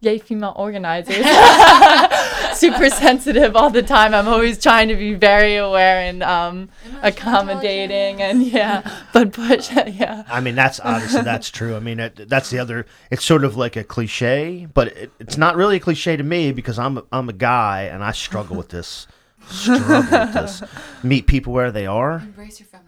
yay 0.00 0.18
female 0.18 0.52
organizers 0.56 1.26
super 2.58 2.88
sensitive 2.88 3.56
all 3.56 3.70
the 3.70 3.82
time 3.82 4.14
i'm 4.14 4.28
always 4.28 4.60
trying 4.60 4.88
to 4.88 4.94
be 4.96 5.14
very 5.14 5.56
aware 5.56 6.00
and 6.00 6.22
um, 6.22 6.68
accommodating 7.02 8.22
and 8.22 8.42
yeah 8.42 8.88
but 9.12 9.32
push 9.32 9.70
yeah 9.88 10.24
I 10.30 10.40
mean, 10.40 10.54
that's 10.54 10.80
obviously 10.80 11.22
that's 11.22 11.50
true. 11.50 11.76
I 11.76 11.80
mean, 11.80 12.00
it, 12.00 12.28
that's 12.28 12.50
the 12.50 12.58
other. 12.58 12.86
It's 13.10 13.24
sort 13.24 13.44
of 13.44 13.56
like 13.56 13.76
a 13.76 13.84
cliche, 13.84 14.66
but 14.72 14.88
it, 14.88 15.12
it's 15.18 15.36
not 15.36 15.56
really 15.56 15.76
a 15.76 15.80
cliche 15.80 16.16
to 16.16 16.22
me 16.22 16.52
because 16.52 16.78
I'm 16.78 16.98
a, 16.98 17.04
I'm 17.10 17.28
a 17.28 17.32
guy 17.32 17.82
and 17.82 18.04
I 18.04 18.12
struggle 18.12 18.56
with 18.56 18.68
this. 18.68 19.06
Struggle 19.48 19.98
with 19.98 20.10
this. 20.10 20.62
Meet 21.02 21.26
people 21.26 21.52
where 21.52 21.72
they 21.72 21.86
are. 21.86 22.18
Embrace 22.18 22.60
your 22.60 22.66
feminine 22.66 22.87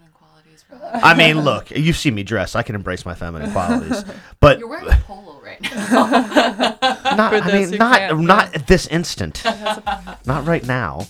I 0.93 1.13
mean, 1.13 1.41
look, 1.41 1.71
you 1.71 1.93
see 1.93 2.11
me 2.11 2.23
dressed. 2.23 2.55
I 2.55 2.63
can 2.63 2.75
embrace 2.75 3.05
my 3.05 3.13
feminine 3.13 3.51
qualities, 3.51 4.03
but 4.39 4.59
You're 4.59 4.67
wearing 4.67 4.89
a 4.89 4.95
polo 5.05 5.41
right 5.41 5.61
now. 5.61 5.71
not. 7.15 7.33
I 7.33 7.51
mean, 7.51 7.71
not 7.71 7.99
can't, 7.99 8.19
not 8.21 8.55
at 8.55 8.67
this 8.67 8.87
instant. 8.87 9.43
not 10.25 10.45
right 10.45 10.65
now. 10.65 11.07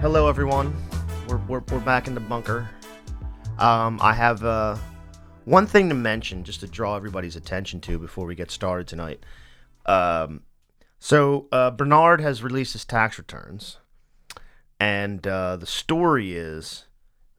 Hello, 0.00 0.28
everyone. 0.28 0.74
We're, 1.28 1.36
we're, 1.46 1.62
we're 1.70 1.78
back 1.80 2.06
in 2.06 2.14
the 2.14 2.20
bunker. 2.20 2.70
Um, 3.60 3.98
I 4.02 4.14
have 4.14 4.42
uh, 4.42 4.76
one 5.44 5.66
thing 5.66 5.90
to 5.90 5.94
mention 5.94 6.44
just 6.44 6.60
to 6.60 6.66
draw 6.66 6.96
everybody's 6.96 7.36
attention 7.36 7.80
to 7.82 7.98
before 7.98 8.26
we 8.26 8.34
get 8.34 8.50
started 8.50 8.88
tonight. 8.88 9.22
Um, 9.84 10.44
so, 10.98 11.46
uh, 11.52 11.70
Bernard 11.70 12.22
has 12.22 12.42
released 12.42 12.72
his 12.72 12.86
tax 12.86 13.18
returns, 13.18 13.78
and 14.78 15.26
uh, 15.26 15.56
the 15.56 15.66
story 15.66 16.34
is 16.34 16.86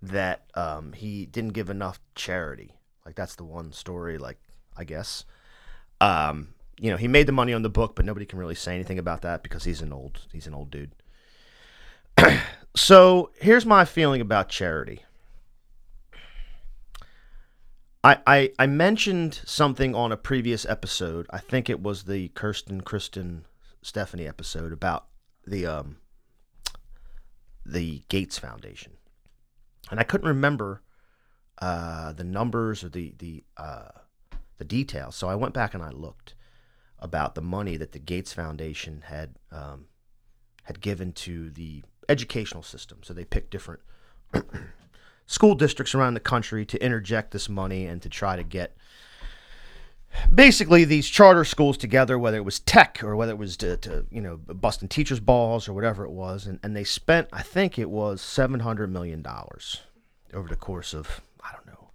that 0.01 0.43
um, 0.53 0.93
he 0.93 1.25
didn't 1.25 1.53
give 1.53 1.71
enough 1.71 1.99
charity. 2.13 2.75
Like, 3.03 3.15
that's 3.15 3.35
the 3.35 3.43
one 3.43 3.71
story, 3.71 4.19
like, 4.19 4.37
I 4.77 4.83
guess. 4.83 5.25
Um, 5.99 6.53
you 6.79 6.91
know, 6.91 6.97
he 6.97 7.07
made 7.07 7.27
the 7.27 7.31
money 7.31 7.53
on 7.53 7.63
the 7.63 7.69
book, 7.69 7.95
but 7.95 8.05
nobody 8.05 8.27
can 8.27 8.37
really 8.37 8.55
say 8.55 8.75
anything 8.75 8.99
about 8.99 9.21
that 9.23 9.41
because 9.41 9.63
he's 9.63 9.81
an 9.81 9.93
old 9.93 10.21
he's 10.31 10.47
an 10.47 10.53
old 10.53 10.71
dude. 10.71 10.91
so 12.75 13.31
here's 13.39 13.65
my 13.65 13.85
feeling 13.85 14.21
about 14.21 14.49
charity. 14.49 15.03
I, 18.03 18.51
I 18.57 18.65
mentioned 18.65 19.41
something 19.45 19.93
on 19.93 20.11
a 20.11 20.17
previous 20.17 20.65
episode. 20.65 21.27
I 21.29 21.37
think 21.37 21.69
it 21.69 21.81
was 21.81 22.03
the 22.03 22.29
Kirsten 22.29 22.81
Kristen 22.81 23.45
Stephanie 23.83 24.27
episode 24.27 24.71
about 24.71 25.05
the 25.45 25.65
um 25.65 25.97
the 27.65 28.01
Gates 28.09 28.39
Foundation, 28.39 28.93
and 29.91 29.99
I 29.99 30.03
couldn't 30.03 30.27
remember 30.27 30.81
uh, 31.59 32.11
the 32.13 32.23
numbers 32.23 32.83
or 32.83 32.89
the 32.89 33.13
the 33.19 33.43
uh, 33.57 33.89
the 34.57 34.65
details. 34.65 35.15
So 35.15 35.29
I 35.29 35.35
went 35.35 35.53
back 35.53 35.73
and 35.73 35.83
I 35.83 35.89
looked 35.89 36.33
about 36.97 37.35
the 37.35 37.41
money 37.41 37.77
that 37.77 37.91
the 37.91 37.99
Gates 37.99 38.33
Foundation 38.33 39.03
had 39.05 39.35
um, 39.51 39.85
had 40.63 40.81
given 40.81 41.13
to 41.13 41.51
the 41.51 41.83
educational 42.09 42.63
system. 42.63 42.99
So 43.03 43.13
they 43.13 43.25
picked 43.25 43.51
different 43.51 43.81
school 45.31 45.55
districts 45.55 45.95
around 45.95 46.13
the 46.13 46.19
country 46.19 46.65
to 46.65 46.83
interject 46.83 47.31
this 47.31 47.47
money 47.47 47.85
and 47.85 48.01
to 48.01 48.09
try 48.09 48.35
to 48.35 48.43
get 48.43 48.75
basically 50.33 50.83
these 50.83 51.07
charter 51.07 51.45
schools 51.45 51.77
together, 51.77 52.19
whether 52.19 52.35
it 52.35 52.43
was 52.43 52.59
tech 52.59 53.01
or 53.01 53.15
whether 53.15 53.31
it 53.31 53.37
was 53.37 53.55
to, 53.55 53.77
to 53.77 54.05
you 54.11 54.19
know 54.19 54.35
busting 54.35 54.89
teachers' 54.89 55.21
balls 55.21 55.69
or 55.69 55.73
whatever 55.73 56.03
it 56.03 56.11
was, 56.11 56.45
and, 56.45 56.59
and 56.61 56.75
they 56.75 56.83
spent 56.83 57.29
I 57.31 57.43
think 57.43 57.79
it 57.79 57.89
was 57.89 58.21
seven 58.21 58.59
hundred 58.59 58.91
million 58.91 59.21
dollars 59.21 59.81
over 60.33 60.49
the 60.49 60.57
course 60.57 60.93
of 60.93 61.21
I 61.41 61.53
don't 61.53 61.65
know 61.65 61.91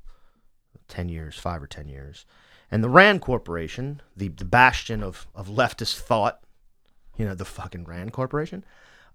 ten 0.88 1.10
years, 1.10 1.38
five 1.38 1.62
or 1.62 1.66
ten 1.66 1.88
years. 1.88 2.24
And 2.70 2.82
the 2.82 2.88
Rand 2.88 3.20
Corporation, 3.20 4.00
the, 4.16 4.28
the 4.28 4.44
bastion 4.44 5.02
of, 5.02 5.28
of 5.36 5.46
leftist 5.46 6.00
thought, 6.00 6.40
you 7.16 7.24
know, 7.24 7.34
the 7.34 7.44
fucking 7.44 7.84
Rand 7.84 8.12
Corporation, 8.12 8.64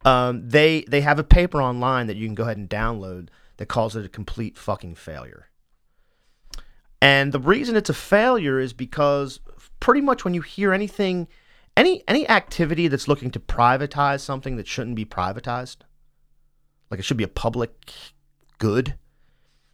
um, 0.06 0.48
they 0.48 0.86
they 0.88 1.02
have 1.02 1.18
a 1.18 1.24
paper 1.24 1.60
online 1.60 2.06
that 2.06 2.18
you 2.18 2.28
can 2.28 2.36
go 2.36 2.44
ahead 2.44 2.58
and 2.58 2.70
download 2.70 3.30
that 3.58 3.68
calls 3.68 3.96
it 3.96 4.06
a 4.06 4.10
complete 4.10 4.58
fucking 4.58 4.96
failure. 4.96 5.48
And 7.02 7.32
the 7.32 7.40
reason 7.40 7.76
it's 7.76 7.90
a 7.90 7.96
failure 7.96 8.60
is 8.60 8.74
because 8.74 9.40
pretty 9.80 10.02
much 10.02 10.24
when 10.24 10.34
you 10.34 10.42
hear 10.42 10.72
anything, 10.72 11.28
any 11.76 12.04
any 12.08 12.30
activity 12.30 12.88
that's 12.88 13.08
looking 13.08 13.32
to 13.32 13.40
privatize 13.40 14.20
something 14.22 14.56
that 14.58 14.68
shouldn't 14.68 14.96
be 14.96 15.06
privatized, 15.06 15.78
like 16.90 17.00
it 17.00 17.04
should 17.04 17.18
be 17.18 17.24
a 17.24 17.28
public 17.28 17.92
good, 18.60 18.96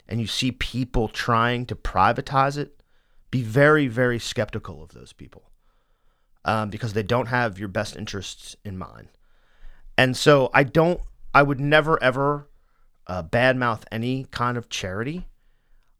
and 0.07 0.21
you 0.21 0.27
see 0.27 0.51
people 0.51 1.09
trying 1.09 1.65
to 1.65 1.75
privatize 1.75 2.57
it, 2.57 2.81
be 3.29 3.41
very 3.41 3.87
very 3.87 4.19
skeptical 4.19 4.81
of 4.81 4.93
those 4.93 5.11
people, 5.11 5.51
um, 6.45 6.69
because 6.69 6.93
they 6.93 7.03
don't 7.03 7.27
have 7.27 7.59
your 7.59 7.67
best 7.67 7.97
interests 7.97 8.55
in 8.63 8.77
mind. 8.77 9.09
And 9.97 10.15
so 10.15 10.49
I 10.53 10.63
don't, 10.63 11.01
I 11.33 11.43
would 11.43 11.59
never 11.59 12.01
ever 12.01 12.46
uh, 13.07 13.23
badmouth 13.23 13.83
any 13.91 14.25
kind 14.31 14.57
of 14.57 14.69
charity. 14.69 15.27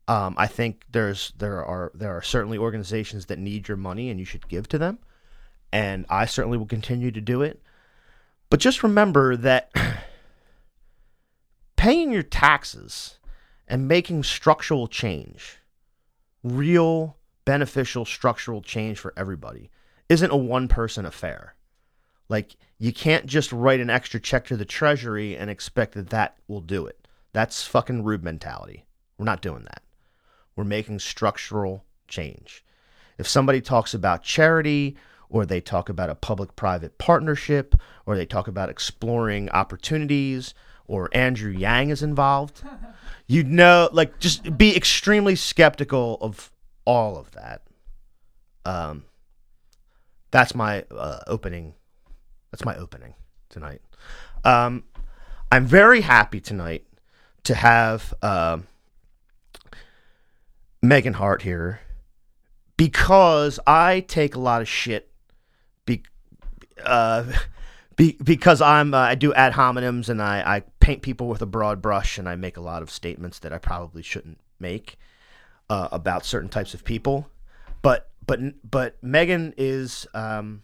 Um, 0.08 0.36
I 0.38 0.48
think 0.48 0.86
there's 0.92 1.34
there 1.38 1.64
are 1.64 1.92
there 1.94 2.16
are 2.16 2.22
certainly 2.22 2.58
organizations 2.58 3.26
that 3.26 3.40
need 3.40 3.68
your 3.68 3.78
money 3.78 4.10
and 4.10 4.20
you 4.20 4.26
should 4.26 4.48
give 4.48 4.68
to 4.70 4.78
them, 4.78 5.00
and 5.72 6.06
I 6.10 6.26
certainly 6.26 6.58
will 6.58 6.66
continue 6.66 7.12
to 7.12 7.22
do 7.22 7.42
it. 7.42 7.62
But 8.50 8.60
just 8.60 8.84
remember 8.84 9.36
that 9.36 9.72
paying 11.76 12.12
your 12.12 12.24
taxes 12.24 13.20
and 13.68 13.88
making 13.88 14.24
structural 14.24 14.88
change, 14.88 15.58
real 16.44 17.18
beneficial 17.44 18.06
structural 18.06 18.62
change 18.62 19.00
for 19.00 19.14
everybody, 19.18 19.70
isn't 20.08 20.32
a 20.32 20.38
one 20.38 20.70
person 20.70 21.06
affair. 21.06 21.56
Like 22.30 22.56
you 22.80 22.94
can't 22.94 23.26
just 23.26 23.52
write 23.52 23.80
an 23.80 23.90
extra 23.90 24.20
check 24.20 24.46
to 24.46 24.58
the 24.58 24.66
treasury 24.66 25.36
and 25.36 25.50
expect 25.50 25.94
that 25.96 26.10
that 26.10 26.38
will 26.48 26.62
do 26.62 26.86
it. 26.86 27.08
That's 27.34 27.66
fucking 27.66 28.04
rude 28.04 28.24
mentality. 28.24 28.86
We're 29.18 29.26
not 29.26 29.42
doing 29.42 29.64
that. 29.64 29.84
We're 30.56 30.64
making 30.64 31.00
structural 31.00 31.86
change. 32.08 32.64
If 33.18 33.28
somebody 33.28 33.62
talks 33.62 33.94
about 33.94 34.24
charity 34.24 34.96
or 35.30 35.46
they 35.46 35.60
talk 35.60 35.90
about 35.90 36.10
a 36.10 36.16
public 36.16 36.56
private 36.56 36.98
partnership 36.98 37.76
or 38.06 38.16
they 38.16 38.26
talk 38.26 38.48
about 38.48 38.70
exploring 38.70 39.50
opportunities 39.50 40.54
or 40.86 41.10
Andrew 41.14 41.52
Yang 41.52 41.90
is 41.90 42.04
involved, 42.04 42.64
you 43.28 43.44
know, 43.44 43.90
like 43.92 44.20
just 44.20 44.58
be 44.58 44.76
extremely 44.76 45.36
skeptical 45.36 46.18
of 46.22 46.52
all 46.86 47.18
of 47.18 47.32
that. 47.32 47.64
Um, 48.66 49.06
that's 50.32 50.54
my 50.54 50.86
uh, 50.92 51.20
opening 51.28 51.74
that's 52.58 52.66
my 52.66 52.76
opening 52.76 53.14
tonight. 53.50 53.82
Um, 54.44 54.84
I'm 55.52 55.68
very 55.68 56.02
happy 56.02 56.42
tonight 56.42 56.88
to 57.44 57.54
have 57.54 58.16
uh, 58.24 58.58
Megan 60.82 61.14
Hart 61.14 61.44
here 61.44 61.82
because 62.76 63.60
I 63.68 64.00
take 64.00 64.34
a 64.34 64.40
lot 64.40 64.62
of 64.62 64.68
shit. 64.68 65.12
Be, 65.86 66.02
uh, 66.84 67.26
be, 67.96 68.18
because 68.24 68.60
I'm 68.60 68.92
uh, 68.96 68.98
I 68.98 69.14
do 69.14 69.36
ad 69.36 69.54
hominems 69.54 70.10
and 70.10 70.20
I, 70.20 70.42
I 70.56 70.60
paint 70.80 71.04
people 71.04 71.28
with 71.28 71.44
a 71.44 71.46
broad 71.46 71.80
brush 71.80 72.18
and 72.18 72.28
I 72.28 72.36
make 72.36 72.58
a 72.58 72.62
lot 72.62 72.82
of 72.82 72.90
statements 72.90 73.38
that 73.40 73.54
I 73.54 73.60
probably 73.60 74.02
shouldn't 74.02 74.40
make 74.60 74.98
uh, 75.70 75.90
about 75.92 76.26
certain 76.26 76.50
types 76.50 76.74
of 76.74 76.84
people. 76.84 77.30
But 77.84 78.10
but 78.26 78.40
but 78.68 78.96
Megan 79.04 79.54
is. 79.58 80.08
Um, 80.16 80.64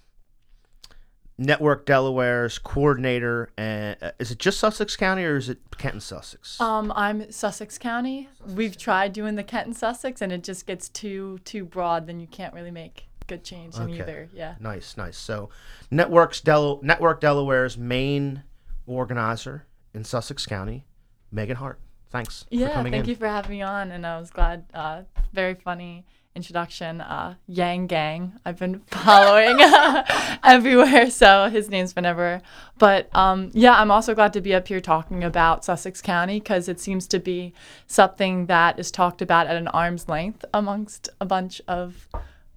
Network 1.43 1.85
Delaware's 1.85 2.57
coordinator, 2.57 3.51
and 3.57 3.97
uh, 4.01 4.11
is 4.19 4.31
it 4.31 4.39
just 4.39 4.59
Sussex 4.59 4.95
County 4.95 5.23
or 5.23 5.35
is 5.37 5.49
it 5.49 5.59
Kent 5.77 5.95
and 5.95 6.03
Sussex? 6.03 6.59
Um, 6.61 6.91
I'm 6.95 7.29
Sussex 7.31 7.77
County. 7.77 8.29
We've 8.55 8.77
tried 8.77 9.13
doing 9.13 9.35
the 9.35 9.43
Kent 9.43 9.67
and 9.67 9.75
Sussex, 9.75 10.21
and 10.21 10.31
it 10.31 10.43
just 10.43 10.65
gets 10.65 10.89
too 10.89 11.39
too 11.45 11.65
broad. 11.65 12.07
Then 12.07 12.19
you 12.19 12.27
can't 12.27 12.53
really 12.53 12.71
make 12.71 13.05
good 13.27 13.43
change 13.43 13.75
in 13.77 13.89
either. 13.89 14.29
Yeah. 14.33 14.55
Nice, 14.59 14.97
nice. 14.97 15.17
So, 15.17 15.49
Networks 15.91 16.41
Del- 16.41 16.79
Network 16.81 17.19
Delaware's 17.21 17.77
main 17.77 18.43
organizer 18.87 19.65
in 19.93 20.03
Sussex 20.03 20.45
County, 20.45 20.85
Megan 21.31 21.57
Hart. 21.57 21.79
Thanks 22.09 22.43
for 22.43 22.55
Yeah. 22.55 22.81
Thank 22.83 22.93
in. 22.95 23.05
you 23.05 23.15
for 23.15 23.27
having 23.27 23.51
me 23.51 23.61
on, 23.61 23.91
and 23.91 24.05
I 24.05 24.19
was 24.19 24.29
glad. 24.29 24.65
Uh, 24.73 25.03
very 25.33 25.55
funny 25.55 26.05
introduction. 26.35 27.01
Uh, 27.01 27.35
Yang 27.47 27.87
Gang. 27.87 28.39
I've 28.45 28.57
been 28.57 28.79
following 28.87 29.57
everywhere, 30.43 31.09
so 31.09 31.49
his 31.49 31.69
name's 31.69 31.93
been 31.93 32.05
everywhere. 32.05 32.41
But 32.77 33.15
um, 33.15 33.51
yeah, 33.53 33.79
I'm 33.79 33.91
also 33.91 34.13
glad 34.15 34.33
to 34.33 34.41
be 34.41 34.53
up 34.53 34.67
here 34.67 34.81
talking 34.81 35.23
about 35.23 35.63
Sussex 35.65 36.01
County 36.01 36.39
because 36.39 36.67
it 36.67 36.79
seems 36.79 37.07
to 37.07 37.19
be 37.19 37.53
something 37.87 38.47
that 38.47 38.79
is 38.79 38.91
talked 38.91 39.21
about 39.21 39.47
at 39.47 39.55
an 39.55 39.67
arm's 39.69 40.09
length 40.09 40.45
amongst 40.53 41.09
a 41.21 41.25
bunch 41.25 41.61
of 41.67 42.07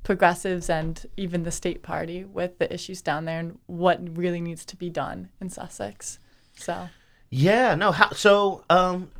progressives 0.02 0.70
and 0.70 1.04
even 1.16 1.42
the 1.42 1.50
state 1.50 1.82
party 1.82 2.24
with 2.24 2.58
the 2.58 2.72
issues 2.72 3.02
down 3.02 3.24
there 3.24 3.40
and 3.40 3.58
what 3.66 4.16
really 4.16 4.40
needs 4.40 4.64
to 4.64 4.76
be 4.76 4.88
done 4.88 5.28
in 5.40 5.50
Sussex. 5.50 6.20
So, 6.54 6.88
Yeah, 7.28 7.74
no. 7.74 7.90
How, 7.90 8.10
so, 8.12 8.64
um, 8.70 9.10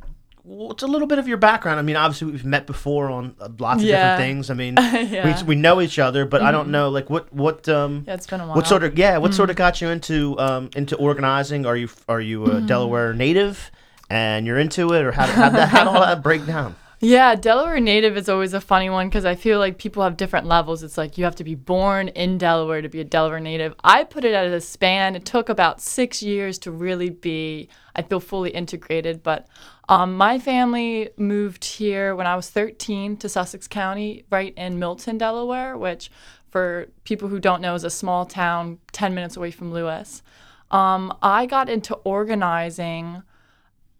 what's 0.47 0.81
a 0.81 0.87
little 0.87 1.07
bit 1.07 1.19
of 1.19 1.27
your 1.27 1.37
background? 1.37 1.77
I 1.79 1.83
mean, 1.83 1.95
obviously 1.97 2.31
we've 2.31 2.45
met 2.45 2.65
before 2.65 3.09
on 3.11 3.35
uh, 3.39 3.49
lots 3.59 3.81
of 3.81 3.87
Yeah. 3.87 3.95
different 4.15 4.19
things. 4.19 4.49
I 4.49 4.53
mean, 4.53 4.75
Yeah. 5.11 5.41
we, 5.43 5.47
we 5.49 5.55
know 5.55 5.81
each 5.81 5.99
other, 5.99 6.25
but 6.25 6.41
I 6.41 6.51
don't 6.51 6.69
know 6.69 6.89
like 6.89 7.09
what 7.09 7.31
what 7.33 7.67
um 7.67 8.05
yeah, 8.07 8.13
it's 8.13 8.27
been 8.27 8.39
a 8.41 8.45
while. 8.47 8.55
what 8.55 8.65
sort 8.67 8.83
of 8.83 8.97
yeah 8.97 9.17
what 9.17 9.33
sort 9.33 9.49
of 9.49 9.55
got 9.57 9.81
you 9.81 9.89
into 9.89 10.39
um 10.39 10.69
into 10.75 10.95
organizing? 10.95 11.65
Are 11.65 11.75
you 11.75 11.89
are 12.07 12.21
you 12.21 12.45
a 12.45 12.61
Delaware 12.61 13.13
native 13.13 13.71
and 14.09 14.45
you're 14.47 14.57
into 14.59 14.93
it, 14.93 15.03
or 15.03 15.11
how 15.11 15.25
how 15.27 15.49
that 15.49 15.67
how 15.69 15.89
all 15.89 15.99
that 16.01 16.23
break 16.23 16.45
down? 16.45 16.75
Yeah, 16.99 17.35
Delaware 17.35 17.79
native 17.79 18.17
is 18.17 18.27
always 18.27 18.55
a 18.55 18.61
funny 18.61 18.89
one 18.89 19.07
because 19.07 19.23
I 19.23 19.35
feel 19.35 19.59
like 19.59 19.77
people 19.77 20.01
have 20.01 20.17
different 20.17 20.47
levels. 20.47 20.81
It's 20.81 20.97
like 20.97 21.15
you 21.15 21.25
have 21.25 21.35
to 21.35 21.43
be 21.43 21.53
born 21.53 22.07
in 22.07 22.39
Delaware 22.39 22.81
to 22.81 22.89
be 22.89 22.99
a 22.99 23.03
Delaware 23.03 23.39
native. 23.39 23.75
I 23.83 24.03
put 24.03 24.25
it 24.25 24.33
at 24.33 24.47
a 24.47 24.59
span. 24.59 25.15
It 25.15 25.23
took 25.23 25.47
about 25.47 25.79
six 25.79 26.23
years 26.23 26.57
to 26.59 26.71
really 26.71 27.11
be, 27.11 27.69
I 27.95 28.01
feel, 28.01 28.19
fully 28.19 28.49
integrated. 28.49 29.21
But 29.21 29.47
um, 29.87 30.17
my 30.17 30.39
family 30.39 31.11
moved 31.17 31.65
here 31.65 32.15
when 32.15 32.25
I 32.25 32.35
was 32.35 32.49
13 32.49 33.17
to 33.17 33.29
Sussex 33.29 33.67
County, 33.67 34.23
right 34.31 34.55
in 34.57 34.79
Milton, 34.79 35.19
Delaware, 35.19 35.77
which 35.77 36.09
for 36.49 36.87
people 37.03 37.27
who 37.27 37.39
don't 37.39 37.61
know 37.61 37.75
is 37.75 37.83
a 37.83 37.91
small 37.91 38.25
town 38.25 38.79
10 38.93 39.13
minutes 39.13 39.37
away 39.37 39.51
from 39.51 39.71
Lewes. 39.71 40.23
Um, 40.71 41.15
I 41.21 41.45
got 41.45 41.69
into 41.69 41.93
organizing 41.97 43.21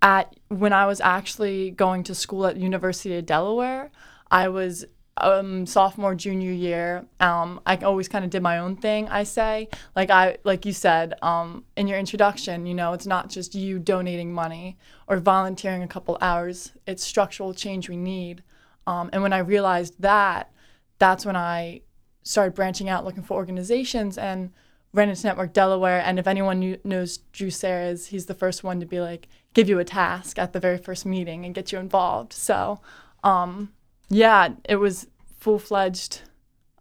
at 0.02 0.36
when 0.50 0.74
I 0.74 0.86
was 0.86 1.02
actually 1.02 1.72
going 1.72 2.04
to 2.04 2.16
school 2.16 2.46
at 2.46 2.58
University 2.58 3.16
of 3.18 3.26
Delaware. 3.26 3.92
I 4.30 4.50
was 4.50 4.86
um, 5.18 5.66
sophomore 5.66 6.16
junior 6.16 6.52
year. 6.52 7.06
Um, 7.20 7.60
I 7.66 7.78
always 7.78 8.08
kind 8.08 8.24
of 8.24 8.32
did 8.32 8.44
my 8.44 8.60
own 8.60 8.76
thing. 8.76 9.08
I 9.10 9.24
say 9.24 9.70
like 9.96 10.10
I 10.10 10.38
like 10.44 10.66
you 10.66 10.74
said 10.74 11.16
um, 11.22 11.66
in 11.76 11.88
your 11.88 11.98
introduction. 11.98 12.66
You 12.66 12.76
know, 12.76 12.94
it's 12.94 13.08
not 13.08 13.30
just 13.30 13.56
you 13.56 13.80
donating 13.80 14.32
money 14.32 14.78
or 15.08 15.18
volunteering 15.18 15.84
a 15.84 15.88
couple 15.88 16.18
hours. 16.22 16.74
It's 16.86 17.04
structural 17.04 17.54
change 17.54 17.90
we 17.90 17.98
need. 17.98 18.44
Um, 18.86 19.10
and 19.12 19.22
when 19.22 19.34
I 19.34 19.40
realized 19.40 20.02
that, 20.02 20.52
that's 21.00 21.26
when 21.26 21.36
I 21.36 21.82
started 22.24 22.56
branching 22.56 22.90
out, 22.90 23.06
looking 23.06 23.24
for 23.24 23.36
organizations 23.36 24.18
and 24.18 24.52
ran 24.94 25.10
into 25.10 25.26
Network 25.26 25.54
Delaware. 25.54 26.02
And 26.04 26.20
if 26.20 26.28
anyone 26.28 26.60
knew, 26.60 26.78
knows 26.84 27.18
Drew 27.18 27.50
Serres, 27.50 28.08
he's 28.08 28.26
the 28.26 28.34
first 28.34 28.64
one 28.64 28.80
to 28.80 28.86
be 28.86 29.00
like, 29.00 29.28
give 29.58 29.68
you 29.68 29.80
a 29.80 29.84
task 29.84 30.38
at 30.38 30.54
the 30.54 30.60
very 30.60 30.78
first 30.78 31.04
meeting 31.04 31.44
and 31.44 31.56
get 31.56 31.72
you 31.72 31.80
involved. 31.80 32.32
So, 32.32 32.80
um, 33.24 33.74
yeah, 34.08 34.50
it 34.70 34.76
was 34.76 35.08
full 35.40 35.58
fledged 35.58 36.22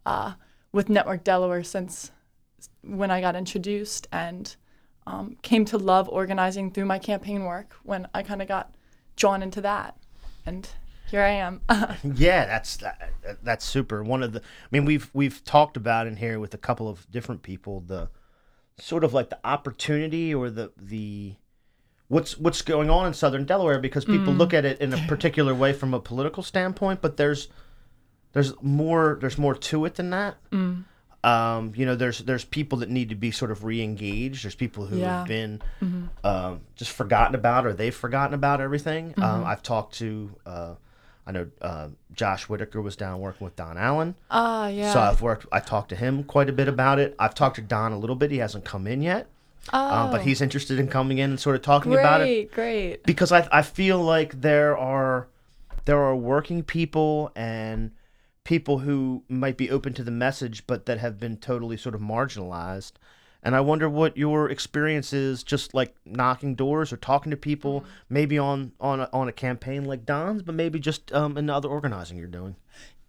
uh, 0.05 0.33
with 0.71 0.87
Network 0.87 1.23
Delaware 1.23 1.63
since 1.63 2.11
when 2.83 3.09
I 3.09 3.19
got 3.19 3.35
introduced 3.35 4.07
and 4.11 4.55
um, 5.07 5.37
came 5.41 5.65
to 5.65 5.77
love 5.79 6.07
organizing 6.07 6.69
through 6.69 6.85
my 6.85 6.99
campaign 6.99 7.45
work 7.45 7.73
when 7.81 8.07
I 8.13 8.21
kind 8.21 8.43
of 8.43 8.47
got 8.47 8.75
drawn 9.15 9.41
into 9.41 9.61
that. 9.61 9.97
And 10.45 10.69
here 11.09 11.23
I 11.23 11.29
am. 11.31 11.61
Yeah, 12.03 12.45
that's 12.45 12.77
that, 12.77 13.11
that- 13.23 13.43
that's 13.43 13.65
super. 13.65 14.03
One 14.03 14.21
of 14.21 14.33
the, 14.33 14.41
I 14.41 14.67
mean, 14.69 14.85
we've 14.85 15.09
we've 15.15 15.43
talked 15.43 15.77
about 15.77 16.05
in 16.05 16.17
here 16.17 16.39
with 16.39 16.53
a 16.53 16.59
couple 16.59 16.87
of 16.87 17.09
different 17.09 17.41
people 17.41 17.79
the 17.79 18.09
sort 18.77 19.03
of 19.03 19.15
like 19.15 19.31
the 19.31 19.39
opportunity 19.43 20.35
or 20.35 20.51
the 20.51 20.71
the 20.77 21.33
what's 22.09 22.37
what's 22.37 22.61
going 22.61 22.89
on 22.89 23.05
in 23.07 23.13
Southern 23.13 23.45
Delaware 23.45 23.79
because 23.79 24.05
people 24.05 24.33
look 24.33 24.53
at 24.53 24.65
it 24.65 24.79
in 24.81 24.93
a 24.93 24.97
particular 25.07 25.53
way 25.55 25.73
from 25.73 25.93
a 25.93 25.99
political 25.99 26.43
standpoint, 26.43 27.01
but 27.01 27.17
there's 27.17 27.47
there's 28.33 28.53
more 28.61 29.17
there's 29.21 29.37
more 29.37 29.55
to 29.55 29.85
it 29.85 29.95
than 29.95 30.09
that. 30.11 30.35
Um, 31.23 31.73
you 31.75 31.85
know, 31.85 31.95
there's 31.95 32.19
there's 32.19 32.45
people 32.45 32.77
that 32.79 32.89
need 32.89 33.09
to 33.09 33.15
be 33.15 33.31
sort 33.31 33.51
of 33.51 33.63
re-engaged. 33.65 34.45
There's 34.45 34.55
people 34.55 34.85
who 34.85 34.97
Yeah. 34.99 35.17
have 35.19 35.27
been 35.27 35.61
um, 36.23 36.61
just 36.75 36.91
forgotten 36.91 37.35
about, 37.35 37.65
or 37.65 37.73
they've 37.73 37.93
forgotten 37.93 38.33
about 38.33 38.61
everything. 38.61 39.13
Um, 39.17 39.43
I've 39.43 39.63
talked 39.63 39.95
to, 39.95 40.31
uh, 40.45 40.75
I 41.25 41.31
know 41.31 41.47
uh, 41.61 41.87
Josh 42.13 42.47
Whitaker 42.47 42.81
was 42.81 42.95
down 42.95 43.19
working 43.19 43.43
with 43.43 43.55
Don 43.55 43.77
Allen, 43.77 44.15
Ah, 44.29 44.67
yeah. 44.67 44.93
so 44.93 44.99
I've 45.01 45.21
worked. 45.21 45.47
I 45.51 45.59
talked 45.59 45.89
to 45.89 45.95
him 45.95 46.23
quite 46.23 46.49
a 46.49 46.53
bit 46.53 46.67
about 46.69 46.99
it. 46.99 47.15
I've 47.19 47.33
talked 47.35 47.55
to 47.55 47.61
Don 47.61 47.91
a 47.91 47.97
little 47.97 48.15
bit. 48.15 48.31
He 48.31 48.37
hasn't 48.37 48.63
come 48.63 48.87
in 48.87 49.01
yet, 49.01 49.27
uh, 49.73 50.11
but 50.11 50.21
Oh, 50.21 50.23
he's 50.23 50.41
interested 50.41 50.79
in 50.79 50.87
coming 50.87 51.17
in 51.17 51.31
and 51.31 51.39
sort 51.39 51.55
of 51.55 51.61
talking 51.61 51.91
great, 51.91 52.01
about 52.01 52.21
it. 52.21 52.25
Great, 52.25 52.51
great. 52.51 53.03
because 53.03 53.31
I, 53.31 53.47
I 53.51 53.61
feel 53.61 54.01
like 54.01 54.41
there 54.41 54.77
are 54.77 55.27
there 55.85 55.99
are 56.01 56.15
working 56.15 56.63
people 56.63 57.31
and 57.35 57.91
people 58.43 58.79
who 58.79 59.23
might 59.29 59.57
be 59.57 59.69
open 59.69 59.93
to 59.93 60.03
the 60.03 60.11
message 60.11 60.65
but 60.67 60.85
that 60.85 60.99
have 60.99 61.19
been 61.19 61.37
totally 61.37 61.77
sort 61.77 61.95
of 61.95 62.01
marginalized 62.01 62.93
and 63.43 63.55
i 63.55 63.59
wonder 63.59 63.89
what 63.89 64.17
your 64.17 64.49
experience 64.49 65.13
is 65.13 65.43
just 65.43 65.73
like 65.73 65.95
knocking 66.05 66.55
doors 66.55 66.91
or 66.91 66.97
talking 66.97 67.29
to 67.29 67.37
people 67.37 67.83
maybe 68.09 68.37
on 68.37 68.71
on 68.79 68.99
a, 68.99 69.09
on 69.13 69.27
a 69.27 69.31
campaign 69.33 69.85
like 69.85 70.05
don's 70.05 70.41
but 70.41 70.55
maybe 70.55 70.79
just 70.79 71.11
um, 71.13 71.37
in 71.37 71.45
the 71.45 71.53
other 71.53 71.69
organizing 71.69 72.17
you're 72.17 72.27
doing 72.27 72.55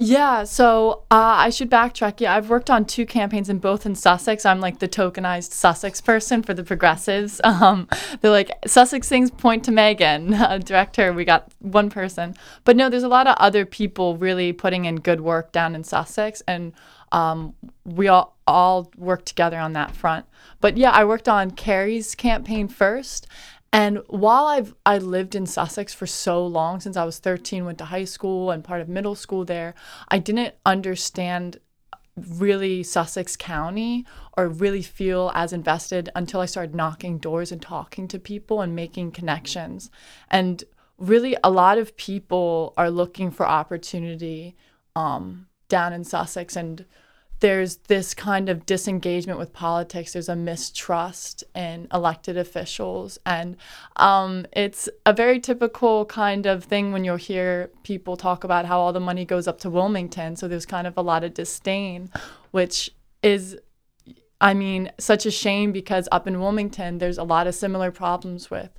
Yeah, 0.00 0.44
so 0.44 1.02
uh, 1.10 1.34
I 1.38 1.50
should 1.50 1.68
backtrack. 1.68 2.20
Yeah, 2.20 2.36
I've 2.36 2.48
worked 2.48 2.70
on 2.70 2.84
two 2.84 3.04
campaigns 3.04 3.48
and 3.48 3.60
both 3.60 3.84
in 3.84 3.96
Sussex. 3.96 4.46
I'm 4.46 4.60
like 4.60 4.78
the 4.78 4.86
tokenized 4.86 5.50
Sussex 5.50 6.00
person 6.00 6.40
for 6.42 6.54
the 6.54 6.62
progressives. 6.64 7.40
Um, 7.48 7.88
they're 8.20 8.30
like 8.30 8.52
Sussex 8.66 9.08
things 9.08 9.32
point 9.32 9.64
to 9.64 9.72
Megan, 9.72 10.34
uh, 10.48 10.58
director. 10.58 11.12
We 11.12 11.24
got 11.24 11.52
one 11.58 11.90
person, 11.90 12.36
but 12.62 12.76
no, 12.76 12.88
there's 12.88 13.02
a 13.02 13.08
lot 13.08 13.26
of 13.26 13.34
other 13.38 13.66
people 13.66 14.16
really 14.16 14.52
putting 14.52 14.84
in 14.84 14.96
good 14.96 15.20
work 15.20 15.50
down 15.50 15.74
in 15.74 15.82
Sussex, 15.82 16.40
and 16.46 16.72
um, 17.12 17.54
we 17.84 18.08
all 18.08 18.36
all 18.46 18.90
work 18.96 19.24
together 19.24 19.58
on 19.58 19.74
that 19.74 19.94
front. 19.94 20.26
But 20.60 20.76
yeah, 20.76 20.90
I 20.90 21.04
worked 21.04 21.28
on 21.28 21.50
Kerri's 21.50 22.14
campaign 22.14 22.68
first, 22.68 23.26
and 23.72 24.00
while 24.08 24.46
I've 24.46 24.74
I 24.86 24.98
lived 24.98 25.34
in 25.34 25.46
Sussex 25.46 25.92
for 25.92 26.06
so 26.06 26.46
long, 26.46 26.80
since 26.80 26.96
I 26.96 27.04
was 27.04 27.18
13, 27.18 27.64
went 27.64 27.78
to 27.78 27.86
high 27.86 28.04
school 28.04 28.50
and 28.50 28.64
part 28.64 28.80
of 28.80 28.88
middle 28.88 29.14
school 29.14 29.44
there, 29.44 29.74
I 30.08 30.18
didn't 30.18 30.54
understand 30.64 31.58
really 32.16 32.82
Sussex 32.82 33.36
County 33.36 34.06
or 34.36 34.48
really 34.48 34.82
feel 34.82 35.30
as 35.34 35.52
invested 35.52 36.08
until 36.16 36.40
I 36.40 36.46
started 36.46 36.74
knocking 36.74 37.18
doors 37.18 37.52
and 37.52 37.60
talking 37.62 38.08
to 38.08 38.18
people 38.18 38.60
and 38.60 38.74
making 38.74 39.12
connections. 39.12 39.90
And 40.30 40.64
really, 40.96 41.36
a 41.44 41.50
lot 41.50 41.78
of 41.78 41.96
people 41.96 42.72
are 42.76 42.90
looking 42.90 43.30
for 43.30 43.46
opportunity 43.46 44.56
um, 44.96 45.46
down 45.68 45.92
in 45.92 46.04
Sussex 46.04 46.56
and 46.56 46.84
there's 47.40 47.76
this 47.88 48.14
kind 48.14 48.48
of 48.48 48.66
disengagement 48.66 49.38
with 49.38 49.52
politics. 49.52 50.12
There's 50.12 50.28
a 50.28 50.36
mistrust 50.36 51.44
in 51.54 51.86
elected 51.92 52.36
officials. 52.36 53.18
And 53.24 53.56
um, 53.96 54.46
it's 54.52 54.88
a 55.06 55.12
very 55.12 55.38
typical 55.38 56.04
kind 56.06 56.46
of 56.46 56.64
thing 56.64 56.92
when 56.92 57.04
you'll 57.04 57.16
hear 57.16 57.70
people 57.84 58.16
talk 58.16 58.42
about 58.42 58.66
how 58.66 58.80
all 58.80 58.92
the 58.92 59.00
money 59.00 59.24
goes 59.24 59.46
up 59.46 59.60
to 59.60 59.70
Wilmington. 59.70 60.36
So 60.36 60.48
there's 60.48 60.66
kind 60.66 60.86
of 60.86 60.96
a 60.96 61.02
lot 61.02 61.22
of 61.22 61.34
disdain, 61.34 62.10
which 62.50 62.90
is, 63.22 63.56
I 64.40 64.54
mean, 64.54 64.90
such 64.98 65.24
a 65.24 65.30
shame 65.30 65.70
because 65.70 66.08
up 66.10 66.26
in 66.26 66.40
Wilmington, 66.40 66.98
there's 66.98 67.18
a 67.18 67.24
lot 67.24 67.46
of 67.46 67.54
similar 67.54 67.92
problems 67.92 68.50
with 68.50 68.70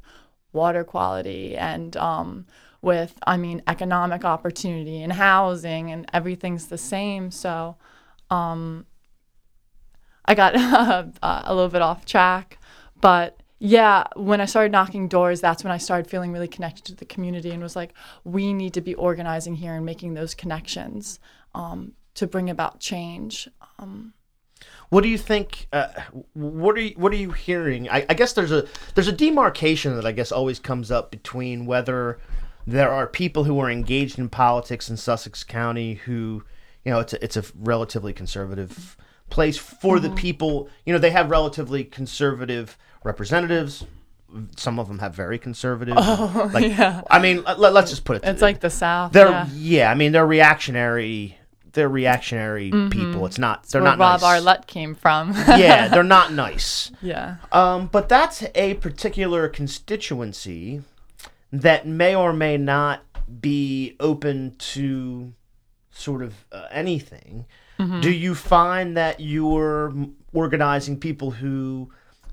water 0.51 0.83
quality 0.83 1.55
and 1.55 1.95
um, 1.95 2.45
with, 2.81 3.17
I 3.25 3.37
mean, 3.37 3.61
economic 3.67 4.23
opportunity 4.23 5.01
and 5.01 5.13
housing, 5.13 5.91
and 5.91 6.09
everything's 6.13 6.67
the 6.67 6.77
same. 6.77 7.31
So, 7.31 7.75
um, 8.29 8.85
I 10.25 10.35
got 10.35 10.55
a 11.23 11.53
little 11.53 11.69
bit 11.69 11.81
off 11.81 12.05
track, 12.05 12.59
but 13.01 13.39
yeah, 13.59 14.05
when 14.15 14.39
I 14.39 14.45
started 14.45 14.71
knocking 14.71 15.09
doors, 15.09 15.41
that's 15.41 15.63
when 15.63 15.71
I 15.71 15.77
started 15.77 16.09
feeling 16.09 16.31
really 16.31 16.47
connected 16.47 16.85
to 16.85 16.95
the 16.95 17.05
community 17.05 17.51
and 17.51 17.61
was 17.61 17.75
like, 17.75 17.93
we 18.23 18.53
need 18.53 18.73
to 18.75 18.81
be 18.81 18.95
organizing 18.95 19.55
here 19.55 19.73
and 19.73 19.85
making 19.85 20.13
those 20.13 20.33
connections 20.33 21.19
um, 21.53 21.93
to 22.15 22.25
bring 22.25 22.49
about 22.49 22.79
change. 22.79 23.49
Um, 23.77 24.13
What 24.89 25.01
do 25.01 25.09
you 25.09 25.17
think? 25.17 25.67
Uh, 25.73 25.87
what 26.33 26.77
are 26.77 26.81
you, 26.81 26.93
what 26.95 27.11
are 27.11 27.17
you 27.17 27.31
hearing? 27.31 27.89
I, 27.89 28.05
I 28.09 28.13
guess 28.13 28.33
there's 28.33 28.51
a 28.51 28.65
there's 28.95 29.07
a 29.09 29.13
demarcation 29.13 29.95
that 29.95 30.05
I 30.05 30.13
guess 30.13 30.31
always 30.31 30.59
comes 30.59 30.89
up 30.89 31.11
between 31.11 31.65
whether 31.65 32.19
there 32.67 32.91
are 32.91 33.07
people 33.07 33.45
who 33.45 33.59
are 33.59 33.69
engaged 33.69 34.19
in 34.19 34.29
politics 34.29 34.89
in 34.89 34.97
Sussex 34.97 35.43
County 35.43 35.95
who, 35.95 36.43
you 36.83 36.91
know, 36.91 36.99
it's 36.99 37.13
a, 37.13 37.23
it's 37.23 37.37
a 37.37 37.43
relatively 37.55 38.13
conservative 38.13 38.97
place 39.29 39.57
for 39.57 39.99
the 39.99 40.09
people. 40.11 40.69
You 40.85 40.93
know, 40.93 40.99
they 40.99 41.11
have 41.11 41.29
relatively 41.29 41.83
conservative 41.83 42.77
representatives. 43.03 43.85
Some 44.55 44.79
of 44.79 44.87
them 44.87 44.99
have 44.99 45.15
very 45.15 45.39
conservative. 45.39 45.95
Oh, 45.99 46.51
like, 46.53 46.65
yeah. 46.65 47.01
I 47.09 47.19
mean, 47.19 47.43
let, 47.43 47.75
us 47.75 47.89
just 47.89 48.05
put 48.05 48.17
it. 48.17 48.23
it's 48.25 48.41
like 48.41 48.59
the 48.59 48.69
South. 48.69 49.11
they're 49.11 49.29
yeah. 49.29 49.47
yeah. 49.53 49.91
I 49.91 49.95
mean, 49.95 50.11
they're 50.11 50.27
reactionary. 50.27 51.37
They're 51.73 51.89
reactionary 51.89 52.71
people. 52.89 53.25
It's 53.25 53.37
not. 53.37 53.67
They're 53.67 53.81
Where 53.81 53.91
not 53.91 53.99
Rob 53.99 54.21
nice 54.21 54.29
Arlett 54.29 54.67
came 54.67 54.95
from. 54.95 55.33
yeah, 55.47 55.87
they're 55.93 56.03
not 56.03 56.33
nice. 56.33 56.91
yeah. 57.01 57.37
Um, 57.51 57.87
but 57.87 58.09
that's 58.09 58.43
a 58.55 58.73
particular 58.75 59.47
constituency 59.47 60.81
that 61.51 61.87
may 61.87 62.15
or 62.15 62.33
may 62.33 62.57
not 62.57 63.03
be 63.41 63.95
open 63.99 64.55
to 64.57 65.33
sort 65.91 66.21
of 66.21 66.33
uh, 66.51 66.67
anything. 66.71 67.45
Do 68.01 68.11
you 68.11 68.35
find 68.35 68.97
that 68.97 69.21
you're 69.21 69.93
organizing 70.33 70.99
people 70.99 71.31
who 71.31 71.89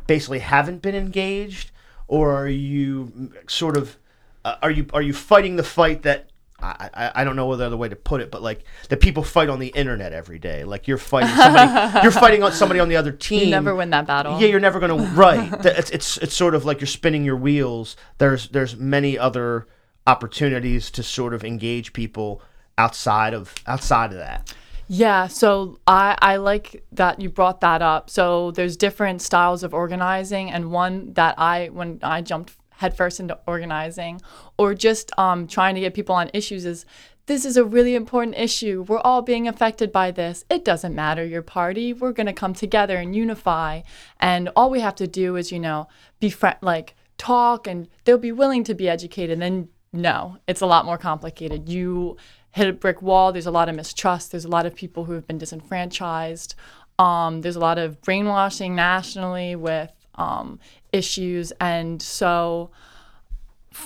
basically 0.09 0.41
haven't 0.41 0.83
been 0.83 0.97
engaged, 0.97 1.71
or 2.09 2.35
are 2.35 2.49
you 2.49 3.33
sort 3.47 3.77
of 3.77 3.97
uh, 4.45 4.57
are 4.61 4.73
you 4.73 4.87
are 4.93 5.03
you 5.03 5.13
fighting 5.13 5.55
the 5.55 5.63
fight 5.63 6.03
that 6.03 6.31
I, 6.59 6.91
I, 6.95 7.13
I 7.17 7.25
don't 7.25 7.37
know 7.37 7.47
what 7.47 7.61
other 7.61 7.77
way 7.77 7.89
to 7.89 7.97
put 7.97 8.21
it, 8.21 8.31
but 8.31 8.43
like 8.43 8.65
the 8.89 8.97
people 8.97 9.23
fight 9.23 9.49
on 9.49 9.59
the 9.59 9.69
internet 9.69 10.13
every 10.13 10.39
day. 10.39 10.65
Like 10.65 10.89
you're 10.89 10.97
fighting 10.99 11.37
somebody, 11.37 11.99
you're 12.03 12.13
fighting 12.13 12.43
on 12.43 12.53
somebody 12.53 12.81
on 12.81 12.89
the 12.89 12.97
other 12.97 13.13
team. 13.13 13.41
You 13.41 13.51
never 13.51 13.75
win 13.75 13.91
that 13.91 14.07
battle. 14.07 14.41
Yeah, 14.41 14.47
you're 14.47 14.61
never 14.61 14.81
gonna 14.81 14.97
right. 15.15 15.53
It's 15.65 15.91
it's 15.91 16.17
it's 16.19 16.35
sort 16.35 16.55
of 16.55 16.65
like 16.65 16.81
you're 16.81 16.87
spinning 16.87 17.25
your 17.25 17.37
wheels. 17.37 17.97
There's 18.19 18.49
there's 18.49 18.77
many 18.77 19.19
other 19.19 19.67
opportunities 20.07 20.91
to 20.93 21.03
sort 21.03 21.35
of 21.35 21.45
engage 21.45 21.93
people 21.93 22.41
outside 22.79 23.35
of 23.35 23.55
outside 23.67 24.13
of 24.13 24.19
that. 24.19 24.55
Yeah, 24.89 25.27
so 25.27 25.81
I, 25.87 26.17
I 26.21 26.37
like 26.37 26.85
that 26.93 27.21
you 27.21 27.29
brought 27.29 27.61
that 27.61 27.83
up. 27.83 28.09
So 28.09 28.53
there's 28.53 28.77
different 28.77 29.21
styles 29.21 29.65
of 29.65 29.75
organizing, 29.75 30.51
and 30.51 30.71
one 30.71 31.13
that 31.15 31.35
I 31.39 31.69
when 31.69 31.99
I 32.03 32.23
jumped 32.23 32.55
headfirst 32.77 33.21
into 33.21 33.39
organizing 33.47 34.21
or 34.59 34.75
just 34.75 35.11
um, 35.19 35.47
trying 35.47 35.75
to 35.75 35.81
get 35.81 35.95
people 35.95 36.15
on 36.15 36.31
issues 36.33 36.65
is 36.65 36.85
this 37.27 37.45
is 37.45 37.57
a 37.57 37.65
really 37.65 37.95
important 37.95 38.39
issue. 38.39 38.85
We're 38.87 39.01
all 39.01 39.21
being 39.21 39.49
affected 39.49 39.91
by 39.91 40.13
this. 40.13 40.45
It 40.49 40.65
doesn't 40.65 40.95
matter 40.95 41.25
your 41.25 41.43
party. 41.43 41.93
We're 41.93 42.13
gonna 42.13 42.33
come 42.33 42.55
together 42.55 42.97
and 42.97 43.17
unify, 43.17 43.83
and 44.21 44.49
all 44.55 44.71
we 44.71 44.81
have 44.81 44.95
to 44.97 45.07
do 45.09 45.37
is 45.37 45.51
you 45.51 45.59
know 45.59 45.89
be 46.21 46.31
friend 46.31 46.57
like 46.63 46.95
talk, 47.19 47.67
and 47.67 47.89
they'll 48.05 48.19
be 48.19 48.33
willing 48.33 48.63
to 48.65 48.75
be 48.75 48.89
educated. 48.89 49.33
And 49.33 49.43
then 49.43 49.69
no, 49.93 50.39
it's 50.47 50.61
a 50.61 50.67
lot 50.67 50.85
more 50.85 50.99
complicated. 50.99 51.69
You 51.69 52.17
hit 52.53 52.69
a 52.69 52.73
brick 52.73 53.03
wall. 53.03 53.33
There's 53.33 53.47
a 53.47 53.51
lot 53.51 53.69
of 53.69 53.75
mistrust. 53.75 54.31
There's 54.31 54.45
a 54.45 54.49
lot 54.49 54.67
of 54.67 54.75
people 54.75 55.05
who 55.05 55.13
have 55.13 55.27
been 55.27 55.39
disenfranchised. 55.39 56.55
Um, 56.99 57.43
there's 57.43 57.57
a 57.57 57.61
lot 57.61 57.79
of 57.79 58.01
brainwashing 58.03 58.75
nationally 58.75 59.57
with 59.57 59.93
um, 60.15 60.59
issues. 60.97 61.53
And 61.61 62.01
so, 62.01 62.71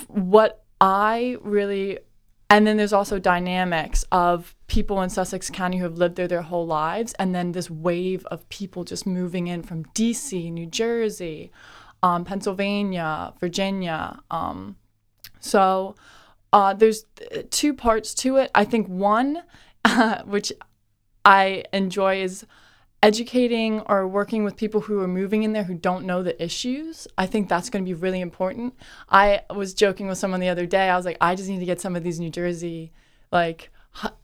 what 0.07 0.63
I 0.79 1.37
really, 1.41 1.99
and 2.49 2.65
then 2.65 2.77
there's 2.77 2.93
also 2.93 3.19
dynamics 3.19 4.05
of 4.11 4.55
people 4.67 5.01
in 5.01 5.09
Sussex 5.09 5.49
County 5.49 5.77
who 5.77 5.83
have 5.83 5.97
lived 5.97 6.15
there 6.15 6.27
their 6.27 6.41
whole 6.41 6.65
lives, 6.65 7.13
and 7.19 7.35
then 7.35 7.51
this 7.51 7.69
wave 7.69 8.25
of 8.27 8.47
people 8.49 8.83
just 8.83 9.05
moving 9.05 9.47
in 9.47 9.61
from 9.61 9.83
DC, 9.93 10.51
New 10.51 10.65
Jersey, 10.65 11.51
um, 12.01 12.23
Pennsylvania, 12.25 13.33
Virginia. 13.39 14.19
Um, 14.31 14.77
so 15.39 15.95
uh, 16.53 16.73
there's 16.73 17.05
uh, 17.35 17.41
two 17.49 17.73
parts 17.73 18.13
to 18.15 18.37
it. 18.37 18.49
I 18.55 18.63
think 18.65 18.87
one, 18.87 19.43
which 20.25 20.53
I 21.25 21.65
enjoy, 21.73 22.21
is 22.21 22.45
educating 23.03 23.79
or 23.81 24.07
working 24.07 24.43
with 24.43 24.55
people 24.55 24.81
who 24.81 24.99
are 25.01 25.07
moving 25.07 25.43
in 25.43 25.53
there 25.53 25.63
who 25.63 25.73
don't 25.73 26.05
know 26.05 26.21
the 26.21 26.41
issues. 26.43 27.07
I 27.17 27.25
think 27.25 27.49
that's 27.49 27.69
going 27.69 27.83
to 27.83 27.89
be 27.89 27.95
really 27.95 28.21
important. 28.21 28.75
I 29.09 29.41
was 29.53 29.73
joking 29.73 30.07
with 30.07 30.17
someone 30.17 30.39
the 30.39 30.49
other 30.49 30.65
day. 30.65 30.89
I 30.89 30.95
was 30.95 31.05
like, 31.05 31.17
I 31.19 31.35
just 31.35 31.49
need 31.49 31.59
to 31.59 31.65
get 31.65 31.81
some 31.81 31.95
of 31.95 32.03
these 32.03 32.19
New 32.19 32.29
Jersey, 32.29 32.91
like, 33.31 33.71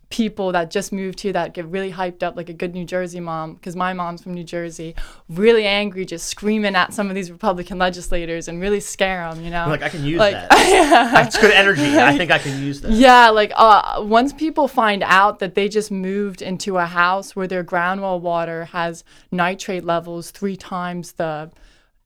people 0.10 0.54
that 0.54 0.72
just 0.72 0.94
moved 0.94 1.20
here 1.20 1.34
that 1.34 1.54
get 1.54 1.66
really 1.66 1.92
hyped 1.92 2.24
up 2.24 2.38
like 2.38 2.48
a 2.48 2.54
good 2.54 2.74
New 2.74 2.86
Jersey 2.86 3.20
mom 3.20 3.56
because 3.56 3.76
my 3.76 3.92
mom's 3.92 4.24
from 4.24 4.34
New 4.34 4.44
Jersey 4.46 4.96
really 5.28 5.66
angry 5.66 6.06
just 6.06 6.28
screaming 6.28 6.76
at 6.76 6.94
some 6.94 7.10
of 7.10 7.16
these 7.16 7.30
Republican 7.30 7.78
legislators 7.78 8.48
and 8.48 8.62
really 8.62 8.80
scare 8.80 9.30
them 9.30 9.44
you 9.44 9.50
know 9.50 9.68
Like 9.68 9.82
I 9.84 9.90
can 9.90 10.06
use 10.06 10.18
Like- 10.20 10.32
that. 10.34 10.50
That's 11.14 11.38
good 11.38 11.52
energy. 11.52 11.98
I 11.98 12.18
think 12.18 12.32
I 12.32 12.38
can 12.40 12.62
use 12.64 12.80
that. 12.82 12.92
yeah, 12.92 13.30
like 13.30 13.52
uh, 13.56 14.02
once 14.06 14.32
people 14.32 14.70
find 14.70 15.04
out 15.04 15.40
that 15.40 15.56
they 15.56 15.68
just 15.68 15.92
moved 15.92 16.42
into 16.42 16.78
a 16.78 16.86
house 16.86 17.36
where 17.36 17.48
their 17.48 17.64
ground 17.64 18.02
well 18.02 18.20
water 18.20 18.66
has 18.66 19.04
nitrate 19.32 19.84
levels 19.84 20.32
three 20.32 20.56
times 20.56 21.14
the 21.14 21.52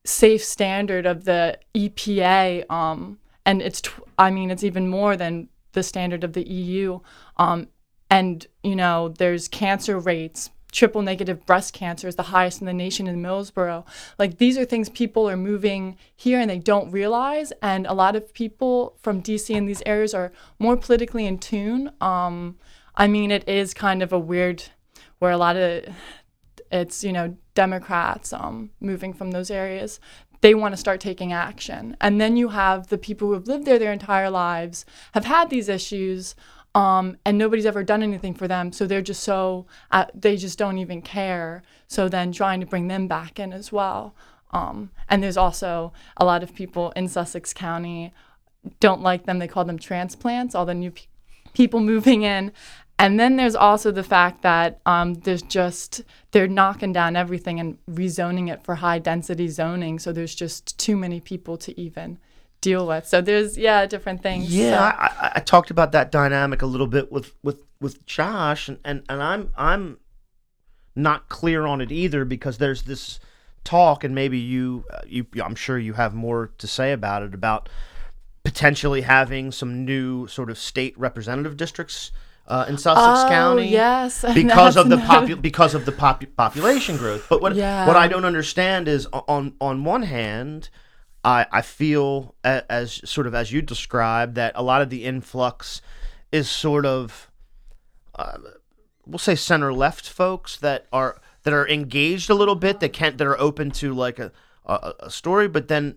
safe 0.04 0.42
standard 0.42 1.06
of 1.06 1.24
the 1.24 1.56
EPA, 1.76 2.68
um, 2.68 3.18
and 3.46 3.62
it's 3.62 3.80
tw- 3.80 4.00
I 4.18 4.30
mean 4.32 4.50
it's 4.50 4.64
even 4.64 4.88
more 4.88 5.16
than 5.16 5.48
the 5.72 5.82
standard 5.84 6.24
of 6.24 6.32
the 6.32 6.42
EU, 6.42 6.98
um, 7.36 7.68
and 8.12 8.46
you 8.62 8.76
know 8.76 9.08
there's 9.08 9.48
cancer 9.48 9.98
rates. 9.98 10.50
Triple 10.70 11.02
negative 11.02 11.44
breast 11.44 11.74
cancer 11.74 12.08
is 12.08 12.16
the 12.16 12.30
highest 12.34 12.60
in 12.60 12.66
the 12.66 12.72
nation 12.72 13.06
in 13.06 13.22
Millsboro. 13.22 13.84
Like 14.18 14.38
these 14.38 14.56
are 14.56 14.64
things 14.64 14.88
people 14.88 15.28
are 15.28 15.36
moving 15.36 15.96
here 16.16 16.38
and 16.38 16.48
they 16.48 16.58
don't 16.58 16.90
realize. 16.90 17.52
And 17.60 17.86
a 17.86 17.92
lot 17.92 18.16
of 18.16 18.32
people 18.32 18.96
from 19.02 19.22
DC 19.22 19.54
in 19.54 19.66
these 19.66 19.82
areas 19.84 20.14
are 20.14 20.32
more 20.58 20.76
politically 20.78 21.26
in 21.26 21.38
tune. 21.38 21.92
Um, 22.00 22.56
I 22.96 23.06
mean, 23.06 23.30
it 23.30 23.46
is 23.46 23.74
kind 23.74 24.02
of 24.02 24.12
a 24.12 24.18
weird 24.18 24.64
where 25.18 25.32
a 25.32 25.38
lot 25.38 25.56
of 25.56 25.84
it's 26.70 27.04
you 27.04 27.12
know 27.12 27.36
Democrats 27.54 28.32
um, 28.32 28.70
moving 28.80 29.12
from 29.14 29.30
those 29.30 29.50
areas. 29.50 30.00
They 30.42 30.54
want 30.54 30.72
to 30.72 30.76
start 30.76 31.00
taking 31.00 31.32
action, 31.32 31.96
and 32.00 32.20
then 32.20 32.36
you 32.36 32.48
have 32.48 32.88
the 32.88 32.98
people 32.98 33.28
who 33.28 33.34
have 33.34 33.46
lived 33.46 33.64
there 33.64 33.78
their 33.78 33.92
entire 33.92 34.28
lives, 34.28 34.84
have 35.14 35.26
had 35.26 35.50
these 35.50 35.68
issues, 35.68 36.34
um, 36.74 37.18
and 37.24 37.36
nobody's 37.36 37.66
ever 37.66 37.82
done 37.82 38.02
anything 38.02 38.34
for 38.34 38.48
them. 38.48 38.72
So 38.72 38.86
they're 38.86 39.02
just 39.02 39.22
so 39.22 39.66
uh, 39.90 40.06
they 40.14 40.36
just 40.36 40.58
don't 40.58 40.78
even 40.78 41.02
care. 41.02 41.62
So 41.86 42.08
then 42.08 42.32
trying 42.32 42.60
to 42.60 42.66
bring 42.66 42.88
them 42.88 43.08
back 43.08 43.38
in 43.38 43.52
as 43.52 43.70
well. 43.70 44.14
Um, 44.50 44.90
and 45.08 45.22
there's 45.22 45.36
also 45.36 45.92
a 46.16 46.24
lot 46.24 46.42
of 46.42 46.54
people 46.54 46.92
in 46.92 47.08
Sussex 47.08 47.52
County 47.52 48.12
don't 48.80 49.02
like 49.02 49.26
them. 49.26 49.38
They 49.38 49.48
call 49.48 49.64
them 49.64 49.78
transplants. 49.78 50.54
All 50.54 50.66
the 50.66 50.74
new 50.74 50.90
pe- 50.90 51.06
people 51.52 51.80
moving 51.94 52.22
in. 52.22 52.52
And 52.98 53.18
then 53.18 53.36
there's 53.36 53.56
also 53.56 53.90
the 53.90 54.04
fact 54.04 54.42
that 54.42 54.80
um, 54.86 55.14
there's 55.14 55.42
just 55.42 56.02
they're 56.30 56.46
knocking 56.46 56.92
down 56.92 57.16
everything 57.16 57.58
and 57.58 57.78
rezoning 57.90 58.50
it 58.50 58.62
for 58.62 58.76
high 58.76 58.98
density 58.98 59.48
zoning. 59.48 59.98
So 59.98 60.12
there's 60.12 60.34
just 60.34 60.78
too 60.78 60.96
many 60.96 61.20
people 61.20 61.56
to 61.58 61.78
even 61.80 62.18
deal 62.62 62.86
with. 62.86 63.06
So 63.06 63.20
there's 63.20 63.58
yeah 63.58 63.84
different 63.84 64.22
things. 64.22 64.54
Yeah, 64.54 64.78
So- 64.78 64.98
I, 64.98 65.32
I, 65.36 65.40
talked 65.40 65.70
about 65.70 65.92
that 65.92 66.10
dynamic 66.10 66.62
a 66.62 66.66
little 66.66 66.86
bit 66.86 67.12
with 67.12 67.34
with 67.42 67.62
with 67.80 68.06
Josh, 68.06 68.68
and, 68.68 68.78
and 68.84 69.02
and 69.10 69.22
I'm 69.22 69.52
I'm 69.56 69.98
not 70.96 71.28
clear 71.28 71.66
on 71.66 71.82
it 71.82 71.92
either 71.92 72.24
because 72.24 72.56
there's 72.56 72.82
this 72.82 73.20
talk, 73.64 74.04
and 74.04 74.14
maybe 74.14 74.38
you 74.38 74.84
uh, 74.90 75.00
you 75.06 75.26
I'm 75.44 75.54
sure 75.54 75.78
you 75.78 75.92
have 75.92 76.14
more 76.14 76.52
to 76.56 76.66
say 76.66 76.92
about 76.92 77.22
it 77.22 77.34
about 77.34 77.68
potentially 78.44 79.02
having 79.02 79.52
some 79.52 79.84
new 79.84 80.26
sort 80.26 80.50
of 80.50 80.58
state 80.58 80.98
representative 80.98 81.56
districts 81.56 82.10
uh, 82.48 82.66
in 82.68 82.76
Sussex 82.76 83.24
oh, 83.24 83.28
County 83.28 83.68
yes, 83.68 84.24
because 84.34 84.76
of 84.76 84.88
the 84.88 84.96
popu- 84.96 85.40
because 85.40 85.74
of 85.74 85.84
the 85.86 85.92
popu- 85.92 86.34
population 86.36 86.96
growth. 86.96 87.26
But 87.28 87.40
what 87.40 87.54
Yeah. 87.54 87.86
what 87.86 87.96
I 87.96 88.08
don't 88.08 88.24
understand 88.24 88.88
is 88.88 89.06
on 89.12 89.54
on 89.60 89.84
one 89.84 90.02
hand, 90.02 90.68
I 91.24 91.46
I 91.50 91.62
feel 91.62 92.34
a- 92.44 92.70
as 92.70 93.00
sort 93.08 93.26
of 93.26 93.34
as 93.34 93.52
you 93.52 93.62
described 93.62 94.34
that 94.34 94.52
a 94.54 94.62
lot 94.62 94.82
of 94.82 94.90
the 94.90 95.04
influx 95.04 95.80
is 96.30 96.48
sort 96.48 96.86
of 96.86 97.30
uh, 98.14 98.38
we'll 99.06 99.18
say 99.18 99.34
center 99.34 99.72
left 99.72 100.08
folks 100.08 100.56
that 100.58 100.86
are 100.92 101.20
that 101.44 101.52
are 101.52 101.68
engaged 101.68 102.30
a 102.30 102.34
little 102.34 102.54
bit 102.54 102.80
that 102.80 102.92
can't 102.92 103.18
that 103.18 103.26
are 103.26 103.38
open 103.40 103.70
to 103.72 103.92
like 103.92 104.18
a 104.18 104.32
a, 104.66 104.94
a 105.00 105.10
story, 105.10 105.48
but 105.48 105.68
then 105.68 105.96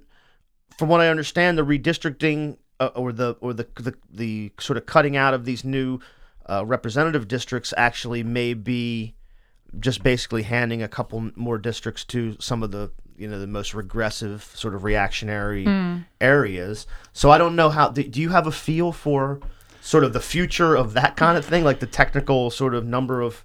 from 0.77 0.89
what 0.89 1.01
I 1.01 1.07
understand, 1.07 1.57
the 1.57 1.65
redistricting 1.65 2.57
uh, 2.79 2.89
or 2.95 3.11
the 3.11 3.37
or 3.39 3.53
the, 3.53 3.67
the 3.75 3.93
the 4.11 4.51
sort 4.59 4.77
of 4.77 4.85
cutting 4.85 5.15
out 5.15 5.33
of 5.33 5.45
these 5.45 5.63
new 5.63 5.99
uh, 6.47 6.65
representative 6.65 7.27
districts 7.27 7.73
actually 7.77 8.23
may 8.23 8.53
be 8.53 9.15
just 9.79 10.03
basically 10.03 10.43
handing 10.43 10.81
a 10.81 10.87
couple 10.87 11.31
more 11.35 11.57
districts 11.57 12.03
to 12.05 12.35
some 12.39 12.63
of 12.63 12.71
the 12.71 12.91
you 13.17 13.27
know 13.27 13.39
the 13.39 13.47
most 13.47 13.73
regressive 13.73 14.43
sort 14.55 14.75
of 14.75 14.83
reactionary 14.83 15.65
areas. 16.19 16.87
So 17.13 17.31
I 17.31 17.37
don't 17.37 17.55
know 17.55 17.69
how. 17.69 17.89
Do, 17.89 18.03
do 18.03 18.21
you 18.21 18.29
have 18.29 18.47
a 18.47 18.51
feel 18.51 18.91
for 18.91 19.39
sort 19.81 20.03
of 20.03 20.13
the 20.13 20.19
future 20.19 20.75
of 20.75 20.93
that 20.93 21.15
kind 21.15 21.37
of 21.37 21.45
thing, 21.45 21.63
like 21.63 21.79
the 21.79 21.85
technical 21.87 22.49
sort 22.49 22.73
of 22.73 22.85
number 22.85 23.21
of 23.21 23.43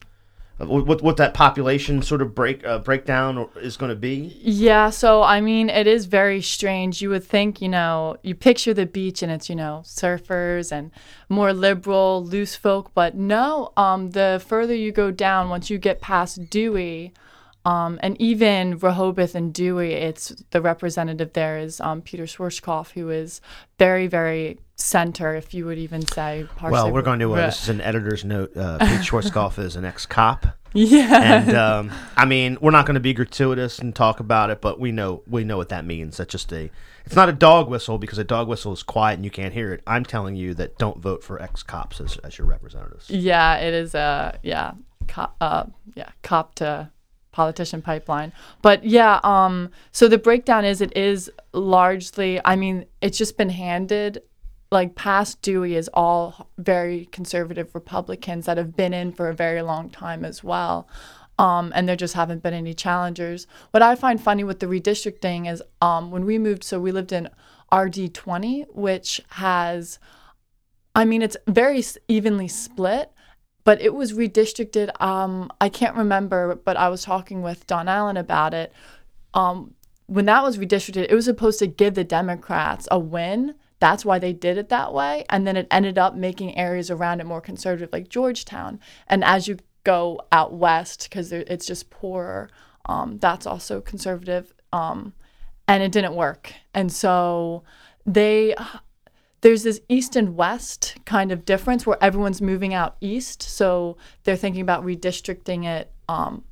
of 0.60 0.68
what 0.68 1.02
what 1.02 1.16
that 1.16 1.32
population 1.32 2.02
sort 2.02 2.20
of 2.20 2.34
break 2.34 2.64
uh, 2.66 2.78
breakdown 2.78 3.48
is 3.56 3.76
going 3.76 3.88
to 3.88 3.96
be? 3.96 4.38
Yeah, 4.42 4.90
so 4.90 5.22
I 5.22 5.40
mean, 5.40 5.70
it 5.70 5.86
is 5.86 6.04
very 6.04 6.42
strange. 6.42 7.00
You 7.00 7.10
would 7.10 7.24
think, 7.24 7.62
you 7.62 7.68
know, 7.68 8.16
you 8.22 8.34
picture 8.34 8.74
the 8.74 8.86
beach 8.86 9.22
and 9.22 9.32
it's, 9.32 9.48
you 9.48 9.56
know, 9.56 9.82
surfers 9.84 10.70
and 10.70 10.90
more 11.28 11.54
liberal, 11.54 12.22
loose 12.24 12.56
folk, 12.56 12.92
but 12.94 13.14
no. 13.14 13.72
Um, 13.76 14.10
the 14.10 14.42
further 14.46 14.74
you 14.74 14.92
go 14.92 15.10
down, 15.10 15.48
once 15.48 15.70
you 15.70 15.78
get 15.78 16.02
past 16.02 16.50
Dewey, 16.50 17.14
um, 17.64 17.98
and 18.02 18.18
even 18.20 18.78
Rehoboth 18.78 19.34
and 19.34 19.52
Dewey, 19.52 19.92
it's 19.92 20.28
the 20.50 20.62
representative 20.62 21.34
there 21.34 21.58
is 21.58 21.80
um, 21.80 22.00
Peter 22.00 22.24
Schwartzkopf, 22.24 22.92
who 22.92 23.10
is 23.10 23.40
very, 23.78 24.06
very 24.06 24.58
center, 24.76 25.34
if 25.34 25.52
you 25.52 25.66
would 25.66 25.76
even 25.76 26.06
say. 26.06 26.46
Well, 26.62 26.90
we're 26.90 27.02
going 27.02 27.18
to. 27.18 27.32
Uh, 27.32 27.36
re- 27.36 27.42
this 27.42 27.62
is 27.64 27.68
an 27.68 27.82
editor's 27.82 28.24
note. 28.24 28.56
Uh, 28.56 28.78
Pete 28.78 29.00
Schwartzkopf 29.00 29.58
is 29.58 29.76
an 29.76 29.84
ex-cop, 29.84 30.46
yeah. 30.72 31.40
and 31.40 31.54
um, 31.54 31.92
I 32.16 32.24
mean, 32.24 32.56
we're 32.62 32.70
not 32.70 32.86
going 32.86 32.94
to 32.94 33.00
be 33.00 33.12
gratuitous 33.12 33.78
and 33.78 33.94
talk 33.94 34.20
about 34.20 34.48
it, 34.48 34.62
but 34.62 34.80
we 34.80 34.90
know 34.90 35.22
we 35.26 35.44
know 35.44 35.58
what 35.58 35.68
that 35.68 35.84
means. 35.84 36.16
That's 36.16 36.32
just 36.32 36.52
a. 36.52 36.70
It's 37.04 37.16
not 37.16 37.28
a 37.28 37.32
dog 37.32 37.68
whistle 37.68 37.98
because 37.98 38.18
a 38.18 38.24
dog 38.24 38.46
whistle 38.46 38.72
is 38.72 38.82
quiet 38.82 39.14
and 39.14 39.24
you 39.24 39.30
can't 39.30 39.52
hear 39.52 39.72
it. 39.72 39.82
I'm 39.86 40.04
telling 40.04 40.36
you 40.36 40.54
that 40.54 40.78
don't 40.78 40.98
vote 40.98 41.24
for 41.24 41.42
ex-cops 41.42 42.00
as, 42.00 42.18
as 42.18 42.38
your 42.38 42.46
representatives. 42.46 43.10
Yeah, 43.10 43.56
it 43.56 43.74
is. 43.74 43.94
Uh, 43.94 44.36
yeah, 44.42 44.72
co- 45.08 45.30
uh, 45.40 45.64
yeah, 45.94 46.10
cop 46.22 46.54
to 46.56 46.90
politician 47.32 47.82
pipeline. 47.82 48.32
But 48.62 48.84
yeah, 48.84 49.20
um, 49.22 49.70
so 49.92 50.08
the 50.08 50.18
breakdown 50.18 50.64
is 50.64 50.80
it 50.80 50.96
is 50.96 51.30
largely, 51.52 52.40
I 52.44 52.56
mean, 52.56 52.86
it's 53.00 53.18
just 53.18 53.36
been 53.36 53.50
handed 53.50 54.22
like 54.72 54.94
past 54.94 55.42
Dewey 55.42 55.74
is 55.74 55.90
all 55.94 56.48
very 56.56 57.06
conservative 57.06 57.74
Republicans 57.74 58.46
that 58.46 58.56
have 58.56 58.76
been 58.76 58.94
in 58.94 59.12
for 59.12 59.28
a 59.28 59.34
very 59.34 59.62
long 59.62 59.90
time 59.90 60.24
as 60.24 60.44
well. 60.44 60.88
Um, 61.38 61.72
and 61.74 61.88
there 61.88 61.96
just 61.96 62.14
haven't 62.14 62.42
been 62.42 62.54
any 62.54 62.74
challengers. 62.74 63.46
What 63.70 63.82
I 63.82 63.94
find 63.96 64.22
funny 64.22 64.44
with 64.44 64.60
the 64.60 64.66
redistricting 64.66 65.50
is 65.50 65.62
um, 65.80 66.10
when 66.10 66.24
we 66.24 66.38
moved, 66.38 66.62
so 66.62 66.78
we 66.78 66.92
lived 66.92 67.12
in 67.12 67.30
RD20, 67.72 68.66
which 68.74 69.22
has, 69.30 69.98
I 70.94 71.04
mean, 71.04 71.22
it's 71.22 71.36
very 71.48 71.82
evenly 72.08 72.46
split, 72.46 73.10
but 73.64 73.80
it 73.80 73.94
was 73.94 74.12
redistricted. 74.12 74.90
Um, 75.00 75.50
I 75.60 75.68
can't 75.68 75.96
remember, 75.96 76.54
but 76.56 76.76
I 76.76 76.88
was 76.88 77.02
talking 77.02 77.42
with 77.42 77.66
Don 77.66 77.88
Allen 77.88 78.16
about 78.16 78.54
it. 78.54 78.72
Um, 79.34 79.74
when 80.06 80.26
that 80.26 80.42
was 80.42 80.58
redistricted, 80.58 81.06
it 81.08 81.14
was 81.14 81.26
supposed 81.26 81.58
to 81.60 81.66
give 81.66 81.94
the 81.94 82.04
Democrats 82.04 82.88
a 82.90 82.98
win. 82.98 83.54
That's 83.78 84.04
why 84.04 84.18
they 84.18 84.32
did 84.32 84.58
it 84.58 84.68
that 84.68 84.92
way. 84.92 85.24
And 85.30 85.46
then 85.46 85.56
it 85.56 85.66
ended 85.70 85.98
up 85.98 86.14
making 86.14 86.56
areas 86.58 86.90
around 86.90 87.20
it 87.20 87.26
more 87.26 87.40
conservative, 87.40 87.90
like 87.92 88.08
Georgetown. 88.08 88.80
And 89.06 89.24
as 89.24 89.48
you 89.48 89.58
go 89.84 90.20
out 90.32 90.52
west, 90.52 91.08
because 91.08 91.32
it's 91.32 91.66
just 91.66 91.90
poorer, 91.90 92.50
um, 92.86 93.18
that's 93.18 93.46
also 93.46 93.80
conservative. 93.80 94.52
Um, 94.72 95.14
and 95.66 95.82
it 95.82 95.92
didn't 95.92 96.14
work. 96.14 96.52
And 96.74 96.92
so 96.92 97.62
they 98.04 98.54
there's 99.42 99.62
this 99.62 99.80
east 99.88 100.16
and 100.16 100.36
west 100.36 100.96
kind 101.06 101.32
of 101.32 101.44
difference 101.44 101.86
where 101.86 102.02
everyone's 102.02 102.42
moving 102.42 102.74
out 102.74 102.96
east. 103.00 103.42
So 103.42 103.96
they're 104.24 104.36
thinking 104.36 104.62
about 104.62 104.84
redistricting 104.84 105.64
it, 105.64 105.90
um, 106.08 106.44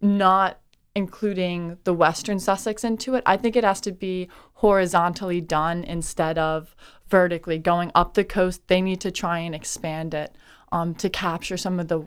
not 0.00 0.60
including 0.94 1.78
the 1.84 1.94
western 1.94 2.38
Sussex 2.38 2.84
into 2.84 3.14
it. 3.14 3.22
I 3.26 3.36
think 3.36 3.54
it 3.54 3.64
has 3.64 3.80
to 3.82 3.92
be 3.92 4.28
horizontally 4.54 5.40
done 5.40 5.84
instead 5.84 6.38
of 6.38 6.74
vertically 7.08 7.58
going 7.58 7.92
up 7.94 8.14
the 8.14 8.24
coast. 8.24 8.66
They 8.68 8.80
need 8.80 9.00
to 9.02 9.10
try 9.10 9.38
and 9.40 9.54
expand 9.54 10.14
it 10.14 10.34
um, 10.72 10.94
to 10.96 11.08
capture 11.08 11.56
some 11.56 11.78
of 11.78 11.88
the 11.88 12.06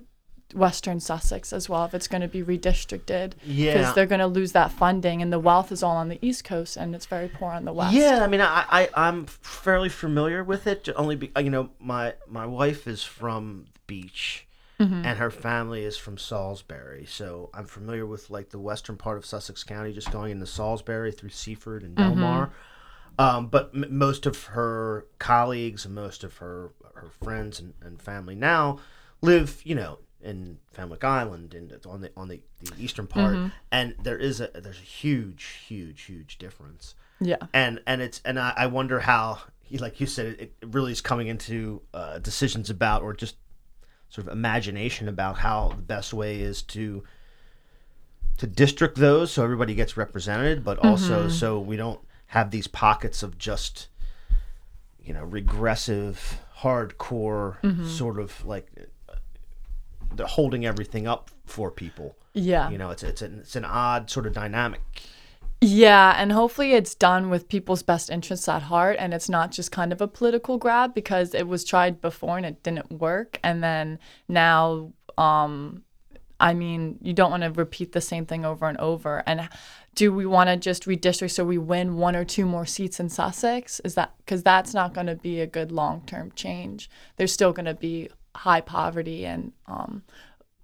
western 0.53 0.99
Sussex 0.99 1.51
as 1.53 1.67
well 1.67 1.85
if 1.85 1.93
it's 1.93 2.07
going 2.07 2.21
to 2.21 2.27
be 2.27 2.43
redistricted. 2.43 3.31
Because 3.39 3.47
Yeah. 3.47 3.93
they're 3.93 4.05
going 4.05 4.19
to 4.19 4.27
lose 4.27 4.51
that 4.53 4.71
funding 4.71 5.21
and 5.21 5.31
the 5.31 5.39
wealth 5.39 5.71
is 5.71 5.83
all 5.83 5.97
on 5.97 6.09
the 6.09 6.19
east 6.21 6.43
coast 6.43 6.77
and 6.77 6.95
it's 6.95 7.05
very 7.05 7.27
poor 7.27 7.51
on 7.51 7.65
the 7.65 7.73
west. 7.73 7.93
Yeah, 7.93 8.23
I 8.23 8.27
mean, 8.27 8.41
I, 8.41 8.65
I 8.69 8.89
I'm 8.95 9.25
fairly 9.25 9.89
familiar 9.89 10.43
with 10.43 10.67
it. 10.67 10.87
Only 10.95 11.15
be, 11.15 11.31
uh, 11.35 11.39
you 11.41 11.49
know, 11.49 11.69
my 11.79 12.13
my 12.27 12.45
wife 12.45 12.87
is 12.87 13.03
from 13.03 13.65
the 13.73 13.79
beach, 13.87 14.47
mm-hmm. 14.79 15.05
and 15.05 15.17
her 15.19 15.31
family 15.31 15.83
is 15.83 15.97
from 15.97 16.17
Salisbury, 16.17 17.05
so 17.05 17.49
I'm 17.53 17.65
familiar 17.65 18.05
with 18.05 18.29
like 18.29 18.49
the 18.49 18.59
western 18.59 18.97
part 18.97 19.17
of 19.17 19.25
Sussex 19.25 19.63
County, 19.63 19.93
just 19.93 20.11
going 20.11 20.31
into 20.31 20.45
Salisbury 20.45 21.11
through 21.11 21.29
Seaford 21.29 21.83
and 21.83 21.95
Delmar. 21.95 22.47
Mm-hmm. 22.47 22.55
Um, 23.19 23.47
but 23.47 23.69
m- 23.75 23.85
most 23.89 24.25
of 24.25 24.43
her 24.45 25.05
colleagues 25.19 25.85
and 25.85 25.93
most 25.93 26.23
of 26.23 26.37
her 26.37 26.71
her 26.95 27.09
friends 27.23 27.59
and, 27.59 27.73
and 27.81 28.01
family 28.01 28.35
now 28.35 28.79
live, 29.21 29.61
you 29.63 29.75
know, 29.75 29.99
in 30.23 30.57
Fenwick 30.71 31.03
Island 31.03 31.53
and 31.53 31.77
on 31.85 32.01
the 32.01 32.11
on 32.17 32.27
the, 32.27 32.41
the 32.61 32.81
eastern 32.81 33.07
part, 33.07 33.35
mm-hmm. 33.35 33.47
and 33.71 33.95
there 34.03 34.17
is 34.17 34.41
a 34.41 34.49
there's 34.53 34.79
a 34.79 34.81
huge, 34.81 35.43
huge, 35.67 36.03
huge 36.03 36.37
difference. 36.37 36.95
Yeah. 37.19 37.37
and 37.53 37.81
and 37.87 38.01
it's 38.01 38.21
and 38.25 38.39
I, 38.39 38.53
I 38.57 38.67
wonder 38.67 38.99
how 38.99 39.39
like 39.71 39.99
you 39.99 40.07
said 40.07 40.25
it, 40.25 40.53
it 40.61 40.67
really 40.67 40.91
is 40.91 41.01
coming 41.01 41.27
into 41.27 41.81
uh, 41.93 42.19
decisions 42.19 42.69
about 42.69 43.01
or 43.01 43.13
just 43.13 43.35
sort 44.09 44.27
of 44.27 44.33
imagination 44.33 45.07
about 45.07 45.39
how 45.39 45.69
the 45.69 45.81
best 45.81 46.13
way 46.13 46.41
is 46.41 46.61
to 46.61 47.03
to 48.37 48.47
district 48.47 48.97
those 48.97 49.31
so 49.31 49.43
everybody 49.43 49.73
gets 49.73 49.95
represented 49.97 50.63
but 50.63 50.77
also 50.79 51.21
mm-hmm. 51.21 51.29
so 51.29 51.59
we 51.59 51.75
don't 51.75 51.99
have 52.27 52.51
these 52.51 52.67
pockets 52.67 53.23
of 53.23 53.37
just 53.37 53.87
you 55.03 55.13
know 55.13 55.23
regressive 55.23 56.39
hardcore 56.59 57.59
mm-hmm. 57.61 57.87
sort 57.87 58.19
of 58.19 58.45
like 58.45 58.71
holding 60.21 60.65
everything 60.65 61.07
up 61.07 61.31
for 61.45 61.71
people 61.71 62.15
Yeah. 62.33 62.69
you 62.69 62.77
know 62.77 62.89
it's 62.91 63.03
it's 63.03 63.21
an, 63.21 63.39
it's 63.39 63.55
an 63.55 63.65
odd 63.65 64.09
sort 64.09 64.25
of 64.27 64.33
dynamic 64.33 64.81
Yeah, 65.61 66.13
and 66.17 66.31
hopefully 66.33 66.73
it's 66.73 66.93
done 66.93 67.29
with 67.29 67.47
people's 67.47 67.83
best 67.83 68.09
interests 68.09 68.49
at 68.49 68.63
heart 68.63 68.97
and 68.99 69.13
it's 69.13 69.29
not 69.29 69.51
just 69.51 69.71
kind 69.71 69.93
of 69.93 70.01
a 70.01 70.07
political 70.09 70.57
grab 70.57 70.93
because 70.93 71.33
it 71.33 71.47
was 71.47 71.63
tried 71.63 72.01
before 72.01 72.35
and 72.35 72.45
it 72.45 72.61
didn't 72.63 72.91
work. 72.91 73.39
And 73.43 73.63
then 73.63 73.97
now, 74.27 74.91
um, 75.17 75.83
I 76.37 76.53
mean, 76.53 76.97
you 77.01 77.13
don't 77.13 77.31
want 77.31 77.43
to 77.43 77.51
repeat 77.51 77.93
the 77.93 78.01
same 78.01 78.25
thing 78.25 78.43
over 78.43 78.67
and 78.67 78.77
over. 78.79 79.23
And 79.25 79.47
do 79.95 80.11
we 80.11 80.25
want 80.25 80.49
to 80.49 80.57
just 80.57 80.83
redistrict 80.85 81.31
so 81.31 81.45
we 81.45 81.57
win 81.57 81.95
one 81.95 82.17
or 82.17 82.25
two 82.25 82.45
more 82.45 82.65
seats 82.65 82.99
in 82.99 83.07
Sussex? 83.07 83.79
Is 83.85 83.95
that 83.95 84.11
because 84.17 84.43
that's 84.43 84.73
not 84.73 84.93
going 84.93 85.07
to 85.07 85.15
be 85.15 85.39
a 85.39 85.47
good 85.47 85.71
long 85.71 86.01
term 86.05 86.33
change? 86.35 86.89
There's 87.15 87.31
still 87.31 87.53
going 87.53 87.67
to 87.67 87.73
be 87.73 88.09
high 88.35 88.61
poverty 88.61 89.25
and 89.25 89.53
um, 89.67 90.03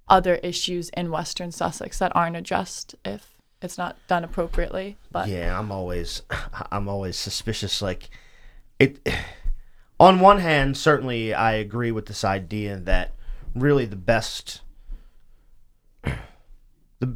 other 0.07 0.35
issues 0.35 0.89
in 0.89 1.11
Western 1.11 1.51
Sussex 1.51 1.99
that 1.99 2.15
aren't 2.15 2.35
addressed 2.35 2.95
if 3.05 3.35
it's 3.61 3.77
not 3.77 3.95
done 4.07 4.23
appropriately. 4.23 4.97
But 5.11 5.27
Yeah, 5.27 5.57
I'm 5.57 5.71
always 5.71 6.23
I'm 6.71 6.87
always 6.87 7.17
suspicious 7.17 7.81
like 7.81 8.09
it 8.79 9.07
on 9.99 10.19
one 10.19 10.39
hand 10.39 10.77
certainly 10.77 11.33
I 11.33 11.53
agree 11.53 11.91
with 11.91 12.05
this 12.05 12.23
idea 12.23 12.77
that 12.77 13.13
really 13.53 13.85
the 13.85 13.95
best 13.95 14.61
the 16.03 17.15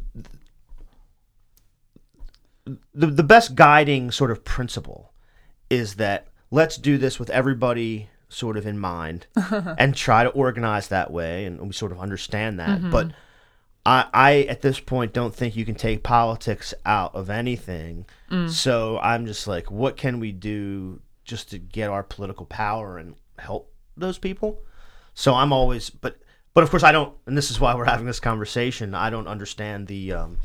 the, 2.94 3.06
the 3.06 3.22
best 3.22 3.54
guiding 3.54 4.10
sort 4.10 4.30
of 4.30 4.44
principle 4.44 5.12
is 5.68 5.94
that 5.96 6.28
let's 6.50 6.76
do 6.76 6.98
this 6.98 7.18
with 7.18 7.30
everybody 7.30 8.08
sort 8.28 8.56
of 8.56 8.66
in 8.66 8.78
mind 8.78 9.26
uh-huh. 9.36 9.74
and 9.78 9.94
try 9.94 10.24
to 10.24 10.30
organize 10.30 10.88
that 10.88 11.10
way 11.10 11.44
and 11.44 11.60
we 11.60 11.72
sort 11.72 11.92
of 11.92 12.00
understand 12.00 12.58
that 12.58 12.80
mm-hmm. 12.80 12.90
but 12.90 13.12
I, 13.86 14.06
I 14.12 14.32
at 14.42 14.62
this 14.62 14.80
point 14.80 15.12
don't 15.12 15.34
think 15.34 15.56
you 15.56 15.64
can 15.64 15.74
take 15.74 16.02
politics 16.02 16.72
out 16.86 17.14
of 17.14 17.28
anything. 17.28 18.06
Mm. 18.30 18.50
So 18.50 18.98
I'm 18.98 19.26
just 19.26 19.46
like, 19.46 19.70
what 19.70 19.96
can 19.96 20.20
we 20.20 20.32
do 20.32 21.00
just 21.24 21.50
to 21.50 21.58
get 21.58 21.90
our 21.90 22.02
political 22.02 22.46
power 22.46 22.98
and 22.98 23.14
help 23.38 23.72
those 23.96 24.18
people? 24.18 24.62
So 25.12 25.34
I'm 25.34 25.52
always, 25.52 25.90
but 25.90 26.18
but 26.54 26.64
of 26.64 26.70
course 26.70 26.82
I 26.82 26.92
don't, 26.92 27.14
and 27.26 27.36
this 27.36 27.50
is 27.50 27.60
why 27.60 27.74
we're 27.74 27.84
having 27.84 28.06
this 28.06 28.20
conversation. 28.20 28.94
I 28.94 29.10
don't 29.10 29.28
understand 29.28 29.86
the 29.86 30.12
um, 30.12 30.38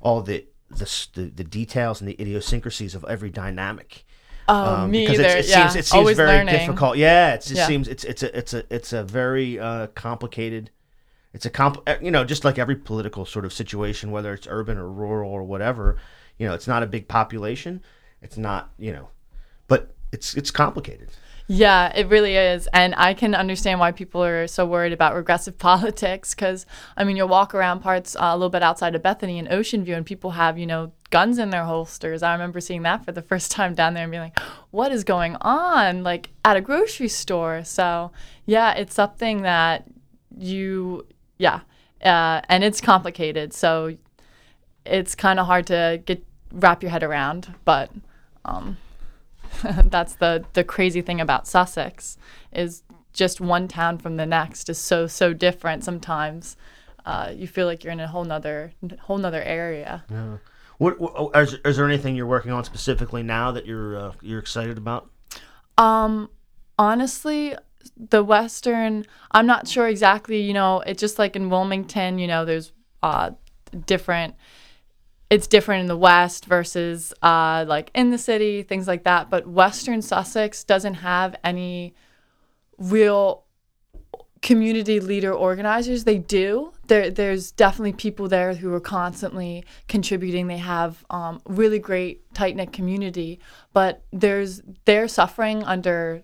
all 0.00 0.22
the 0.22 0.46
the, 0.70 1.08
the 1.14 1.22
the 1.26 1.44
details 1.44 2.00
and 2.00 2.08
the 2.08 2.20
idiosyncrasies 2.20 2.94
of 2.94 3.04
every 3.08 3.30
dynamic. 3.30 4.04
Um, 4.48 4.90
me 4.90 5.00
because 5.06 5.20
either. 5.20 5.28
it's- 5.28 5.46
it 5.46 5.50
yeah, 5.50 5.68
seems 5.68 5.76
it 5.76 5.84
seems 5.88 5.98
always 5.98 6.16
very 6.16 6.30
learning. 6.30 6.54
difficult. 6.54 6.96
Yeah, 6.96 7.34
it 7.34 7.38
just 7.42 7.54
Yeah. 7.54 7.66
seems 7.66 7.88
it's 7.88 8.04
it's 8.04 8.22
a 8.22 8.36
it's 8.38 8.54
a 8.54 8.64
it's 8.70 8.92
a 8.92 9.02
very 9.04 9.58
uh, 9.58 9.88
complicated. 9.88 10.70
It's 11.32 11.44
a 11.44 11.50
comp, 11.50 11.82
uh, 11.86 11.96
you 12.00 12.10
know, 12.10 12.24
just 12.24 12.44
like 12.44 12.58
every 12.58 12.76
political 12.76 13.26
sort 13.26 13.44
of 13.44 13.52
situation, 13.52 14.10
whether 14.10 14.32
it's 14.32 14.46
urban 14.48 14.78
or 14.78 14.88
rural 14.90 15.30
or 15.30 15.42
whatever. 15.44 15.98
You 16.38 16.46
know, 16.48 16.54
it's 16.54 16.66
not 16.66 16.82
a 16.82 16.86
big 16.86 17.08
population. 17.08 17.82
It's 18.22 18.38
not, 18.38 18.70
you 18.78 18.92
know, 18.92 19.08
but 19.68 19.94
it's 20.12 20.34
it's 20.34 20.50
complicated. 20.50 21.10
Yeah, 21.48 21.92
it 21.94 22.08
really 22.08 22.34
is. 22.36 22.68
And 22.72 22.92
I 22.96 23.14
can 23.14 23.32
understand 23.34 23.78
why 23.78 23.92
people 23.92 24.24
are 24.24 24.48
so 24.48 24.66
worried 24.66 24.92
about 24.92 25.14
regressive 25.14 25.58
politics 25.70 26.34
because, 26.34 26.66
I 26.96 27.04
mean, 27.04 27.16
you'll 27.16 27.28
walk 27.28 27.54
around 27.54 27.80
parts 27.80 28.16
uh, 28.16 28.20
a 28.22 28.36
little 28.36 28.50
bit 28.50 28.62
outside 28.64 28.94
of 28.96 29.02
Bethany 29.02 29.38
and 29.38 29.46
Ocean 29.52 29.84
View, 29.84 29.94
and 29.94 30.04
people 30.04 30.32
have, 30.32 30.58
you 30.58 30.66
know, 30.66 30.90
guns 31.10 31.38
in 31.38 31.50
their 31.50 31.64
holsters. 31.64 32.22
I 32.22 32.32
remember 32.32 32.60
seeing 32.60 32.82
that 32.82 33.04
for 33.04 33.12
the 33.12 33.22
first 33.22 33.50
time 33.50 33.74
down 33.74 33.94
there 33.94 34.04
and 34.04 34.10
being 34.10 34.22
like, 34.22 34.38
what 34.70 34.92
is 34.92 35.04
going 35.04 35.36
on? 35.40 36.02
Like 36.02 36.30
at 36.44 36.56
a 36.56 36.60
grocery 36.60 37.08
store. 37.08 37.64
So, 37.64 38.12
yeah, 38.44 38.74
it's 38.74 38.94
something 38.94 39.42
that 39.42 39.84
you, 40.36 41.06
yeah, 41.38 41.60
uh, 42.02 42.40
and 42.48 42.64
it's 42.64 42.80
complicated. 42.80 43.52
So 43.52 43.96
it's 44.84 45.14
kind 45.14 45.40
of 45.40 45.46
hard 45.46 45.66
to 45.68 46.02
get 46.04 46.24
wrap 46.52 46.82
your 46.82 46.90
head 46.90 47.02
around, 47.02 47.54
but 47.64 47.90
um, 48.44 48.76
that's 49.84 50.14
the 50.14 50.44
the 50.52 50.64
crazy 50.64 51.02
thing 51.02 51.20
about 51.20 51.46
Sussex 51.46 52.16
is 52.52 52.82
just 53.12 53.40
one 53.40 53.66
town 53.66 53.98
from 53.98 54.16
the 54.16 54.26
next 54.26 54.68
is 54.68 54.78
so 54.78 55.06
so 55.06 55.32
different. 55.32 55.84
Sometimes 55.84 56.56
uh, 57.04 57.32
you 57.34 57.46
feel 57.46 57.66
like 57.66 57.82
you're 57.84 57.92
in 57.92 58.00
a 58.00 58.08
whole 58.08 58.24
nother 58.24 58.72
whole 59.00 59.18
nother 59.18 59.42
area. 59.42 60.04
What, 60.78 61.00
what 61.00 61.36
is, 61.36 61.54
is 61.64 61.76
there 61.76 61.86
anything 61.86 62.16
you're 62.16 62.26
working 62.26 62.52
on 62.52 62.64
specifically 62.64 63.22
now 63.22 63.52
that 63.52 63.66
you're 63.66 63.96
uh, 63.96 64.12
you're 64.20 64.38
excited 64.38 64.76
about? 64.76 65.10
Um, 65.78 66.30
honestly, 66.78 67.54
the 67.96 68.22
Western, 68.22 69.06
I'm 69.30 69.46
not 69.46 69.68
sure 69.68 69.88
exactly. 69.88 70.40
You 70.40 70.54
know, 70.54 70.80
it's 70.80 71.00
just 71.00 71.18
like 71.18 71.36
in 71.36 71.48
Wilmington. 71.48 72.18
You 72.18 72.26
know, 72.26 72.44
there's 72.44 72.72
uh 73.02 73.30
different. 73.86 74.34
It's 75.28 75.48
different 75.48 75.80
in 75.82 75.86
the 75.86 75.96
West 75.96 76.44
versus 76.44 77.14
uh 77.22 77.64
like 77.66 77.90
in 77.94 78.10
the 78.10 78.18
city, 78.18 78.62
things 78.62 78.86
like 78.86 79.04
that. 79.04 79.30
But 79.30 79.46
Western 79.46 80.02
Sussex 80.02 80.62
doesn't 80.64 80.94
have 80.94 81.36
any 81.42 81.94
real 82.78 83.44
community 84.42 85.00
leader 85.00 85.32
organizers. 85.32 86.04
They 86.04 86.18
do. 86.18 86.72
There 86.88 87.10
there's 87.10 87.52
definitely 87.52 87.92
people 87.92 88.28
there 88.28 88.54
who 88.54 88.72
are 88.72 88.80
constantly 88.80 89.64
contributing. 89.88 90.46
They 90.46 90.58
have 90.58 91.04
um, 91.10 91.40
really 91.46 91.78
great 91.78 92.32
tight 92.34 92.56
knit 92.56 92.72
community, 92.72 93.40
but 93.72 94.04
there's 94.12 94.62
they're 94.84 95.08
suffering 95.08 95.62
under 95.64 96.22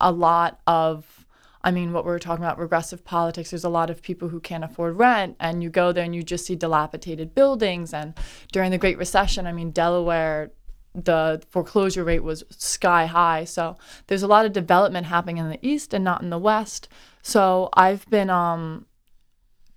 a 0.00 0.12
lot 0.12 0.60
of 0.66 1.22
I 1.64 1.70
mean, 1.70 1.92
what 1.92 2.04
we 2.04 2.10
are 2.10 2.18
talking 2.18 2.44
about, 2.44 2.58
regressive 2.58 3.04
politics, 3.04 3.50
there's 3.50 3.64
a 3.64 3.68
lot 3.68 3.88
of 3.88 4.02
people 4.02 4.28
who 4.28 4.40
can't 4.40 4.64
afford 4.64 4.98
rent, 4.98 5.36
and 5.38 5.62
you 5.62 5.70
go 5.70 5.92
there 5.92 6.04
and 6.04 6.14
you 6.14 6.22
just 6.22 6.44
see 6.44 6.56
dilapidated 6.56 7.34
buildings. 7.34 7.94
And 7.94 8.14
during 8.50 8.72
the 8.72 8.78
Great 8.78 8.98
Recession, 8.98 9.46
I 9.46 9.52
mean, 9.52 9.70
Delaware, 9.70 10.50
the 10.94 11.40
foreclosure 11.50 12.04
rate 12.04 12.24
was 12.24 12.42
sky 12.50 13.06
high. 13.06 13.44
So 13.44 13.76
there's 14.08 14.24
a 14.24 14.26
lot 14.26 14.44
of 14.44 14.52
development 14.52 15.06
happening 15.06 15.38
in 15.38 15.48
the 15.48 15.66
East 15.66 15.94
and 15.94 16.04
not 16.04 16.22
in 16.22 16.30
the 16.30 16.38
West. 16.38 16.88
So 17.22 17.68
I've 17.74 18.08
been 18.10 18.28
um, 18.28 18.86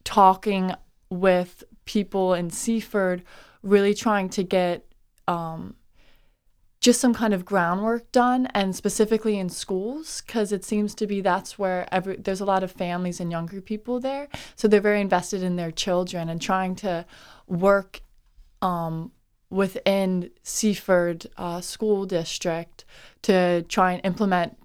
talking 0.06 0.74
with 1.10 1.66
people 1.84 2.34
in 2.34 2.50
Seaford, 2.50 3.24
really 3.62 3.94
trying 3.94 4.30
to 4.30 4.44
get 4.44 4.86
um, 5.28 5.76
just 6.80 7.02
some 7.02 7.14
kind 7.14 7.34
of 7.34 7.44
groundwork 7.46 8.12
done 8.12 8.48
and 8.54 8.76
specifically 8.76 9.40
in 9.40 9.50
schools 9.50 10.22
because 10.22 10.52
it 10.52 10.64
seems 10.64 10.94
to 10.94 11.08
be 11.08 11.20
that's 11.20 11.58
where 11.58 11.88
every 11.92 12.16
there's 12.16 12.42
a 12.42 12.46
lot 12.46 12.64
of 12.64 12.72
families 12.72 13.20
and 13.20 13.32
younger 13.32 13.60
people 13.60 14.00
there. 14.00 14.28
So 14.56 14.68
they're 14.68 14.80
very 14.82 15.02
invested 15.02 15.42
in 15.42 15.56
their 15.56 15.72
children 15.72 16.30
and 16.30 16.40
trying 16.40 16.76
to 16.78 17.06
work 17.48 18.02
um, 18.62 19.12
within 19.50 20.30
Seaford 20.44 21.26
uh, 21.38 21.62
school 21.62 22.06
district 22.06 22.86
to 23.24 23.64
try 23.64 23.94
and 23.94 24.06
implement 24.06 24.58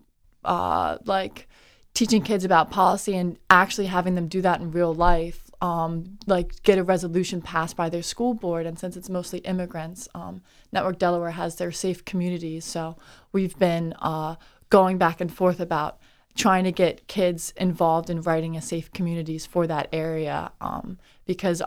uh, 0.44 0.98
like 1.04 1.48
teaching 1.94 2.22
kids 2.22 2.44
about 2.44 2.70
policy 2.70 3.16
and 3.16 3.36
actually 3.50 3.86
having 3.86 4.14
them 4.14 4.28
do 4.28 4.40
that 4.42 4.60
in 4.60 4.70
real 4.70 4.94
life 4.94 5.50
um, 5.60 6.18
like 6.26 6.62
get 6.62 6.78
a 6.78 6.84
resolution 6.84 7.42
passed 7.42 7.76
by 7.76 7.88
their 7.88 8.02
school 8.02 8.34
board. 8.34 8.66
And 8.66 8.78
since 8.78 8.96
it's 8.96 9.10
mostly 9.10 9.40
immigrants, 9.40 10.08
um, 10.14 10.42
Network 10.72 10.98
Delaware 10.98 11.32
has 11.32 11.56
their 11.56 11.72
safe 11.72 12.04
communities. 12.04 12.64
So 12.64 12.96
we've 13.32 13.58
been 13.58 13.94
uh, 14.00 14.36
going 14.70 14.98
back 14.98 15.20
and 15.20 15.32
forth 15.32 15.60
about 15.60 15.98
trying 16.36 16.64
to 16.64 16.72
get 16.72 17.08
kids 17.08 17.52
involved 17.56 18.08
in 18.08 18.22
writing 18.22 18.56
a 18.56 18.62
safe 18.62 18.90
communities 18.92 19.44
for 19.44 19.66
that 19.66 19.88
area 19.92 20.52
um, 20.60 20.98
because 21.26 21.60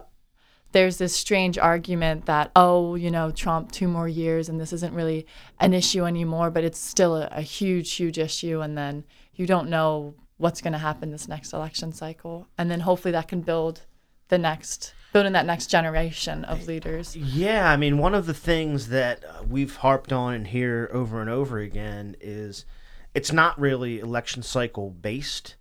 there's 0.71 0.97
this 0.97 1.15
strange 1.15 1.59
argument 1.59 2.25
that 2.25 2.49
oh 2.55 2.95
you 2.95 3.11
know 3.11 3.29
trump 3.29 3.71
two 3.71 3.87
more 3.87 4.07
years 4.07 4.49
and 4.49 4.59
this 4.59 4.73
isn't 4.73 4.95
really 4.95 5.27
an 5.59 5.71
issue 5.71 6.03
anymore 6.03 6.49
but 6.49 6.63
it's 6.63 6.79
still 6.79 7.15
a, 7.15 7.27
a 7.31 7.41
huge 7.41 7.91
huge 7.93 8.17
issue 8.17 8.61
and 8.61 8.75
then 8.75 9.03
you 9.35 9.45
don't 9.45 9.69
know 9.69 10.13
what's 10.37 10.61
going 10.61 10.73
to 10.73 10.79
happen 10.79 11.11
this 11.11 11.27
next 11.27 11.53
election 11.53 11.91
cycle 11.91 12.47
and 12.57 12.69
then 12.69 12.81
hopefully 12.81 13.11
that 13.11 13.27
can 13.27 13.41
build 13.41 13.81
the 14.29 14.37
next 14.37 14.93
building 15.11 15.33
that 15.33 15.45
next 15.45 15.67
generation 15.67 16.43
of 16.45 16.67
leaders 16.67 17.15
yeah 17.15 17.69
i 17.69 17.77
mean 17.77 17.97
one 17.97 18.15
of 18.15 18.25
the 18.25 18.33
things 18.33 18.89
that 18.89 19.23
uh, 19.23 19.43
we've 19.47 19.77
harped 19.77 20.11
on 20.11 20.33
and 20.33 20.47
here 20.47 20.89
over 20.91 21.21
and 21.21 21.29
over 21.29 21.59
again 21.59 22.15
is 22.19 22.65
it's 23.13 23.31
not 23.31 23.59
really 23.59 23.99
election 23.99 24.41
cycle 24.41 24.89
based 24.89 25.55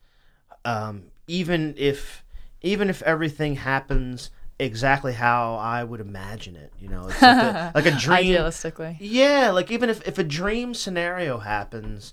um, 0.65 1.05
even 1.27 1.75
if 1.77 2.25
even 2.63 2.89
if 2.89 3.03
everything 3.03 3.57
happens 3.57 4.31
exactly 4.59 5.13
how 5.13 5.57
I 5.57 5.85
would 5.85 6.01
imagine 6.01 6.57
it. 6.57 6.73
You 6.79 6.89
know, 6.89 7.09
it's 7.09 7.21
like 7.21 7.43
a, 7.43 7.73
like 7.75 7.87
a 7.87 7.91
dream. 7.99 8.37
Idealistically. 8.37 8.97
Yeah, 9.01 9.51
like 9.51 9.71
even 9.71 9.91
if, 9.91 10.07
if 10.07 10.19
a 10.19 10.25
dream 10.25 10.75
scenario 10.75 11.39
happens, 11.39 12.13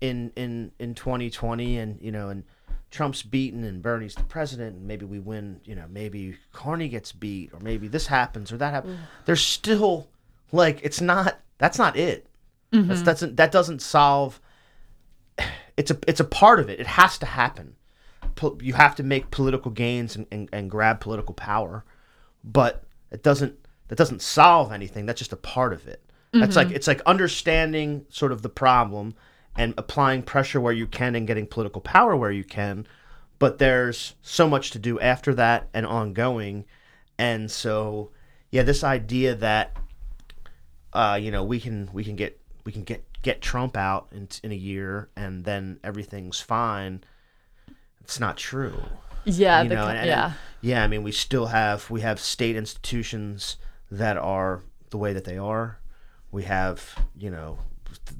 in 0.00 0.32
in 0.36 0.72
in 0.78 0.94
2020 0.94 1.78
and 1.78 2.00
you 2.00 2.10
know 2.10 2.28
and 2.28 2.44
Trump's 2.90 3.22
beaten 3.22 3.62
and 3.64 3.82
Bernie's 3.82 4.14
the 4.14 4.24
president 4.24 4.76
and 4.76 4.86
maybe 4.86 5.04
we 5.04 5.18
win 5.18 5.60
you 5.64 5.74
know 5.74 5.84
maybe 5.88 6.36
Carney 6.52 6.88
gets 6.88 7.12
beat 7.12 7.52
or 7.52 7.60
maybe 7.60 7.88
this 7.88 8.06
happens 8.06 8.50
or 8.50 8.56
that 8.56 8.72
happens 8.72 8.96
mm. 8.96 9.02
there's 9.26 9.42
still 9.42 10.08
like 10.52 10.80
it's 10.82 11.00
not 11.00 11.40
that's 11.58 11.78
not 11.78 11.96
it 11.96 12.26
mm-hmm. 12.72 12.88
that's 12.88 13.02
doesn't 13.02 13.36
that 13.36 13.52
doesn't 13.52 13.80
solve 13.80 14.40
it's 15.76 15.90
a 15.90 15.98
it's 16.06 16.20
a 16.20 16.24
part 16.24 16.60
of 16.60 16.68
it 16.68 16.80
it 16.80 16.86
has 16.86 17.18
to 17.18 17.26
happen 17.26 17.76
you 18.62 18.72
have 18.72 18.94
to 18.94 19.02
make 19.02 19.30
political 19.30 19.70
gains 19.70 20.16
and, 20.16 20.26
and, 20.30 20.48
and 20.50 20.70
grab 20.70 20.98
political 20.98 21.34
power 21.34 21.84
but 22.42 22.84
it 23.10 23.22
doesn't 23.22 23.54
that 23.88 23.96
doesn't 23.96 24.22
solve 24.22 24.72
anything 24.72 25.04
that's 25.04 25.18
just 25.18 25.32
a 25.32 25.36
part 25.36 25.74
of 25.74 25.86
it 25.86 26.02
that's 26.32 26.56
mm-hmm. 26.56 26.68
like 26.68 26.76
it's 26.76 26.86
like 26.86 27.02
understanding 27.02 28.06
sort 28.08 28.32
of 28.32 28.42
the 28.42 28.48
problem 28.48 29.14
and 29.60 29.74
applying 29.76 30.22
pressure 30.22 30.58
where 30.58 30.72
you 30.72 30.86
can 30.86 31.14
and 31.14 31.26
getting 31.26 31.46
political 31.46 31.82
power 31.82 32.16
where 32.16 32.30
you 32.30 32.42
can. 32.42 32.86
But 33.38 33.58
there's 33.58 34.14
so 34.22 34.48
much 34.48 34.70
to 34.70 34.78
do 34.78 34.98
after 35.00 35.34
that 35.34 35.68
and 35.74 35.84
ongoing. 35.84 36.64
And 37.18 37.50
so, 37.50 38.10
yeah, 38.50 38.62
this 38.62 38.82
idea 38.82 39.34
that, 39.34 39.76
uh, 40.94 41.18
you 41.20 41.30
know, 41.30 41.44
we 41.44 41.60
can 41.60 41.90
we 41.92 42.04
can 42.04 42.16
get 42.16 42.40
we 42.64 42.72
can 42.72 42.84
get 42.84 43.04
get 43.20 43.42
Trump 43.42 43.76
out 43.76 44.08
in 44.12 44.28
in 44.42 44.50
a 44.50 44.54
year 44.54 45.10
and 45.14 45.44
then 45.44 45.78
everything's 45.84 46.40
fine. 46.40 47.04
It's 48.00 48.18
not 48.18 48.38
true. 48.38 48.82
Yeah, 49.26 49.60
you 49.60 49.68
know, 49.68 49.88
and, 49.88 49.98
and, 49.98 50.06
yeah, 50.06 50.32
yeah. 50.62 50.82
I 50.82 50.86
mean, 50.86 51.02
we 51.02 51.12
still 51.12 51.46
have 51.46 51.90
we 51.90 52.00
have 52.00 52.18
state 52.18 52.56
institutions 52.56 53.58
that 53.90 54.16
are 54.16 54.62
the 54.88 54.96
way 54.96 55.12
that 55.12 55.26
they 55.26 55.36
are. 55.36 55.78
We 56.32 56.44
have 56.44 56.98
you 57.14 57.30
know 57.30 57.58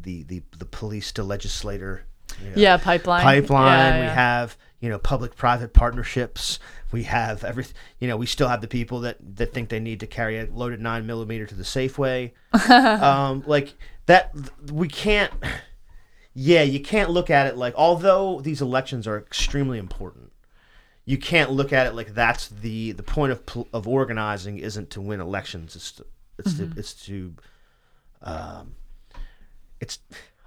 the 0.03 0.23
the 0.25 0.43
the 0.59 0.65
police 0.65 1.13
to 1.13 1.23
legislator. 1.23 2.05
You 2.43 2.51
know, 2.51 2.57
yeah, 2.57 2.77
pipeline. 2.77 3.23
Pipeline. 3.23 3.95
Yeah, 3.95 4.01
we 4.01 4.07
yeah. 4.07 4.15
have 4.15 4.57
you 4.81 4.89
know 4.89 4.99
public-private 4.99 5.73
partnerships. 5.73 6.59
We 6.93 7.05
have 7.05 7.45
every. 7.45 7.67
You 7.99 8.09
know, 8.09 8.17
we 8.17 8.27
still 8.27 8.49
have 8.49 8.61
the 8.61 8.69
people 8.69 9.01
that 9.01 9.17
that 9.37 9.53
think 9.53 9.69
they 9.69 9.81
need 9.81 10.01
to 10.01 10.07
carry 10.07 10.39
a 10.39 10.47
loaded 10.47 10.81
nine 10.81 11.07
millimeter 11.07 11.47
to 11.47 11.55
the 11.55 11.65
Safeway. 11.65 12.33
um, 12.71 13.45
like 13.47 13.75
that, 14.07 14.33
we 14.71 14.89
can't. 14.89 15.33
Yeah, 16.33 16.63
you 16.63 16.81
can't 16.81 17.11
look 17.11 17.29
at 17.29 17.49
it 17.49 17.57
like 17.57 17.75
although 17.77 18.41
these 18.41 18.63
elections 18.63 19.07
are 19.07 19.19
extremely 19.19 19.79
important, 19.79 20.33
you 21.05 21.19
can't 21.19 21.51
look 21.51 21.73
at 21.73 21.89
it 21.89 21.95
like 21.95 22.15
that's 22.15 22.49
the 22.49 22.93
the 22.93 23.03
point 23.03 23.33
of 23.33 23.67
of 23.73 23.89
organizing 23.89 24.59
isn't 24.59 24.91
to 24.91 25.01
win 25.01 25.21
elections. 25.21 25.75
It's 25.75 25.93
to, 25.93 26.07
it's 26.39 26.53
mm-hmm. 26.55 26.73
to 26.73 26.79
it's 26.79 26.95
to 27.07 27.35
um, 28.23 28.77
it's 29.81 29.99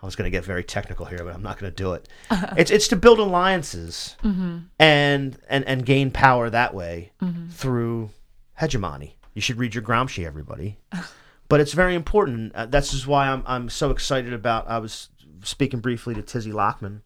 I 0.03 0.05
was 0.05 0.17
going 0.17 0.29
to 0.29 0.37
get 0.37 0.43
very 0.43 0.65
technical 0.65 1.05
here, 1.05 1.19
but 1.23 1.33
I'm 1.33 1.41
not 1.41 1.57
going 1.57 1.71
to 1.71 1.75
do 1.75 1.93
it. 1.93 2.09
Uh-huh. 2.29 2.55
It's 2.57 2.71
it's 2.71 2.87
to 2.87 2.95
build 2.95 3.19
alliances 3.19 4.15
mm-hmm. 4.23 4.59
and 4.79 5.37
and 5.47 5.67
and 5.67 5.85
gain 5.85 6.09
power 6.09 6.49
that 6.49 6.73
way 6.73 7.11
mm-hmm. 7.21 7.49
through 7.49 8.09
hegemony. 8.57 9.17
You 9.33 9.41
should 9.41 9.57
read 9.57 9.75
your 9.75 9.83
Gramsci, 9.83 10.25
everybody. 10.25 10.79
but 11.47 11.59
it's 11.59 11.73
very 11.73 11.93
important. 11.93 12.55
Uh, 12.55 12.65
that's 12.65 12.91
just 12.91 13.05
why 13.05 13.27
I'm 13.27 13.43
I'm 13.45 13.69
so 13.69 13.91
excited 13.91 14.33
about. 14.33 14.67
I 14.67 14.79
was 14.79 15.09
speaking 15.43 15.79
briefly 15.79 16.15
to 16.15 16.23
Tizzy 16.23 16.51
Lockman 16.51 17.01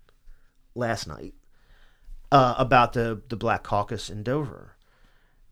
last 0.75 1.07
night 1.07 1.33
uh, 2.31 2.55
about 2.57 2.93
the 2.93 3.21
the 3.27 3.35
Black 3.35 3.63
Caucus 3.63 4.09
in 4.09 4.23
Dover, 4.23 4.75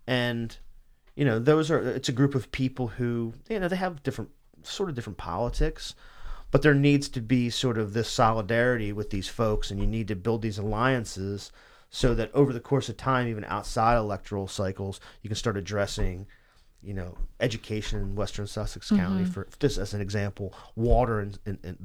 and 0.07 0.55
you 1.15 1.25
know 1.25 1.39
those 1.39 1.69
are 1.69 1.81
it's 1.81 2.09
a 2.09 2.13
group 2.13 2.35
of 2.35 2.51
people 2.51 2.87
who 2.87 3.33
you 3.49 3.59
know 3.59 3.67
they 3.67 3.75
have 3.75 4.03
different 4.03 4.29
sort 4.63 4.89
of 4.89 4.95
different 4.95 5.17
politics 5.17 5.95
but 6.55 6.61
there 6.61 6.73
needs 6.73 7.09
to 7.09 7.19
be 7.19 7.49
sort 7.49 7.77
of 7.77 7.91
this 7.91 8.09
solidarity 8.09 8.93
with 8.93 9.09
these 9.09 9.27
folks, 9.27 9.71
and 9.71 9.81
you 9.81 9.85
need 9.85 10.07
to 10.07 10.15
build 10.15 10.41
these 10.41 10.57
alliances 10.57 11.51
so 11.89 12.15
that 12.15 12.33
over 12.33 12.53
the 12.53 12.61
course 12.61 12.87
of 12.87 12.95
time, 12.95 13.27
even 13.27 13.43
outside 13.43 13.97
electoral 13.97 14.47
cycles, 14.47 15.01
you 15.21 15.29
can 15.29 15.35
start 15.35 15.57
addressing, 15.57 16.25
you 16.81 16.93
know, 16.93 17.17
education 17.41 17.99
in 17.99 18.15
Western 18.15 18.47
Sussex 18.47 18.87
mm-hmm. 18.87 19.03
County, 19.03 19.25
for 19.25 19.49
just 19.59 19.77
as 19.77 19.93
an 19.93 19.99
example, 19.99 20.53
water 20.77 21.19
and 21.19 21.37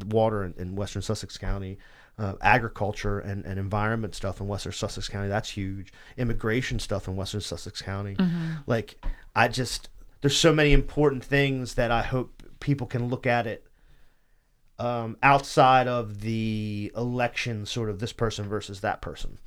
water 0.06 0.44
in, 0.44 0.54
in, 0.56 0.76
Western 0.76 1.02
Sussex 1.02 1.37
County, 1.37 1.76
uh, 2.20 2.35
agriculture 2.40 3.18
and, 3.18 3.44
and 3.44 3.59
environment 3.59 4.14
stuff 4.14 4.40
in 4.40 4.46
Western 4.46 4.70
Sussex 4.70 5.09
County. 5.09 5.26
That's 5.26 5.50
huge. 5.50 5.92
Immigration 6.16 6.78
stuff 6.78 7.09
in 7.09 7.16
Western 7.16 7.40
Sussex 7.40 7.83
County. 7.83 8.14
Mm-hmm. 8.14 8.52
Like, 8.68 9.04
I 9.35 9.48
just 9.48 9.88
there's 10.20 10.37
so 10.37 10.54
many 10.54 10.72
important 10.72 11.24
things 11.24 11.74
that 11.74 11.90
I 11.90 12.02
hope 12.02 12.44
people 12.61 12.87
can 12.87 13.09
look 13.09 13.26
at 13.26 13.48
it 13.48 13.66
um, 14.80 15.18
outside 15.22 15.86
of 15.86 16.22
the 16.22 16.90
election, 16.96 17.66
sort 17.66 17.90
of 17.90 17.98
this 17.98 18.14
person 18.14 18.48
versus 18.48 18.80
that 18.80 19.02
person. 19.02 19.38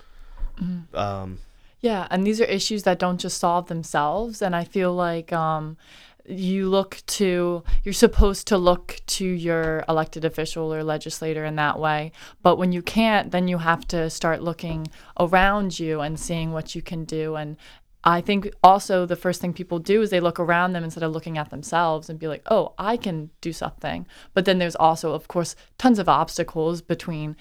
Mm-hmm. 0.62 0.96
Um, 0.96 1.40
yeah, 1.82 2.08
and 2.12 2.26
these 2.26 2.40
are 2.40 2.46
issues 2.46 2.84
that 2.84 3.00
don't 3.00 3.20
just 3.20 3.40
solve 3.40 3.68
themselves. 3.68 4.42
And 4.44 4.56
I 4.56 4.64
feel 4.64 4.94
like 4.94 5.34
um, 5.34 5.76
you 6.24 6.70
look 6.70 7.02
to, 7.08 7.64
you're 7.84 7.94
supposed 7.94 8.48
to 8.48 8.58
look 8.60 9.02
to 9.08 9.26
your 9.26 9.84
elected 9.90 10.24
official 10.24 10.72
or 10.72 10.84
legislator 10.84 11.44
in 11.44 11.56
that 11.56 11.80
way. 11.80 12.12
But 12.44 12.58
when 12.58 12.72
you 12.72 12.84
can't, 12.84 13.32
then 13.32 13.48
you 13.48 13.58
have 13.58 13.88
to 13.88 14.12
start 14.12 14.44
looking 14.44 14.88
around 15.20 15.80
you 15.80 16.00
and 16.02 16.20
seeing 16.20 16.54
what 16.54 16.76
you 16.76 16.84
can 16.84 17.06
do 17.06 17.36
and 17.36 17.58
I 18.04 18.22
think 18.22 18.54
also 18.64 19.06
the 19.06 19.16
first 19.16 19.40
thing 19.40 19.54
people 19.54 19.80
do 19.80 20.02
is 20.02 20.10
they 20.10 20.20
look 20.20 20.40
around 20.40 20.74
them 20.74 20.84
instead 20.84 21.04
of 21.04 21.14
looking 21.14 21.38
at 21.38 21.50
themselves 21.50 22.10
and 22.10 22.20
be 22.20 22.28
like, 22.28 22.44
oh, 22.52 22.74
I 22.78 22.98
can 22.98 23.30
do 23.40 23.54
something. 23.54 24.06
But 24.34 24.46
then 24.46 24.60
there's 24.60 24.76
also, 24.76 25.14
of 25.14 25.28
course, 25.28 25.56
tons 25.78 26.00
of 26.00 26.10
obstacles 26.10 26.82
between 26.82 27.38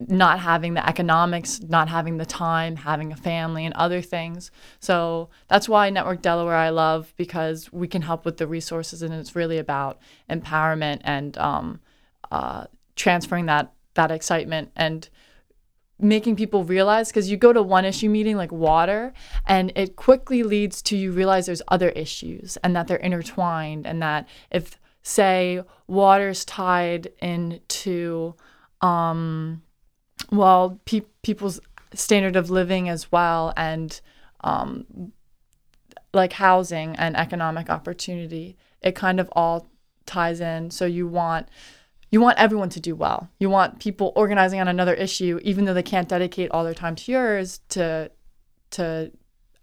not 0.00 0.40
having 0.40 0.74
the 0.74 0.86
economics, 0.86 1.60
not 1.60 1.88
having 1.88 2.18
the 2.18 2.26
time, 2.26 2.76
having 2.76 3.12
a 3.12 3.16
family, 3.16 3.64
and 3.64 3.74
other 3.74 4.02
things. 4.02 4.50
So 4.80 5.30
that's 5.48 5.68
why 5.68 5.88
Network 5.88 6.20
Delaware 6.20 6.56
I 6.56 6.70
love 6.70 7.14
because 7.16 7.72
we 7.72 7.88
can 7.88 8.02
help 8.02 8.24
with 8.24 8.36
the 8.36 8.46
resources, 8.46 9.02
and 9.02 9.14
it's 9.14 9.36
really 9.36 9.58
about 9.58 9.98
empowerment 10.28 11.00
and 11.04 11.38
um, 11.38 11.80
uh, 12.30 12.66
transferring 12.96 13.46
that 13.46 13.72
that 13.94 14.10
excitement 14.10 14.72
and 14.74 15.08
making 15.98 16.36
people 16.36 16.64
realize 16.64 17.08
because 17.08 17.30
you 17.30 17.36
go 17.36 17.52
to 17.52 17.62
one 17.62 17.84
issue 17.84 18.08
meeting 18.08 18.36
like 18.36 18.50
water 18.50 19.12
and 19.46 19.72
it 19.76 19.96
quickly 19.96 20.42
leads 20.42 20.82
to 20.82 20.96
you 20.96 21.12
realize 21.12 21.46
there's 21.46 21.62
other 21.68 21.90
issues 21.90 22.56
and 22.58 22.74
that 22.74 22.88
they're 22.88 22.96
intertwined 22.96 23.86
and 23.86 24.02
that 24.02 24.28
if 24.50 24.78
say 25.02 25.62
water's 25.86 26.44
tied 26.44 27.08
into 27.20 28.34
um 28.80 29.62
well 30.32 30.80
pe- 30.84 31.02
people's 31.22 31.60
standard 31.92 32.34
of 32.34 32.50
living 32.50 32.88
as 32.88 33.12
well 33.12 33.52
and 33.56 34.00
um 34.40 35.12
like 36.12 36.32
housing 36.32 36.96
and 36.96 37.16
economic 37.16 37.70
opportunity 37.70 38.56
it 38.82 38.94
kind 38.94 39.18
of 39.18 39.28
all 39.32 39.68
ties 40.06 40.40
in. 40.40 40.70
So 40.70 40.84
you 40.84 41.06
want 41.06 41.48
you 42.14 42.20
want 42.20 42.38
everyone 42.38 42.68
to 42.70 42.80
do 42.80 42.94
well. 43.04 43.28
You 43.42 43.50
want 43.50 43.80
people 43.86 44.12
organizing 44.22 44.60
on 44.60 44.68
another 44.68 44.94
issue, 45.06 45.34
even 45.42 45.64
though 45.64 45.74
they 45.74 45.82
can't 45.94 46.08
dedicate 46.08 46.50
all 46.52 46.62
their 46.64 46.74
time 46.84 46.94
to 47.00 47.12
yours, 47.12 47.60
to 47.70 48.10
to 48.76 49.10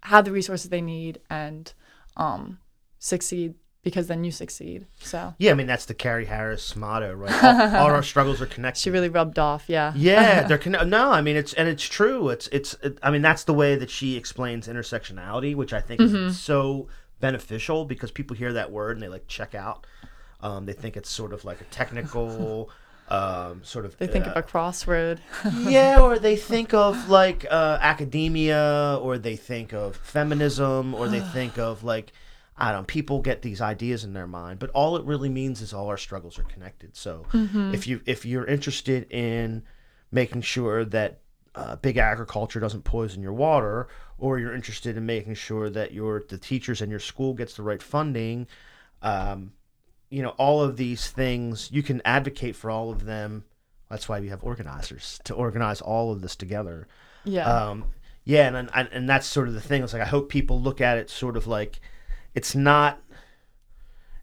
have 0.02 0.24
the 0.26 0.32
resources 0.32 0.68
they 0.70 0.80
need 0.80 1.14
and 1.30 1.72
um, 2.16 2.58
succeed 2.98 3.54
because 3.82 4.06
then 4.06 4.22
you 4.22 4.30
succeed. 4.30 4.86
So 5.00 5.34
Yeah, 5.38 5.50
I 5.52 5.54
mean 5.54 5.66
that's 5.66 5.86
the 5.86 5.94
Kerri 5.94 6.26
Harris 6.26 6.76
motto, 6.76 7.14
right? 7.14 7.44
All, 7.44 7.76
all 7.82 7.90
our 7.90 8.02
struggles 8.02 8.40
are 8.40 8.46
connected. 8.46 8.80
she 8.80 8.90
really 8.90 9.08
rubbed 9.08 9.38
off. 9.38 9.64
Yeah. 9.68 9.92
yeah, 9.96 10.42
they're 10.46 10.58
conne- 10.58 10.88
no. 10.88 11.10
I 11.10 11.20
mean, 11.22 11.36
it's 11.36 11.52
and 11.54 11.68
it's 11.68 11.84
true. 11.84 12.28
It's 12.28 12.46
it's. 12.52 12.74
It, 12.82 12.98
I 13.02 13.10
mean, 13.10 13.22
that's 13.22 13.44
the 13.44 13.54
way 13.54 13.76
that 13.76 13.90
she 13.90 14.16
explains 14.16 14.68
intersectionality, 14.68 15.54
which 15.56 15.72
I 15.72 15.80
think 15.80 16.00
Mm-hmm. 16.00 16.28
is 16.28 16.38
so 16.40 16.88
beneficial 17.20 17.84
because 17.84 18.10
people 18.10 18.36
hear 18.36 18.52
that 18.52 18.70
word 18.72 18.96
and 18.96 19.02
they 19.02 19.08
like 19.08 19.26
check 19.28 19.54
out. 19.54 19.86
Um, 20.42 20.66
they 20.66 20.72
think 20.72 20.96
it's 20.96 21.10
sort 21.10 21.32
of 21.32 21.44
like 21.44 21.60
a 21.60 21.64
technical, 21.64 22.70
um, 23.08 23.62
sort 23.62 23.84
of. 23.84 23.96
They 23.98 24.06
think 24.06 24.26
uh, 24.26 24.30
of 24.30 24.36
a 24.38 24.42
crossroad. 24.42 25.20
yeah, 25.60 26.00
or 26.00 26.18
they 26.18 26.36
think 26.52 26.74
of 26.74 27.08
like 27.08 27.46
uh, 27.50 27.78
academia, 27.80 28.98
or 29.00 29.18
they 29.18 29.36
think 29.36 29.72
of 29.72 29.96
feminism, 29.96 30.94
or 30.94 31.08
they 31.08 31.20
think 31.32 31.58
of 31.58 31.84
like 31.84 32.12
I 32.56 32.72
don't. 32.72 32.86
People 32.86 33.20
get 33.20 33.42
these 33.42 33.60
ideas 33.60 34.04
in 34.04 34.12
their 34.12 34.26
mind, 34.26 34.58
but 34.58 34.70
all 34.70 34.96
it 34.96 35.04
really 35.04 35.28
means 35.28 35.60
is 35.60 35.72
all 35.72 35.88
our 35.88 35.96
struggles 35.96 36.38
are 36.38 36.44
connected. 36.44 36.96
So 36.96 37.26
if 37.32 37.86
you 37.86 38.00
if 38.06 38.26
you're 38.26 38.46
interested 38.46 39.10
in 39.10 39.62
making 40.10 40.42
sure 40.42 40.84
that 40.84 41.20
uh, 41.54 41.76
big 41.76 41.96
agriculture 41.96 42.60
doesn't 42.60 42.82
poison 42.82 43.22
your 43.22 43.32
water, 43.32 43.88
or 44.18 44.38
you're 44.38 44.54
interested 44.54 44.96
in 44.96 45.04
making 45.04 45.34
sure 45.34 45.68
that 45.70 45.92
your 45.92 46.22
the 46.28 46.38
teachers 46.38 46.80
in 46.80 46.90
your 46.90 47.00
school 47.00 47.34
gets 47.34 47.54
the 47.56 47.62
right 47.62 47.82
funding, 47.82 48.46
um, 49.02 49.52
you 50.12 50.22
know, 50.22 50.30
all 50.30 50.62
of 50.62 50.76
these 50.76 51.08
things 51.10 51.70
you 51.72 51.82
can 51.82 52.02
advocate 52.04 52.54
for 52.54 52.70
all 52.70 52.90
of 52.90 53.06
them. 53.06 53.44
That's 53.90 54.08
why 54.08 54.20
we 54.20 54.28
have 54.28 54.44
organizers 54.44 55.20
to 55.24 55.34
organize 55.34 55.80
all 55.80 56.12
of 56.12 56.20
this 56.20 56.36
together. 56.36 56.86
yeah. 57.24 57.46
Um, 57.46 57.84
yeah, 58.24 58.46
and, 58.46 58.70
and 58.72 58.88
and 58.92 59.08
that's 59.08 59.26
sort 59.26 59.48
of 59.48 59.54
the 59.54 59.60
thing. 59.60 59.82
It's 59.82 59.92
like 59.92 60.02
I 60.02 60.06
hope 60.06 60.28
people 60.28 60.60
look 60.60 60.80
at 60.80 60.96
it 60.96 61.10
sort 61.10 61.36
of 61.36 61.48
like 61.48 61.80
it's 62.34 62.54
not 62.54 63.02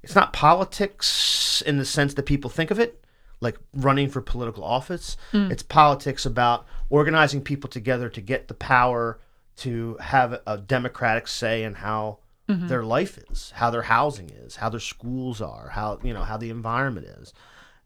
it's 0.01 0.15
not 0.15 0.31
politics 0.31 1.61
in 1.65 1.77
the 1.77 1.85
sense 1.85 2.13
that 2.13 2.25
people 2.25 2.49
think 2.49 2.71
of 2.71 2.79
it, 2.79 3.03
like 3.41 3.57
running 3.73 4.07
for 4.09 4.21
political 4.21 4.63
office. 4.63 5.17
It's 5.51 5.63
politics 5.63 6.25
about 6.25 6.65
organizing 6.89 7.41
people 7.41 7.69
together 7.69 8.07
to 8.09 8.21
get 8.21 8.47
the 8.47 8.53
power 8.53 9.19
to 9.57 9.97
have 9.99 10.39
a 10.47 10.57
democratic 10.57 11.27
say 11.27 11.63
in 11.63 11.73
how 11.73 12.19
their 12.67 12.83
life 12.83 13.17
is, 13.29 13.51
how 13.55 13.69
their 13.69 13.83
housing 13.83 14.29
is, 14.31 14.55
how 14.57 14.69
their 14.69 14.79
schools 14.79 15.39
are, 15.41 15.69
how 15.69 15.99
you 16.03 16.13
know 16.13 16.23
how 16.23 16.35
the 16.37 16.49
environment 16.49 17.05
is, 17.21 17.33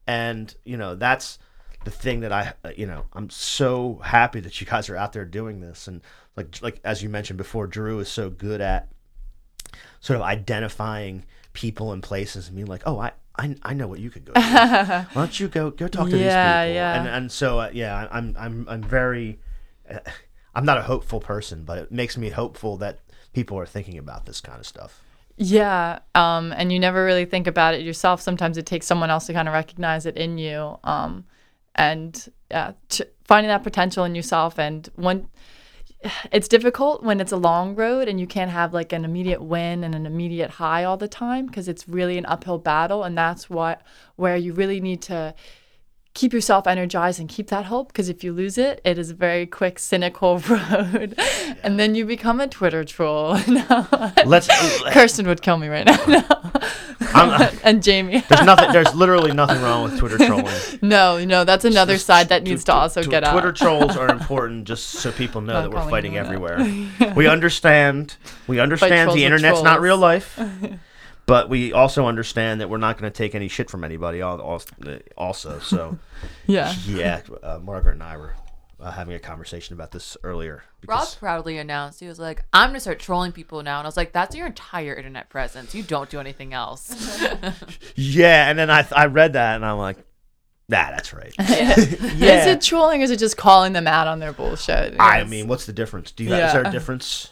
and 0.08 0.56
you 0.63 0.78
know 0.78 0.95
that's 0.95 1.38
the 1.84 1.91
thing 1.91 2.21
that 2.21 2.32
I 2.32 2.54
uh, 2.63 2.71
you 2.78 2.86
know 2.88 3.06
I'm 3.13 3.30
so 3.30 3.99
happy 4.04 4.39
that 4.39 4.62
you 4.62 4.67
guys 4.67 4.89
are 4.89 4.95
out 4.95 5.12
there 5.12 5.26
doing 5.26 5.60
this 5.60 5.88
and 5.89 6.02
like 6.38 6.62
like 6.62 6.80
as 6.86 7.04
you 7.04 7.10
mentioned 7.10 7.38
before, 7.38 7.67
Drew 7.67 7.99
is 7.99 8.08
so 8.10 8.30
good 8.30 8.62
at 8.62 8.88
sort 9.99 10.15
of 10.17 10.23
identifying 10.23 11.26
people 11.54 11.91
and 11.91 12.02
places 12.02 12.47
and 12.47 12.56
being 12.56 12.67
like, 12.67 12.84
oh, 12.86 12.99
I. 12.99 13.12
I, 13.36 13.56
I 13.63 13.73
know 13.73 13.88
what 13.88 13.97
you 13.97 14.12
could 14.12 14.26
go. 14.26 14.34
Do. 14.34 14.41
Why 14.41 15.06
don't 15.15 15.39
you 15.39 15.47
go 15.47 15.71
go 15.71 15.88
talk 15.88 16.08
to 16.12 16.15
Yeah, 16.15 16.19
these 16.19 16.67
people? 16.67 16.76
yeah. 16.76 16.99
And 16.99 17.08
and 17.10 17.32
so 17.32 17.58
uh, 17.62 17.71
yeah, 17.73 18.08
I'm 18.12 18.36
I'm 18.38 18.67
I'm 18.69 18.84
very. 18.84 19.39
Uh, 19.91 19.97
I'm 20.54 20.65
not 20.65 20.78
a 20.78 20.84
hopeful 20.84 21.19
person, 21.19 21.63
but 21.63 21.80
it 21.80 21.91
makes 21.91 22.15
me 22.15 22.30
hopeful 22.30 22.78
that 22.78 22.99
people 23.34 23.58
are 23.58 23.65
thinking 23.65 23.98
about 23.98 24.26
this 24.26 24.41
kind 24.41 24.60
of 24.60 24.65
stuff. 24.65 25.02
Yeah, 25.36 26.00
um, 26.13 26.54
and 26.56 26.72
you 26.72 26.80
never 26.80 27.04
really 27.04 27.26
think 27.26 27.48
about 27.48 27.74
it 27.74 27.82
yourself. 27.82 28.22
Sometimes 28.22 28.58
it 28.58 28.65
takes 28.65 28.86
someone 28.86 29.10
else 29.10 29.26
to 29.26 29.34
kind 29.34 29.48
of 29.48 29.54
recognize 29.54 30.06
it 30.06 30.15
in 30.15 30.38
you, 30.38 30.78
um, 30.84 31.26
and 31.76 32.32
yeah, 32.52 32.74
t- 32.89 33.06
finding 33.24 33.50
that 33.50 33.63
potential 33.63 34.04
in 34.04 34.13
yourself. 34.13 34.60
And 34.60 34.88
when 34.96 35.28
it's 36.32 36.48
difficult 36.48 37.04
when 37.04 37.19
it's 37.19 37.32
a 37.32 37.38
long 37.38 37.76
road 37.76 38.08
and 38.08 38.19
you 38.19 38.28
can't 38.28 38.52
have 38.52 38.74
like 38.74 38.91
an 38.91 39.06
immediate 39.06 39.41
win 39.41 39.84
and 39.84 39.96
an 39.96 40.06
immediate 40.06 40.52
high 40.52 40.84
all 40.84 40.98
the 40.98 41.08
time 41.08 41.46
because 41.48 41.67
it's 41.67 41.88
really 41.88 42.17
an 42.17 42.26
uphill 42.28 42.60
battle, 42.60 43.04
and 43.04 43.17
that's 43.17 43.50
what 43.50 43.82
where 44.15 44.38
you 44.38 44.54
really 44.54 44.80
need 44.80 45.02
to 45.02 45.34
keep 46.13 46.32
yourself 46.32 46.67
energized 46.67 47.19
and 47.19 47.28
keep 47.28 47.47
that 47.47 47.65
hope 47.65 47.88
because 47.88 48.08
if 48.08 48.23
you 48.23 48.34
lose 48.34 48.58
it, 48.58 48.80
it 48.86 48.97
is 48.99 49.10
a 49.10 49.13
very 49.15 49.45
quick, 49.47 49.80
cynical 49.80 50.38
road, 50.49 51.15
and 51.63 51.80
then 51.80 51.95
you 51.95 52.06
become 52.06 52.39
a 52.39 52.47
Twitter 52.47 52.84
troll. 52.84 53.38
No. 53.47 53.88
Let's. 54.26 54.49
Uh, 54.49 54.89
Kirsten 54.91 55.28
would 55.28 55.41
kill 55.41 55.58
me 55.58 55.67
right 55.67 55.86
now. 55.86 55.97
No. 56.08 56.23
I'm, 57.15 57.30
uh, 57.30 57.52
and 57.63 57.84
Jamie. 57.84 58.23
there's 58.30 58.45
nothing. 58.45 58.71
There's 58.71 58.93
literally 58.95 59.34
nothing 59.34 59.62
wrong 59.62 59.84
with 59.84 59.99
Twitter 59.99 60.17
trolling. 60.17 60.54
No, 60.82 61.23
no, 61.23 61.43
that's 61.43 61.65
another 61.65 61.93
Just- 61.93 62.06
side 62.08 62.30
that 62.30 62.43
needs 62.43 62.63
tw- 62.63 62.67
to 62.67 62.73
also 62.73 63.04
tw- 63.04 63.10
get 63.10 63.19
Twitter 63.23 63.28
out. 63.28 63.32
Twitter 63.34 63.52
trolls 63.52 63.97
are 63.97 64.10
important 64.10 64.65
just 64.65 64.86
so 64.89 65.12
people 65.12 65.41
know 65.41 65.54
Not 65.54 65.62
that 65.63 65.71
we're 65.71 65.89
fighting 65.89 66.17
everywhere. 66.17 66.58
we 67.15 67.28
understand. 67.28 68.15
We 68.47 68.60
understand 68.60 69.12
the 69.12 69.26
internet's 69.26 69.62
not 69.63 69.82
real 69.82 69.97
life. 69.97 70.39
But 71.25 71.49
we 71.49 71.71
also 71.71 72.05
understand 72.07 72.59
that 72.62 72.69
we're 72.69 72.77
not 72.77 72.97
going 72.97 73.12
to 73.12 73.17
take 73.17 73.33
any 73.33 73.47
shit 73.47 73.69
from 73.69 73.83
anybody. 73.83 74.21
al- 74.21 74.41
al- 74.41 74.99
Also, 75.17 75.59
so 75.59 75.97
Yeah. 76.47 76.73
yeah, 76.86 77.21
uh, 77.41 77.59
Margaret 77.63 77.93
and 77.93 78.03
I 78.03 78.17
were 78.17 78.33
uh, 78.79 78.91
having 78.91 79.15
a 79.15 79.19
conversation 79.19 79.73
about 79.73 79.91
this 79.91 80.17
earlier. 80.23 80.63
Rob 80.86 81.07
proudly 81.19 81.57
announced 81.57 82.01
he 82.01 82.07
was 82.07 82.19
like, 82.19 82.43
"I'm 82.51 82.69
gonna 82.69 82.81
start 82.81 82.99
trolling 82.99 83.31
people 83.31 83.63
now," 83.63 83.77
and 83.79 83.86
I 83.86 83.88
was 83.88 83.95
like, 83.95 84.12
"That's 84.12 84.36
your 84.36 84.45
entire 84.47 84.93
internet 84.93 85.29
presence. 85.29 85.73
You 85.73 85.83
don't 85.83 86.09
do 86.09 86.19
anything 86.19 86.53
else." 86.53 86.93
yeah, 87.95 88.49
and 88.49 88.59
then 88.59 88.69
I 88.69 88.86
I 88.91 89.05
read 89.05 89.33
that 89.33 89.55
and 89.55 89.65
I'm 89.65 89.77
like, 89.77 89.97
nah, 90.67 90.89
that's 90.91 91.13
right. 91.13 91.33
Is 91.39 92.45
it 92.47 92.62
trolling 92.62 93.01
or 93.01 93.03
is 93.05 93.12
it 93.12 93.19
just 93.19 93.38
calling 93.38 93.73
them 93.73 93.88
out 93.88 94.07
on 94.07 94.19
their 94.19 94.33
bullshit? 94.33 94.95
I 94.99 95.19
Yes. 95.19 95.29
mean, 95.29 95.47
what's 95.47 95.65
the 95.65 95.73
difference? 95.73 96.12
Do 96.12 96.23
you 96.23 96.33
have, 96.33 96.47
is 96.47 96.53
there 96.53 96.63
a 96.65 96.71
difference? 96.71 97.31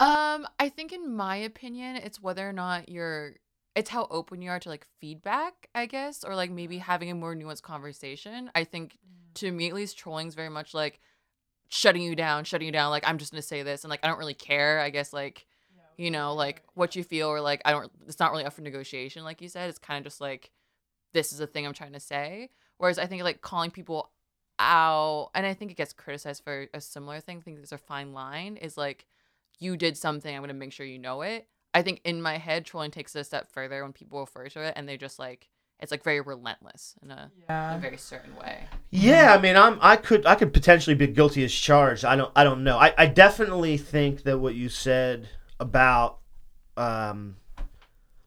Um, 0.00 0.46
I 0.60 0.68
think 0.68 0.92
in 0.92 1.14
my 1.14 1.36
opinion, 1.36 1.96
it's 1.96 2.22
whether 2.22 2.48
or 2.48 2.52
not 2.52 2.88
you're 2.88 3.34
it's 3.74 3.90
how 3.90 4.08
open 4.10 4.42
you 4.42 4.50
are 4.50 4.58
to 4.58 4.68
like 4.68 4.86
feedback, 5.00 5.68
I 5.74 5.86
guess, 5.86 6.24
or 6.24 6.34
like 6.34 6.50
maybe 6.50 6.78
having 6.78 7.10
a 7.10 7.14
more 7.14 7.34
nuanced 7.34 7.62
conversation. 7.62 8.50
I 8.54 8.64
think 8.64 8.98
to 9.34 9.52
me 9.52 9.68
at 9.68 9.74
least 9.74 9.98
trolling 9.98 10.26
is 10.28 10.34
very 10.34 10.48
much 10.48 10.74
like 10.74 11.00
shutting 11.68 12.02
you 12.02 12.16
down, 12.16 12.44
shutting 12.44 12.66
you 12.66 12.72
down, 12.72 12.90
like 12.90 13.06
I'm 13.06 13.18
just 13.18 13.32
gonna 13.32 13.42
say 13.42 13.62
this 13.62 13.84
and 13.84 13.90
like 13.90 14.00
I 14.02 14.08
don't 14.08 14.18
really 14.18 14.34
care, 14.34 14.80
I 14.80 14.90
guess 14.90 15.12
like 15.12 15.46
you 15.96 16.12
know, 16.12 16.32
like 16.32 16.62
what 16.74 16.94
you 16.94 17.02
feel 17.02 17.28
or 17.28 17.40
like 17.40 17.60
I 17.64 17.72
don't 17.72 17.90
it's 18.06 18.20
not 18.20 18.30
really 18.30 18.44
up 18.44 18.52
for 18.52 18.62
negotiation, 18.62 19.24
like 19.24 19.42
you 19.42 19.48
said. 19.48 19.68
It's 19.68 19.78
kind 19.78 19.98
of 19.98 20.04
just 20.04 20.20
like 20.20 20.50
this 21.12 21.32
is 21.32 21.40
a 21.40 21.46
thing 21.46 21.66
I'm 21.66 21.72
trying 21.72 21.92
to 21.94 22.00
say. 22.00 22.50
Whereas 22.78 22.98
I 22.98 23.06
think 23.06 23.24
like 23.24 23.40
calling 23.40 23.72
people 23.72 24.12
out 24.60 25.30
and 25.34 25.44
I 25.44 25.54
think 25.54 25.70
it 25.70 25.76
gets 25.76 25.92
criticized 25.92 26.44
for 26.44 26.66
a 26.72 26.80
similar 26.80 27.20
thing. 27.20 27.38
I 27.38 27.40
think 27.40 27.56
there's 27.56 27.72
a 27.72 27.78
fine 27.78 28.12
line 28.12 28.56
is 28.56 28.76
like 28.76 29.06
you 29.58 29.76
did 29.76 29.96
something, 29.96 30.34
I'm 30.34 30.42
gonna 30.42 30.54
make 30.54 30.72
sure 30.72 30.86
you 30.86 30.98
know 30.98 31.22
it. 31.22 31.48
I 31.74 31.82
think 31.82 32.00
in 32.04 32.22
my 32.22 32.38
head, 32.38 32.64
trolling 32.64 32.90
takes 32.90 33.14
it 33.14 33.20
a 33.20 33.24
step 33.24 33.50
further 33.52 33.82
when 33.82 33.92
people 33.92 34.20
refer 34.20 34.48
to 34.48 34.62
it 34.62 34.74
and 34.76 34.88
they 34.88 34.96
just 34.96 35.18
like 35.18 35.48
it's 35.80 35.92
like 35.92 36.02
very 36.02 36.20
relentless 36.20 36.96
in 37.02 37.10
a, 37.12 37.30
in 37.48 37.54
a 37.54 37.78
very 37.80 37.96
certain 37.96 38.34
way. 38.34 38.64
Yeah, 38.90 39.32
I 39.32 39.40
mean, 39.40 39.56
I'm 39.56 39.78
I 39.80 39.96
could 39.96 40.26
I 40.26 40.34
could 40.34 40.52
potentially 40.52 40.94
be 40.94 41.06
guilty 41.06 41.44
as 41.44 41.52
charged. 41.52 42.04
I 42.04 42.16
don't 42.16 42.32
I 42.34 42.42
don't 42.44 42.64
know. 42.64 42.78
I, 42.78 42.94
I 42.98 43.06
definitely 43.06 43.76
think 43.76 44.24
that 44.24 44.38
what 44.38 44.54
you 44.54 44.68
said 44.68 45.28
about 45.60 46.18
um 46.76 47.36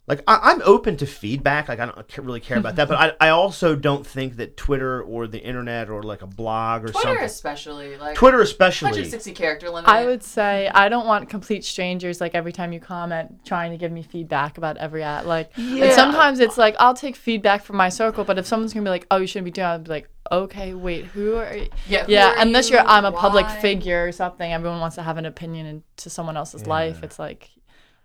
like 0.07 0.23
I, 0.27 0.39
I'm 0.51 0.61
open 0.63 0.97
to 0.97 1.05
feedback. 1.05 1.69
Like 1.69 1.79
I 1.79 1.85
don't 1.85 2.17
really 2.17 2.39
care 2.39 2.57
about 2.57 2.75
that, 2.77 2.87
but 2.87 2.97
I, 2.97 3.11
I 3.27 3.29
also 3.29 3.75
don't 3.75 4.05
think 4.05 4.37
that 4.37 4.57
Twitter 4.57 5.01
or 5.01 5.27
the 5.27 5.39
internet 5.39 5.89
or 5.89 6.01
like 6.03 6.21
a 6.21 6.27
blog 6.27 6.83
or 6.83 6.87
Twitter 6.87 6.99
something. 7.07 7.23
especially 7.23 7.97
like 7.97 8.15
Twitter 8.15 8.41
especially. 8.41 8.87
160 8.87 9.31
character 9.33 9.69
limit. 9.69 9.89
I 9.89 10.05
would 10.05 10.23
say 10.23 10.69
I 10.73 10.89
don't 10.89 11.05
want 11.05 11.29
complete 11.29 11.63
strangers 11.63 12.19
like 12.19 12.33
every 12.35 12.51
time 12.51 12.73
you 12.73 12.79
comment 12.79 13.45
trying 13.45 13.71
to 13.71 13.77
give 13.77 13.91
me 13.91 14.01
feedback 14.01 14.57
about 14.57 14.77
every 14.77 15.03
ad. 15.03 15.25
Like, 15.25 15.51
Yeah. 15.55 15.85
and 15.85 15.93
sometimes 15.93 16.39
it's 16.39 16.57
like 16.57 16.75
I'll 16.79 16.95
take 16.95 17.15
feedback 17.15 17.63
from 17.63 17.77
my 17.77 17.89
circle, 17.89 18.23
but 18.23 18.37
if 18.39 18.45
someone's 18.45 18.73
gonna 18.73 18.83
be 18.83 18.89
like, 18.89 19.05
"Oh, 19.11 19.17
you 19.17 19.27
shouldn't 19.27 19.45
be 19.45 19.51
doing," 19.51 19.65
that," 19.67 19.73
I'd 19.75 19.83
be 19.83 19.89
like, 19.91 20.09
okay, 20.31 20.73
wait, 20.73 21.05
who 21.05 21.35
are 21.35 21.53
you? 21.55 21.67
Yeah, 21.87 22.05
Yeah, 22.07 22.29
are 22.31 22.37
unless 22.37 22.69
you? 22.69 22.77
you're 22.77 22.85
I'm 22.87 23.05
a 23.05 23.11
public 23.11 23.47
figure 23.49 24.07
or 24.07 24.11
something, 24.11 24.51
everyone 24.51 24.79
wants 24.79 24.95
to 24.95 25.03
have 25.03 25.17
an 25.17 25.25
opinion 25.25 25.65
into 25.65 26.09
someone 26.09 26.37
else's 26.37 26.65
life. 26.67 27.03
It's 27.03 27.19
like 27.19 27.49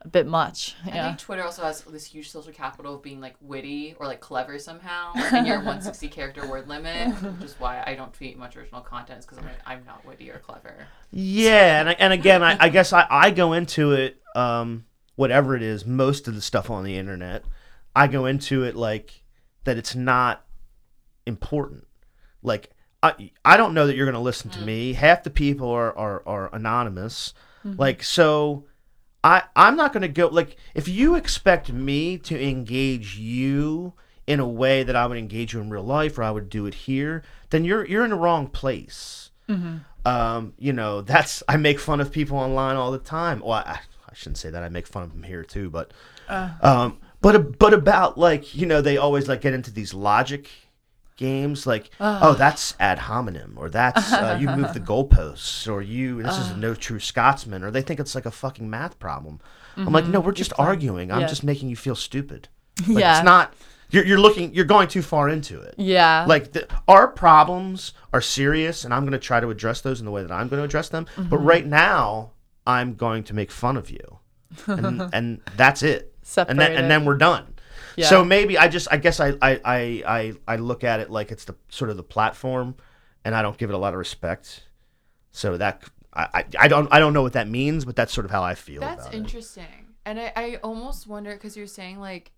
a 0.02 0.08
bit 0.08 0.26
much. 0.26 0.76
I 0.84 0.88
Yeah. 0.88 1.06
think 1.06 1.18
Twitter 1.18 1.42
also 1.42 1.62
has 1.62 1.80
this 1.82 2.04
huge 2.04 2.30
social 2.30 2.52
capital 2.52 2.94
of 2.96 3.02
being 3.02 3.20
like 3.20 3.34
witty 3.40 3.94
or 3.98 4.06
like 4.06 4.20
clever 4.20 4.58
somehow 4.58 5.12
in 5.32 5.46
your 5.46 5.56
160 5.64 6.08
character 6.08 6.46
word 6.46 6.68
limit, 6.68 7.14
which 7.22 7.44
is 7.50 7.56
why 7.58 7.82
I 7.86 7.94
don't 7.94 8.12
tweet 8.12 8.38
much 8.38 8.56
original 8.56 8.82
content 8.82 9.22
because 9.22 9.38
I'm 9.38 9.44
like 9.44 9.58
I'm 9.66 9.84
not 9.86 10.04
witty 10.04 10.30
or 10.30 10.38
clever. 10.38 10.86
Yeah, 11.10 11.80
and 11.80 11.88
I- 11.88 11.96
and 11.98 12.12
again, 12.12 12.42
I, 12.42 12.56
I 12.60 12.68
guess 12.68 12.92
I, 12.92 13.06
I 13.10 13.30
go 13.30 13.52
into 13.54 13.92
it, 13.92 14.20
um, 14.34 14.84
whatever 15.16 15.56
it 15.56 15.62
is, 15.62 15.86
most 15.86 16.28
of 16.28 16.34
the 16.34 16.42
stuff 16.42 16.68
on 16.70 16.84
the 16.84 16.96
internet, 16.98 17.44
I 17.94 18.06
go 18.06 18.26
into 18.26 18.64
it 18.64 18.76
like 18.76 19.22
that 19.64 19.78
it's 19.78 19.94
not 19.96 20.44
important. 21.26 21.86
Like 22.42 22.70
I 23.02 23.30
I 23.44 23.56
don't 23.56 23.74
know 23.74 23.86
that 23.86 23.96
you're 23.96 24.06
going 24.06 24.14
to 24.14 24.20
listen 24.20 24.50
to 24.50 24.60
me. 24.60 24.92
Half 24.92 25.24
the 25.24 25.30
people 25.30 25.70
are 25.70 25.96
are, 25.96 26.22
are 26.26 26.54
anonymous. 26.54 27.32
Like 27.64 28.02
so. 28.04 28.66
I, 29.26 29.42
I'm 29.56 29.74
not 29.74 29.92
going 29.92 30.02
to 30.02 30.08
go 30.08 30.28
like 30.28 30.56
if 30.74 30.86
you 30.86 31.16
expect 31.16 31.72
me 31.72 32.16
to 32.18 32.40
engage 32.40 33.16
you 33.18 33.94
in 34.24 34.38
a 34.38 34.46
way 34.46 34.84
that 34.84 34.94
I 34.94 35.06
would 35.06 35.18
engage 35.18 35.52
you 35.52 35.60
in 35.60 35.68
real 35.68 35.82
life 35.82 36.16
or 36.16 36.22
I 36.22 36.30
would 36.30 36.48
do 36.48 36.66
it 36.66 36.74
here, 36.74 37.24
then 37.50 37.64
you're 37.64 37.84
you're 37.84 38.04
in 38.04 38.10
the 38.10 38.16
wrong 38.16 38.46
place 38.46 39.30
um, 40.04 40.54
you 40.58 40.72
know, 40.72 41.00
that's 41.12 41.42
I 41.48 41.56
make 41.56 41.80
fun 41.80 42.00
of 42.00 42.12
people 42.12 42.38
online 42.38 42.76
all 42.76 42.92
the 42.92 42.98
time. 42.98 43.40
Well, 43.40 43.52
I, 43.52 43.80
I 44.08 44.14
shouldn't 44.14 44.38
say 44.38 44.50
that. 44.50 44.62
I 44.62 44.68
make 44.68 44.86
fun 44.86 45.02
of 45.02 45.12
them 45.12 45.24
here 45.24 45.42
too, 45.42 45.70
but 45.70 45.92
um, 46.62 46.98
but 47.20 47.58
but 47.58 47.74
about 47.74 48.16
like 48.18 48.54
you 48.54 48.66
know 48.66 48.80
they 48.80 48.96
always 48.96 49.28
like 49.28 49.40
get 49.40 49.54
into 49.54 49.72
these 49.72 49.92
logic 49.92 50.48
games 51.16 51.66
like 51.66 51.90
ah. 51.98 52.20
oh 52.22 52.34
that's 52.34 52.74
ad 52.78 52.98
hominem 52.98 53.54
or 53.56 53.68
that's 53.68 54.12
uh, 54.12 54.36
you 54.40 54.48
move 54.56 54.72
the 54.74 54.80
goalposts 54.80 55.70
or 55.70 55.82
you 55.82 56.22
this 56.22 56.38
is 56.38 56.50
ah. 56.52 56.56
no 56.56 56.74
true 56.74 57.00
Scotsman 57.00 57.62
or 57.62 57.70
they 57.70 57.82
think 57.82 57.98
it's 58.00 58.14
like 58.14 58.26
a 58.26 58.30
fucking 58.30 58.68
math 58.68 58.98
problem. 58.98 59.40
I'm 59.76 59.92
like 59.92 60.04
mm-hmm. 60.04 60.12
no, 60.14 60.20
we're 60.20 60.32
just 60.32 60.54
arguing. 60.58 61.12
I'm 61.12 61.20
Yeah. 61.20 61.26
just 61.26 61.44
making 61.44 61.68
you 61.68 61.76
feel 61.76 61.96
stupid. 61.96 62.48
Like, 62.88 62.98
yeah. 62.98 63.18
it's 63.18 63.24
not. 63.24 63.54
You're, 63.90 64.04
you're 64.04 64.20
looking. 64.20 64.52
You're 64.54 64.64
going 64.64 64.88
too 64.88 65.02
far 65.02 65.28
into 65.28 65.60
it 65.60 65.74
yeah. 65.78 66.24
like 66.26 66.52
the, 66.52 66.66
our 66.88 67.08
problems 67.08 67.92
are 68.12 68.20
serious 68.20 68.84
and 68.84 68.92
i'm 68.92 69.02
going 69.02 69.12
to 69.12 69.18
try 69.18 69.40
to 69.40 69.48
address 69.50 69.80
those 69.80 70.00
in 70.00 70.06
the 70.06 70.10
way 70.10 70.22
that 70.22 70.32
i'm 70.32 70.48
going 70.48 70.60
to 70.60 70.64
address 70.64 70.88
them 70.88 71.06
but 71.16 71.24
mm-hmm. 71.24 71.44
right 71.44 71.66
now 71.66 72.32
i'm 72.66 72.94
going 72.94 73.22
to 73.24 73.34
make 73.34 73.50
fun 73.50 73.76
of 73.76 73.90
you 73.90 74.18
and, 74.66 75.02
and 75.12 75.40
that's 75.56 75.82
it 75.82 76.14
and 76.36 76.58
then, 76.58 76.72
and 76.72 76.90
then 76.90 77.04
we're 77.04 77.16
done 77.16 77.54
Yeah. 77.96 78.08
so 78.08 78.24
maybe 78.24 78.58
i 78.58 78.68
just 78.68 78.88
i 78.90 78.96
guess 78.96 79.20
I, 79.20 79.28
I 79.40 79.60
i 79.64 80.02
i 80.06 80.34
i 80.46 80.56
look 80.56 80.84
at 80.84 81.00
it 81.00 81.10
like 81.10 81.30
it's 81.32 81.44
the 81.44 81.54
sort 81.68 81.90
of 81.90 81.96
the 81.96 82.02
platform 82.02 82.74
and 83.24 83.34
i 83.34 83.42
don't 83.42 83.56
give 83.56 83.70
it 83.70 83.74
a 83.74 83.78
lot 83.78 83.94
of 83.94 83.98
respect 83.98 84.64
so 85.30 85.56
that 85.56 85.82
i 86.12 86.28
i, 86.34 86.44
I 86.60 86.68
don't 86.68 86.88
i 86.92 86.98
don't 86.98 87.12
know 87.12 87.22
what 87.22 87.32
that 87.34 87.48
means 87.48 87.84
but 87.84 87.96
that's 87.96 88.12
sort 88.12 88.24
of 88.24 88.30
how 88.30 88.42
i 88.42 88.54
feel 88.54 88.80
That's 88.80 89.02
about 89.02 89.14
it. 89.14 89.16
interesting, 89.16 89.94
and 90.04 90.20
I, 90.20 90.32
I 90.36 90.56
almost 90.62 91.06
wonder 91.06 91.32
because 91.32 91.56
you're 91.56 91.66
saying 91.66 91.98
like 91.98 92.32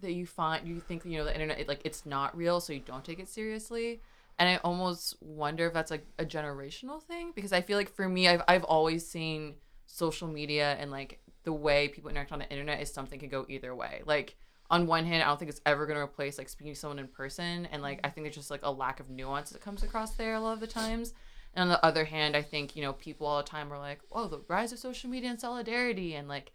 that 0.00 0.12
you 0.12 0.26
find 0.26 0.66
you 0.66 0.80
think 0.80 1.04
you 1.04 1.18
know 1.18 1.24
the 1.24 1.32
internet 1.32 1.60
it, 1.60 1.68
like 1.68 1.80
it's 1.84 2.04
not 2.04 2.36
real, 2.36 2.60
so 2.60 2.72
you 2.72 2.80
don't 2.80 3.04
take 3.04 3.18
it 3.20 3.28
seriously. 3.28 4.00
And 4.38 4.48
I 4.48 4.56
almost 4.64 5.14
wonder 5.22 5.66
if 5.68 5.72
that's 5.72 5.92
like 5.92 6.04
a 6.18 6.24
generational 6.24 7.00
thing 7.00 7.32
because 7.34 7.52
I 7.52 7.60
feel 7.60 7.78
like 7.78 7.88
for 7.94 8.08
me, 8.08 8.26
I've 8.28 8.42
I've 8.48 8.64
always 8.64 9.06
seen 9.06 9.54
social 9.86 10.26
media 10.26 10.76
and 10.80 10.90
like 10.90 11.20
the 11.44 11.52
way 11.52 11.88
people 11.88 12.10
interact 12.10 12.32
on 12.32 12.40
the 12.40 12.50
internet 12.50 12.80
is 12.82 12.92
something 12.92 13.20
can 13.20 13.28
go 13.28 13.46
either 13.48 13.74
way. 13.74 14.02
Like 14.04 14.36
on 14.70 14.86
one 14.86 15.04
hand, 15.04 15.22
I 15.22 15.26
don't 15.26 15.38
think 15.38 15.50
it's 15.50 15.60
ever 15.66 15.86
going 15.86 15.96
to 15.96 16.02
replace 16.02 16.38
like 16.38 16.48
speaking 16.48 16.72
to 16.72 16.78
someone 16.78 16.98
in 16.98 17.08
person, 17.08 17.66
and 17.70 17.82
like 17.82 18.00
I 18.02 18.08
think 18.08 18.24
there's 18.24 18.36
just 18.36 18.50
like 18.50 18.62
a 18.62 18.70
lack 18.70 19.00
of 19.00 19.10
nuance 19.10 19.50
that 19.50 19.60
comes 19.60 19.82
across 19.82 20.12
there 20.12 20.34
a 20.34 20.40
lot 20.40 20.54
of 20.54 20.60
the 20.60 20.66
times. 20.66 21.12
And 21.54 21.62
on 21.62 21.68
the 21.68 21.84
other 21.84 22.04
hand, 22.04 22.36
I 22.36 22.42
think 22.42 22.74
you 22.74 22.82
know 22.82 22.94
people 22.94 23.26
all 23.26 23.38
the 23.38 23.48
time 23.48 23.72
are 23.72 23.78
like, 23.78 24.00
"Oh, 24.10 24.26
the 24.26 24.42
rise 24.48 24.72
of 24.72 24.78
social 24.78 25.10
media 25.10 25.30
and 25.30 25.40
solidarity," 25.40 26.14
and 26.14 26.28
like, 26.28 26.52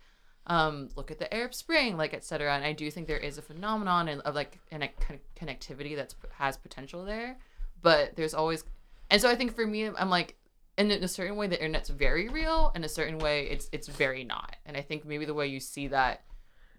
um, 0.48 0.89
look 0.95 1.12
at 1.12 1.19
the 1.19 1.34
Arab 1.34 1.54
Spring, 1.54 1.98
like 1.98 2.13
etc. 2.13 2.54
And 2.56 2.65
I 2.65 2.74
do 2.74 2.89
think 2.89 3.08
there 3.08 3.17
is 3.17 3.38
a 3.38 3.43
phenomenon 3.43 4.10
and 4.10 4.22
of 4.22 4.36
like 4.36 4.60
and 4.72 4.84
a 4.84 4.88
con- 4.88 5.19
connectivity 5.39 5.95
that 5.95 6.15
has 6.38 6.58
potential 6.58 7.06
there, 7.06 7.38
but 7.82 8.15
there's 8.15 8.34
always, 8.34 8.63
and 9.12 9.22
so 9.22 9.30
I 9.30 9.36
think 9.36 9.56
for 9.56 9.65
me, 9.65 9.88
I'm 9.88 10.10
like, 10.10 10.36
in 10.80 10.91
a 10.91 11.08
certain 11.08 11.36
way, 11.36 11.48
the 11.48 11.60
internet's 11.60 11.89
very 11.89 12.28
real, 12.30 12.72
in 12.74 12.84
a 12.84 12.89
certain 12.89 13.19
way, 13.19 13.48
it's 13.48 13.69
it's 13.72 13.88
very 13.88 14.24
not. 14.24 14.56
And 14.65 14.76
I 14.76 14.82
think 14.82 15.06
maybe 15.06 15.26
the 15.26 15.34
way 15.34 15.48
you 15.48 15.60
see 15.60 15.89
that, 15.89 16.24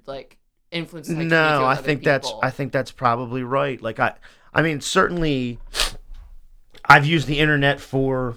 like, 0.06 0.39
influences. 0.70 1.12
communicate 1.12 1.30
no 1.30 1.64
i 1.64 1.74
think 1.74 2.02
that's 2.02 2.32
i 2.42 2.50
think 2.50 2.72
that's 2.72 2.90
probably 2.90 3.42
right. 3.42 3.80
Like 3.82 3.98
i 3.98 4.14
i 4.54 4.62
mean 4.62 4.80
certainly 4.80 5.58
i've 6.84 7.04
used 7.06 7.26
the 7.26 7.38
internet 7.38 7.80
for 7.80 8.36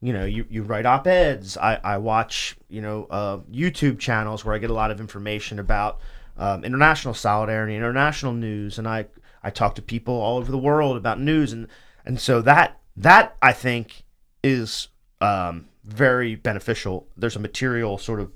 you 0.00 0.12
know 0.12 0.24
you, 0.24 0.46
you 0.48 0.62
write 0.62 0.86
op-eds. 0.86 1.56
I 1.56 1.76
i 1.76 1.98
watch 1.98 2.56
you 2.68 2.82
know 2.82 3.06
uh, 3.10 3.38
youtube 3.50 3.98
channels 3.98 4.44
where 4.44 4.54
i 4.54 4.58
get 4.58 4.70
a 4.70 4.74
lot 4.74 4.90
of 4.90 5.00
information 5.00 5.58
about 5.58 6.00
um, 6.36 6.64
international 6.64 7.14
solidarity 7.14 7.76
international 7.76 8.32
news 8.32 8.78
and 8.78 8.88
i 8.88 9.06
i 9.42 9.50
talk 9.50 9.74
to 9.76 9.82
people 9.82 10.14
all 10.14 10.38
over 10.38 10.50
the 10.50 10.58
world 10.58 10.96
about 10.96 11.20
news. 11.20 11.52
And 11.52 11.66
and 12.04 12.20
so 12.20 12.42
that 12.42 12.78
that 12.96 13.36
i 13.42 13.52
think 13.52 14.04
is 14.42 14.88
um, 15.20 15.68
very 15.84 16.34
beneficial. 16.34 17.06
There's 17.16 17.36
a 17.36 17.40
material 17.40 17.98
sort 17.98 18.20
of 18.20 18.32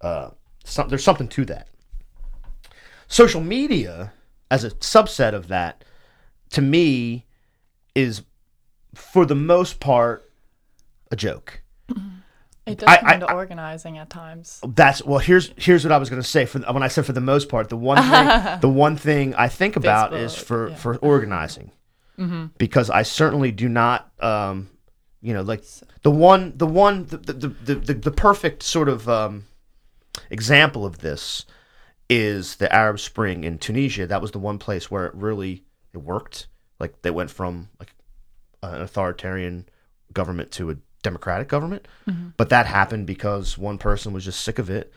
uh, 0.00 0.30
some, 0.64 0.88
there's 0.88 1.04
something 1.04 1.28
to 1.28 1.44
that 1.46 1.68
social 3.08 3.40
media 3.40 4.12
as 4.50 4.64
a 4.64 4.70
subset 4.72 5.32
of 5.34 5.48
that 5.48 5.84
to 6.50 6.62
me 6.62 7.24
is 7.94 8.22
for 8.94 9.24
the 9.26 9.34
most 9.34 9.80
part 9.80 10.30
a 11.10 11.16
joke 11.16 11.60
it 12.66 12.78
does 12.78 12.88
I- 12.88 12.96
come 12.96 13.08
I- 13.08 13.14
into 13.14 13.26
I- 13.26 13.34
organizing 13.34 13.98
at 13.98 14.10
times. 14.10 14.60
that's 14.74 15.02
well 15.04 15.18
here's 15.18 15.52
here's 15.56 15.84
what 15.84 15.92
i 15.92 15.98
was 15.98 16.10
going 16.10 16.20
to 16.22 16.28
say 16.28 16.46
for 16.46 16.58
when 16.60 16.82
i 16.82 16.88
said 16.88 17.06
for 17.06 17.12
the 17.12 17.20
most 17.20 17.48
part 17.48 17.68
the 17.68 17.76
one 17.76 18.02
thing 18.02 18.58
the 18.60 18.68
one 18.68 18.96
thing 18.96 19.34
i 19.34 19.48
think 19.48 19.76
about 19.76 20.12
is 20.14 20.34
for 20.34 20.70
yeah. 20.70 20.74
for 20.76 20.96
organizing 20.96 21.70
because 22.58 22.88
i 22.90 23.02
certainly 23.02 23.52
do 23.52 23.68
not 23.68 24.10
um 24.22 24.68
you 25.20 25.34
know 25.34 25.42
like 25.42 25.62
the 26.02 26.10
one 26.10 26.52
the 26.56 26.66
one 26.66 27.04
the 27.06 27.18
the 27.18 27.32
the, 27.48 27.74
the, 27.74 27.94
the 27.94 28.10
perfect 28.10 28.62
sort 28.62 28.88
of 28.88 29.08
um 29.08 29.44
example 30.30 30.86
of 30.86 30.98
this 30.98 31.44
is 32.08 32.56
the 32.56 32.72
arab 32.72 32.98
spring 33.00 33.44
in 33.44 33.58
tunisia 33.58 34.06
that 34.06 34.22
was 34.22 34.30
the 34.30 34.38
one 34.38 34.58
place 34.58 34.90
where 34.90 35.06
it 35.06 35.14
really 35.14 35.66
it 35.96 36.02
worked. 36.02 36.46
Like 36.78 37.02
they 37.02 37.10
went 37.10 37.30
from 37.30 37.70
like 37.80 37.92
an 38.62 38.80
authoritarian 38.82 39.68
government 40.12 40.52
to 40.52 40.70
a 40.70 40.76
democratic 41.02 41.48
government. 41.48 41.88
But 42.36 42.50
that 42.50 42.66
happened 42.66 43.06
because 43.06 43.58
one 43.58 43.78
person 43.78 44.12
was 44.12 44.24
just 44.24 44.40
sick 44.42 44.58
of 44.58 44.70
it 44.70 44.92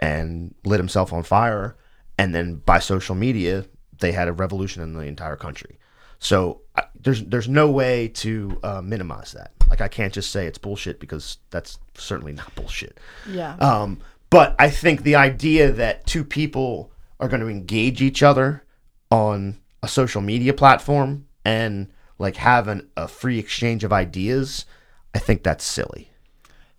and 0.00 0.54
lit 0.64 0.80
himself 0.80 1.12
on 1.12 1.22
fire. 1.22 1.76
And 2.18 2.34
then 2.34 2.56
by 2.56 2.80
social 2.80 3.14
media 3.14 3.66
they 4.00 4.12
had 4.12 4.28
a 4.28 4.32
revolution 4.32 4.82
in 4.82 4.94
the 4.94 5.00
entire 5.00 5.36
country. 5.36 5.78
So 6.20 6.62
I, 6.76 6.84
there's 7.00 7.22
there's 7.24 7.48
no 7.48 7.70
way 7.70 8.08
to 8.08 8.58
uh, 8.62 8.82
minimize 8.82 9.32
that. 9.32 9.52
Like 9.70 9.82
i 9.82 9.88
can't 9.88 10.14
just 10.14 10.30
say 10.30 10.46
it's 10.46 10.58
bullshit 10.58 10.98
because 10.98 11.38
that's 11.50 11.78
certainly 11.94 12.32
not 12.32 12.54
bullshit. 12.56 12.98
Yeah. 13.28 13.54
um, 13.56 14.00
but 14.30 14.54
I 14.58 14.70
think 14.70 15.02
the 15.02 15.16
idea 15.16 15.72
that 15.72 16.06
two 16.06 16.24
people 16.24 16.92
are 17.20 17.28
going 17.28 17.40
to 17.40 17.48
engage 17.48 18.02
each 18.02 18.22
other 18.22 18.64
on 19.10 19.58
a 19.82 19.88
social 19.88 20.20
media 20.20 20.52
platform 20.52 21.26
and 21.44 21.88
like 22.18 22.36
have 22.36 22.68
an, 22.68 22.88
a 22.96 23.08
free 23.08 23.38
exchange 23.38 23.84
of 23.84 23.92
ideas, 23.92 24.66
I 25.14 25.18
think 25.18 25.42
that's 25.42 25.64
silly. 25.64 26.10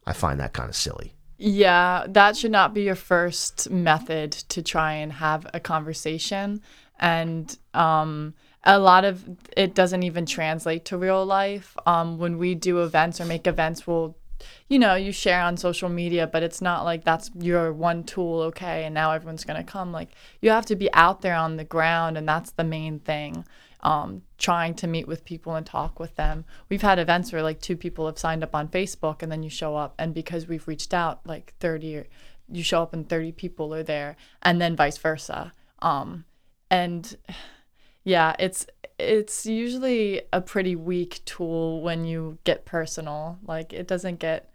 I 0.06 0.14
find 0.14 0.40
that 0.40 0.54
kind 0.54 0.70
of 0.70 0.76
silly. 0.76 1.14
Yeah, 1.38 2.06
that 2.10 2.36
should 2.36 2.52
not 2.52 2.74
be 2.74 2.84
your 2.84 2.96
first 2.96 3.70
method 3.70 4.34
to 4.34 4.62
try 4.62 4.94
and 4.94 5.14
have 5.14 5.48
a 5.54 5.60
conversation. 5.60 6.62
And 7.00 7.58
um, 7.74 8.34
a 8.66 8.78
lot 8.78 9.06
of 9.06 9.24
it 9.56 9.74
doesn't 9.74 10.04
even 10.04 10.26
translate 10.26 10.84
to 10.86 10.98
real 10.98 11.26
life. 11.26 11.78
Um, 11.86 12.18
when 12.18 12.38
we 12.38 12.56
do 12.56 12.82
events 12.84 13.22
or 13.22 13.26
make 13.26 13.48
events, 13.48 13.88
we'll, 13.88 14.18
you 14.67 14.79
know, 14.79 14.96
you 14.96 15.12
share 15.12 15.42
on 15.42 15.58
social 15.58 15.90
media, 15.90 16.27
but 16.27 16.44
it's 16.44 16.62
not 16.62 16.83
like 16.83 17.04
that's 17.04 17.31
your 17.40 17.73
one 17.73 18.04
tool, 18.04 18.42
okay, 18.42 18.85
and 18.85 18.94
now 18.94 19.12
everyone's 19.12 19.46
going 19.46 19.63
to 19.63 19.69
come. 19.69 19.92
Like, 19.92 20.10
you 20.42 20.50
have 20.52 20.65
to 20.67 20.75
be 20.75 20.92
out 20.94 21.21
there 21.21 21.35
on 21.35 21.58
the 21.58 21.63
ground, 21.63 22.17
and 22.17 22.27
that's 22.27 22.52
the 22.52 22.63
main 22.63 23.00
thing. 23.00 23.46
Um, 23.81 24.23
trying 24.37 24.73
to 24.75 24.87
meet 24.87 25.08
with 25.08 25.23
people 25.23 25.56
and 25.56 25.65
talk 25.65 26.00
with 26.00 26.15
them. 26.17 26.44
We've 26.67 26.81
had 26.81 27.00
events 27.00 27.31
where 27.31 27.42
like 27.42 27.62
two 27.62 27.77
people 27.77 28.08
have 28.08 28.19
signed 28.19 28.44
up 28.44 28.54
on 28.54 28.67
Facebook 28.67 29.23
and 29.23 29.31
then 29.31 29.42
you 29.42 29.50
show 29.50 29.77
up 29.77 29.96
and 29.98 30.13
because 30.13 30.50
we've 30.50 30.67
reached 30.67 30.94
out 30.94 31.21
like 31.25 31.54
30 31.62 31.96
or 31.96 32.08
you 32.52 32.62
show 32.62 32.83
up 32.83 32.94
and 32.94 33.08
30 33.08 33.31
people 33.31 33.73
are 33.73 33.83
there 33.83 34.17
and 34.42 34.60
then 34.60 34.75
vice 34.75 34.98
versa. 34.98 35.54
Um, 35.81 36.25
and 36.69 37.15
yeah, 38.04 38.35
it's 38.40 38.65
it's 39.00 39.45
usually 39.45 40.21
a 40.33 40.41
pretty 40.41 40.75
weak 40.75 41.21
tool 41.25 41.81
when 41.81 42.06
you 42.06 42.37
get 42.43 42.65
personal. 42.65 43.39
Like 43.45 43.73
it 43.73 43.87
doesn't 43.87 44.19
get 44.19 44.52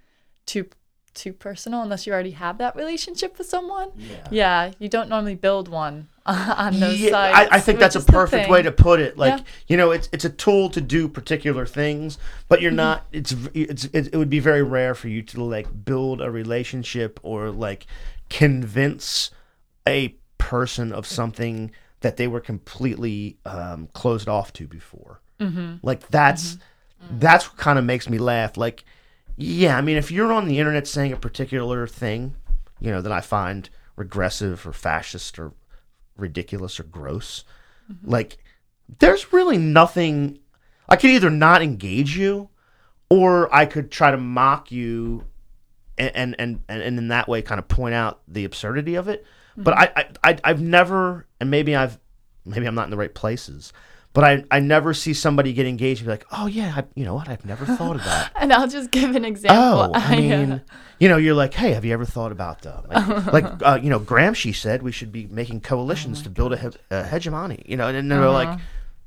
too 0.47 0.67
too 1.15 1.33
personal 1.33 1.81
unless 1.81 2.07
you 2.07 2.13
already 2.13 2.33
have 2.33 2.59
that 2.59 2.75
relationship 2.77 3.39
with 3.39 3.47
someone. 3.47 3.91
Yeah. 3.97 4.29
Yeah, 4.31 4.73
you 4.79 4.89
don't 4.89 5.09
normally 5.09 5.37
build 5.37 5.69
one 5.69 6.09
on 6.27 6.79
those 6.81 7.01
Yeah, 7.01 7.11
sites. 7.11 7.53
I, 7.53 7.57
I 7.57 7.61
think 7.61 7.79
that's 7.79 7.97
a 7.97 8.01
perfect 8.01 8.51
way 8.51 8.63
to 8.63 8.73
put 8.73 9.01
it. 9.01 9.17
Like 9.17 9.39
Yeah. 9.39 9.45
you 9.69 9.77
know, 9.77 9.93
it's 9.93 10.09
it's 10.13 10.25
a 10.25 10.31
tool 10.31 10.69
to 10.71 10.81
do 10.81 11.09
particular 11.09 11.67
things, 11.67 12.19
but 12.49 12.61
you're 12.61 12.71
mm-hmm. 12.71 12.77
not. 12.77 13.07
It's 13.13 13.35
it's 13.55 13.85
it, 13.87 14.09
it 14.13 14.17
would 14.17 14.31
be 14.31 14.41
very 14.41 14.63
rare 14.63 14.95
for 14.95 15.09
you 15.09 15.23
to 15.23 15.43
like 15.43 15.85
build 15.85 16.21
a 16.21 16.31
relationship 16.31 17.21
or 17.23 17.51
like 17.51 17.87
convince 18.29 19.31
a 19.87 20.17
person 20.39 20.93
of 20.93 21.07
something 21.07 21.71
that 22.05 22.19
they 22.19 22.29
were 22.29 22.41
completely 22.41 23.39
um, 23.47 23.89
closed 23.95 24.29
off 24.29 24.53
to 24.53 24.69
before. 24.69 25.23
Mm-hmm. 25.41 25.77
Like 25.83 26.07
that's 26.09 26.59
that's 27.11 27.49
what 27.49 27.57
kind 27.57 27.79
of 27.79 27.85
makes 27.87 28.11
me 28.11 28.19
laugh. 28.19 28.59
Like, 28.59 28.85
yeah, 29.37 29.79
I 29.79 29.81
mean, 29.81 29.97
if 29.97 30.11
you're 30.11 30.31
on 30.31 30.47
the 30.47 30.59
internet 30.59 30.87
saying 30.87 31.15
a 31.15 31.17
particular 31.17 31.87
thing, 31.87 32.35
you 32.79 32.91
know, 32.91 33.01
that 33.01 33.11
I 33.11 33.23
find 33.23 33.71
regressive 33.97 34.67
or 34.67 34.75
fascist 34.75 35.39
or 35.39 35.55
ridiculous 36.19 36.79
or 36.79 36.85
gross, 36.85 37.45
like, 38.03 38.37
there's 38.99 39.33
really 39.33 39.57
nothing. 39.57 40.39
I 40.87 40.97
could 40.97 41.11
either 41.11 41.31
not 41.31 41.63
engage 41.63 42.19
you, 42.19 42.51
or 43.09 43.53
I 43.53 43.65
could 43.65 43.91
try 43.91 44.11
to 44.11 44.19
mock 44.19 44.71
you, 44.71 45.25
and 45.97 46.15
and 46.15 46.37
and, 46.39 46.83
and 46.83 46.99
in 46.99 47.09
that 47.09 47.29
way, 47.29 47.41
kind 47.41 47.59
of 47.59 47.67
point 47.67 47.95
out 47.95 48.21
the 48.29 48.45
absurdity 48.45 48.95
of 48.95 49.09
it. 49.09 49.25
But 49.57 49.75
I, 49.75 49.93
I, 49.97 50.31
I, 50.31 50.39
I've 50.45 50.61
never, 50.61 51.27
and 51.41 51.51
maybe 51.51 51.75
I've, 51.77 51.99
maybe 52.45 52.67
I'm 52.67 52.75
not 52.75 52.85
in 52.85 52.91
the 52.91 52.97
right 52.97 53.15
places, 53.15 53.73
but 54.13 54.23
I, 54.25 54.45
I 54.51 54.61
never 54.61 54.95
see 54.95 55.13
somebody 55.13 55.53
get 55.53 55.67
engaged 55.67 56.01
and 56.01 56.07
be 56.07 56.13
like, 56.13 56.27
oh 56.31 56.47
yeah, 56.47 56.75
I, 56.77 56.85
you 56.95 57.05
know 57.05 57.15
what, 57.15 57.29
I've 57.29 57.45
never 57.45 57.65
thought 57.77 57.97
of 57.97 58.05
that. 58.05 58.33
And 58.37 58.53
I'll 58.53 58.69
just 58.69 58.91
give 58.91 59.15
an 59.17 59.25
example. 59.25 59.61
Oh, 59.63 59.91
I 59.95 60.05
uh, 60.17 60.21
mean, 60.21 60.63
you 61.01 61.09
know, 61.09 61.17
you're 61.17 61.35
like, 61.35 61.55
hey, 61.55 61.73
have 61.73 61.85
you 61.85 61.93
ever 61.93 62.05
thought 62.05 62.33
about 62.33 62.63
the 62.63 62.83
like, 62.89 63.33
like 63.33 63.63
uh, 63.63 63.79
you 63.83 63.91
know, 63.91 63.99
Gramsci 64.01 64.55
said 64.55 64.83
we 64.83 64.93
should 64.93 65.11
be 65.13 65.27
making 65.27 65.61
coalitions 65.63 66.23
to 66.23 66.31
build 66.31 66.53
a, 66.53 66.57
he- 66.57 66.79
a 66.91 67.05
hegemony, 67.05 67.63
you 67.67 67.77
know, 67.77 67.89
and 67.89 67.97
then 67.97 68.09
they're 68.09 68.31
like, 68.31 68.59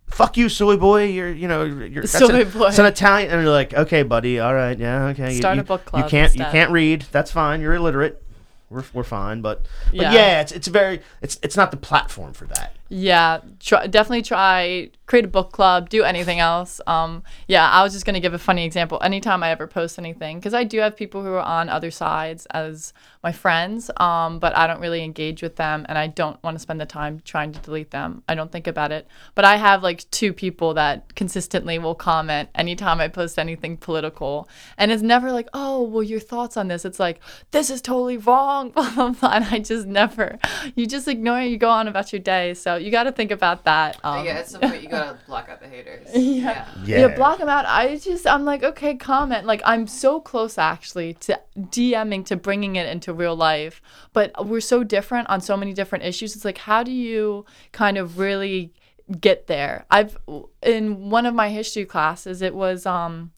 fuck 0.10 0.36
you, 0.38 0.50
soy 0.50 0.76
boy, 0.78 1.06
you're, 1.06 1.32
you 1.32 1.48
know, 1.48 1.64
you're 1.64 2.04
that's 2.04 2.12
Silly 2.12 2.42
an, 2.44 2.50
boy. 2.50 2.68
It's 2.68 2.80
an 2.80 2.86
Italian, 2.86 3.32
and 3.32 3.42
you're 3.44 3.52
like, 3.52 3.74
okay, 3.74 4.04
buddy, 4.04 4.40
all 4.40 4.54
right, 4.54 4.78
yeah, 4.78 5.08
okay, 5.08 5.32
you- 5.32 5.38
Start 5.40 5.58
a 5.58 5.62
you, 5.62 5.64
book 5.64 5.90
You 5.96 6.04
can't, 6.04 6.34
you 6.36 6.44
can't 6.46 6.72
read, 6.72 7.06
that's 7.12 7.32
fine, 7.32 7.62
you're 7.62 7.74
illiterate. 7.76 8.24
We're, 8.70 8.84
we're 8.94 9.04
fine, 9.04 9.42
but, 9.42 9.66
but 9.86 9.96
yeah. 9.96 10.14
Yeah. 10.14 10.42
it's 10.42 10.52
it's 10.52 10.68
very 10.68 11.02
it's 11.22 11.40
it's 11.42 11.56
not 11.56 11.72
the 11.72 11.78
platform 11.78 12.34
for 12.34 12.46
that. 12.46 12.76
Yeah, 12.90 13.42
try, 13.60 13.88
definitely 13.88 14.22
try 14.24 14.90
create 15.08 15.24
a 15.24 15.28
book 15.30 15.54
club, 15.54 15.90
do 15.90 16.04
anything 16.04 16.40
else. 16.40 16.82
Um, 16.86 17.24
yeah, 17.48 17.70
I 17.70 17.82
was 17.82 17.94
just 17.94 18.06
gonna 18.06 18.20
give 18.20 18.34
a 18.34 18.38
funny 18.38 18.66
example. 18.66 19.00
Anytime 19.02 19.42
I 19.42 19.52
ever 19.52 19.66
post 19.66 19.98
anything, 19.98 20.38
because 20.38 20.54
I 20.54 20.66
do 20.66 20.80
have 20.80 20.98
people 20.98 21.24
who 21.24 21.32
are 21.32 21.42
on 21.42 21.70
other 21.70 21.92
sides 21.92 22.46
as 22.48 22.94
my 23.24 23.32
friends, 23.32 23.90
um, 23.98 24.38
but 24.40 24.56
I 24.56 24.68
don't 24.68 24.82
really 24.82 25.04
engage 25.04 25.42
with 25.42 25.56
them, 25.56 25.86
and 25.88 25.98
I 25.98 26.08
don't 26.08 26.42
want 26.44 26.56
to 26.56 26.60
spend 26.60 26.82
the 26.82 26.86
time 26.86 27.22
trying 27.24 27.54
to 27.54 27.60
delete 27.60 27.92
them. 27.92 28.22
I 28.28 28.36
don't 28.36 28.52
think 28.52 28.68
about 28.68 28.92
it. 28.92 29.08
But 29.34 29.46
I 29.46 29.56
have 29.56 29.82
like 29.82 30.10
two 30.12 30.34
people 30.34 30.74
that 30.76 31.16
consistently 31.16 31.80
will 31.80 31.96
comment 31.96 32.50
anytime 32.54 33.00
I 33.00 33.08
post 33.08 33.40
anything 33.40 33.78
political, 33.78 34.50
and 34.78 34.92
it's 34.92 35.02
never 35.02 35.32
like, 35.32 35.48
oh, 35.54 35.84
well, 35.84 36.04
your 36.04 36.20
thoughts 36.20 36.58
on 36.58 36.68
this. 36.68 36.84
It's 36.84 37.00
like 37.00 37.22
this 37.52 37.70
is 37.70 37.82
totally 37.82 38.18
wrong, 38.18 38.70
blah 38.76 38.94
blah 38.94 39.12
blah, 39.12 39.32
and 39.32 39.46
I 39.46 39.60
just 39.60 39.88
never. 39.88 40.38
You 40.76 40.86
just 40.86 41.08
ignore 41.08 41.40
it. 41.40 41.48
You 41.48 41.58
go 41.58 41.70
on 41.70 41.88
about 41.88 42.12
your 42.12 42.20
day. 42.20 42.54
So 42.54 42.76
you 42.78 42.92
got 42.92 43.04
to 43.04 43.12
think 43.12 43.32
about 43.32 43.66
that. 43.66 43.98
Um, 44.04 44.26
yeah, 44.26 44.34
at 44.34 44.50
some 44.50 44.62
point 44.62 44.82
you 44.82 44.90
gotta 44.90 45.18
block 45.28 45.50
out 45.50 45.60
the 45.60 45.68
haters. 45.68 46.08
Yeah. 46.14 46.68
Yeah, 46.84 47.00
yeah. 47.00 47.16
block 47.16 47.40
them 47.40 47.50
out. 47.50 47.66
I 47.66 47.98
just, 47.98 48.26
I'm 48.26 48.46
like, 48.46 48.64
okay, 48.64 48.96
comment. 48.96 49.46
Like, 49.46 49.62
I'm 49.66 49.88
so 49.88 50.20
close 50.20 50.58
actually 50.58 51.14
to 51.16 51.40
DMing 51.58 52.26
to 52.28 52.36
bringing 52.36 52.76
it 52.76 52.88
into 52.88 53.14
real 53.14 53.36
life, 53.36 53.82
but 54.14 54.48
we're 54.48 54.62
so 54.62 54.84
different 54.84 55.30
on 55.30 55.42
so 55.42 55.58
many 55.58 55.74
different 55.74 56.06
issues. 56.06 56.36
It's 56.36 56.46
like, 56.46 56.60
how 56.60 56.84
do 56.84 56.92
you 56.92 57.46
kind 57.72 57.98
of 57.98 58.18
really 58.18 58.74
get 59.20 59.48
there? 59.48 59.86
I've 59.90 60.18
in 60.62 61.10
one 61.10 61.26
of 61.26 61.34
my 61.34 61.50
history 61.50 61.86
classes, 61.86 62.42
it 62.42 62.54
was 62.54 62.86
um, 62.86 63.32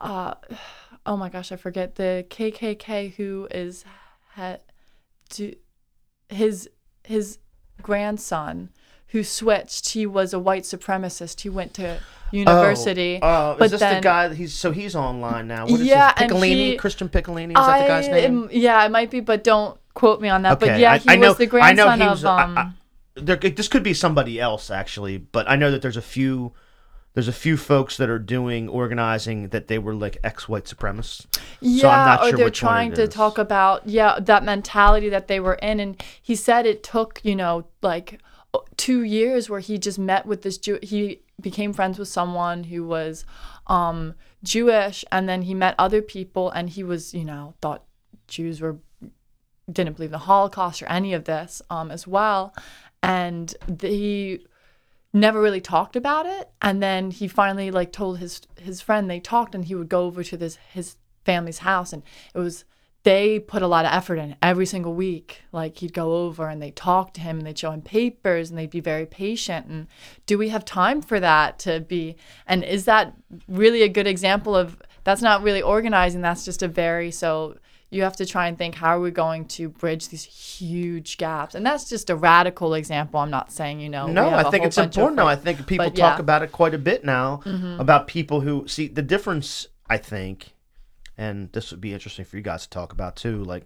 uh, 0.00 0.34
oh 1.04 1.16
my 1.16 1.28
gosh, 1.28 1.52
I 1.52 1.56
forget 1.56 1.94
the 1.94 2.26
KKK 2.28 3.14
who 3.14 3.48
is 3.50 3.84
had 4.34 4.60
do 5.30 5.54
his 6.28 6.68
his 7.04 7.38
grandson 7.82 8.70
who 9.08 9.22
switched. 9.22 9.90
He 9.90 10.06
was 10.06 10.32
a 10.32 10.38
white 10.38 10.62
supremacist. 10.64 11.40
He 11.40 11.48
went 11.48 11.74
to 11.74 11.98
university. 12.32 13.18
Oh, 13.22 13.56
uh, 13.60 13.64
is 13.64 13.70
this 13.72 13.80
then, 13.80 13.96
the 13.96 14.00
guy? 14.00 14.28
That 14.28 14.34
he's 14.36 14.54
so 14.54 14.72
he's 14.72 14.94
online 14.96 15.48
now. 15.48 15.66
What 15.66 15.80
is 15.80 15.86
Yeah, 15.86 16.12
his, 16.12 16.22
and 16.22 16.32
Picciolini, 16.32 16.54
he- 16.72 16.76
Christian 16.76 17.08
Picciolini. 17.08 17.50
Is 17.50 17.54
that 17.54 17.82
the 17.82 17.86
guy's 17.88 18.08
name? 18.08 18.42
am- 18.44 18.48
yeah, 18.52 18.84
it 18.84 18.90
might 18.90 19.10
be, 19.10 19.20
but 19.20 19.44
don't 19.44 19.78
quote 19.94 20.20
me 20.20 20.28
on 20.28 20.42
that. 20.42 20.60
But 20.60 20.78
yeah, 20.78 20.98
he 20.98 21.08
I 21.10 21.16
know- 21.16 21.28
was 21.28 21.38
the 21.38 21.44
I 21.60 21.72
know 21.72 21.84
grandson 21.86 22.00
he 22.00 22.06
was- 22.08 22.24
of 22.24 22.30
I- 22.30 22.42
um. 22.42 22.58
I- 22.58 22.70
there, 23.18 23.36
this 23.36 23.68
could 23.68 23.82
be 23.82 23.94
somebody 23.94 24.38
else 24.38 24.70
actually, 24.70 25.16
but 25.16 25.48
I 25.48 25.56
know 25.56 25.70
that 25.70 25.80
there's 25.82 25.96
a 25.96 26.02
few. 26.02 26.52
There's 27.16 27.28
a 27.28 27.32
few 27.32 27.56
folks 27.56 27.96
that 27.96 28.10
are 28.10 28.18
doing 28.18 28.68
organizing 28.68 29.48
that 29.48 29.68
they 29.68 29.78
were 29.78 29.94
like 29.94 30.18
ex-white 30.22 30.66
supremacists. 30.66 31.24
Yeah, 31.62 31.80
so 31.80 31.88
I'm 31.88 32.06
not 32.06 32.20
or 32.20 32.28
sure 32.28 32.36
they're 32.36 32.50
trying 32.50 32.92
to 32.92 33.08
talk 33.08 33.38
about 33.38 33.88
yeah 33.88 34.18
that 34.20 34.44
mentality 34.44 35.08
that 35.08 35.26
they 35.26 35.40
were 35.40 35.54
in, 35.54 35.80
and 35.80 36.04
he 36.20 36.34
said 36.34 36.66
it 36.66 36.82
took 36.82 37.24
you 37.24 37.34
know 37.34 37.64
like 37.80 38.20
two 38.76 39.00
years 39.00 39.48
where 39.48 39.60
he 39.60 39.78
just 39.78 39.98
met 39.98 40.26
with 40.26 40.42
this 40.42 40.58
Jew. 40.58 40.78
He 40.82 41.22
became 41.40 41.72
friends 41.72 41.98
with 41.98 42.08
someone 42.08 42.64
who 42.64 42.86
was 42.86 43.24
um, 43.66 44.14
Jewish, 44.44 45.02
and 45.10 45.26
then 45.26 45.40
he 45.40 45.54
met 45.54 45.74
other 45.78 46.02
people, 46.02 46.50
and 46.50 46.68
he 46.68 46.82
was 46.82 47.14
you 47.14 47.24
know 47.24 47.54
thought 47.62 47.84
Jews 48.28 48.60
were 48.60 48.76
didn't 49.72 49.96
believe 49.96 50.10
the 50.10 50.18
Holocaust 50.18 50.82
or 50.82 50.86
any 50.88 51.14
of 51.14 51.24
this 51.24 51.62
um, 51.70 51.90
as 51.90 52.06
well, 52.06 52.54
and 53.02 53.54
the, 53.66 53.88
he 53.88 54.46
never 55.16 55.40
really 55.40 55.60
talked 55.60 55.96
about 55.96 56.26
it. 56.26 56.50
And 56.60 56.82
then 56.82 57.10
he 57.10 57.26
finally 57.26 57.70
like 57.70 57.92
told 57.92 58.18
his 58.18 58.42
his 58.60 58.80
friend 58.80 59.10
they 59.10 59.20
talked 59.20 59.54
and 59.54 59.64
he 59.64 59.74
would 59.74 59.88
go 59.88 60.04
over 60.04 60.22
to 60.22 60.36
this 60.36 60.56
his 60.72 60.96
family's 61.24 61.58
house 61.58 61.92
and 61.92 62.02
it 62.34 62.38
was 62.38 62.64
they 63.02 63.38
put 63.38 63.62
a 63.62 63.68
lot 63.68 63.84
of 63.84 63.92
effort 63.92 64.16
in. 64.16 64.36
Every 64.42 64.66
single 64.66 64.92
week 64.92 65.42
like 65.52 65.78
he'd 65.78 65.92
go 65.92 66.24
over 66.24 66.48
and 66.48 66.60
they'd 66.60 66.76
talk 66.76 67.14
to 67.14 67.20
him 67.20 67.38
and 67.38 67.46
they'd 67.46 67.58
show 67.58 67.70
him 67.70 67.82
papers 67.82 68.50
and 68.50 68.58
they'd 68.58 68.68
be 68.68 68.80
very 68.80 69.06
patient. 69.06 69.66
And 69.66 69.86
do 70.26 70.36
we 70.36 70.48
have 70.50 70.64
time 70.64 71.00
for 71.00 71.20
that 71.20 71.58
to 71.60 71.80
be? 71.80 72.16
And 72.46 72.64
is 72.64 72.84
that 72.84 73.14
really 73.48 73.82
a 73.82 73.88
good 73.88 74.06
example 74.06 74.54
of 74.56 74.82
that's 75.04 75.22
not 75.22 75.42
really 75.42 75.62
organizing 75.62 76.20
that's 76.20 76.44
just 76.44 76.64
a 76.64 76.68
very 76.68 77.12
so 77.12 77.56
you 77.96 78.02
have 78.02 78.16
to 78.16 78.26
try 78.26 78.46
and 78.48 78.56
think 78.58 78.74
how 78.76 78.96
are 78.96 79.00
we 79.00 79.10
going 79.10 79.44
to 79.46 79.68
bridge 79.68 80.08
these 80.10 80.24
huge 80.24 81.16
gaps 81.16 81.54
and 81.54 81.64
that's 81.66 81.88
just 81.88 82.10
a 82.10 82.16
radical 82.16 82.74
example 82.74 83.18
i'm 83.20 83.30
not 83.30 83.50
saying 83.50 83.80
you 83.80 83.88
know 83.88 84.06
No, 84.06 84.28
I 84.30 84.50
think 84.50 84.64
it's 84.64 84.78
important. 84.78 85.16
now. 85.16 85.26
I 85.26 85.36
think 85.36 85.66
people 85.66 85.86
but 85.86 85.96
talk 85.96 86.16
yeah. 86.18 86.20
about 86.20 86.42
it 86.42 86.52
quite 86.52 86.74
a 86.74 86.78
bit 86.78 87.04
now 87.04 87.40
Mm-hmm. 87.44 87.80
about 87.80 88.06
people 88.06 88.40
who 88.42 88.68
see 88.68 88.86
the 88.88 89.02
difference. 89.02 89.68
I 89.88 89.98
think, 89.98 90.52
and 91.16 91.52
this 91.52 91.70
would 91.70 91.80
be 91.80 91.92
interesting 91.92 92.24
for 92.24 92.36
you 92.36 92.42
guys 92.42 92.62
to 92.64 92.70
talk 92.70 92.92
about 92.92 93.14
too. 93.16 93.44
Like, 93.44 93.64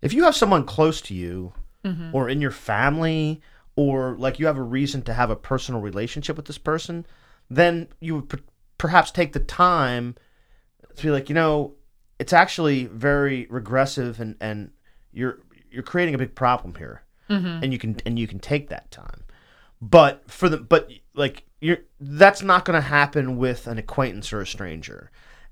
if 0.00 0.12
you 0.14 0.24
have 0.24 0.34
someone 0.34 0.64
close 0.64 1.00
to 1.02 1.14
you, 1.14 1.52
Mm-hmm. 1.84 2.16
or 2.16 2.28
in 2.28 2.40
your 2.40 2.50
family, 2.50 3.40
or 3.76 4.16
like 4.18 4.40
you 4.40 4.46
have 4.46 4.56
a 4.58 4.62
reason 4.62 5.02
to 5.02 5.12
have 5.14 5.30
a 5.30 5.36
personal 5.36 5.80
relationship 5.80 6.36
with 6.36 6.46
this 6.46 6.58
person, 6.58 7.06
then 7.48 7.86
you 8.00 8.16
would 8.16 8.28
per- 8.28 8.40
perhaps 8.78 9.10
take 9.12 9.32
the 9.34 9.38
time 9.40 10.14
to 10.96 11.02
be 11.02 11.10
like, 11.10 11.28
you 11.28 11.34
know, 11.34 11.74
it's 12.18 12.32
actually 12.32 12.84
very 12.86 13.46
regressive, 13.50 14.20
and 14.20 14.36
and 14.40 14.70
you're 15.12 15.38
you're 15.70 15.82
creating 15.82 16.14
a 16.14 16.18
big 16.18 16.34
problem 16.34 16.74
here, 16.76 17.02
Mm-hmm. 17.28 17.64
and 17.64 17.72
you 17.72 17.78
can 17.78 17.96
and 18.06 18.18
you 18.18 18.28
can 18.28 18.38
take 18.38 18.68
that 18.68 18.90
time 18.92 19.24
but 19.80 20.22
for 20.30 20.48
the 20.48 20.56
but 20.56 20.90
like 21.14 21.44
you're 21.60 21.78
that's 22.00 22.42
not 22.42 22.64
going 22.64 22.80
to 22.80 22.86
happen 22.86 23.36
with 23.36 23.66
an 23.66 23.78
acquaintance 23.78 24.32
or 24.32 24.40
a 24.40 24.46
stranger 24.46 25.10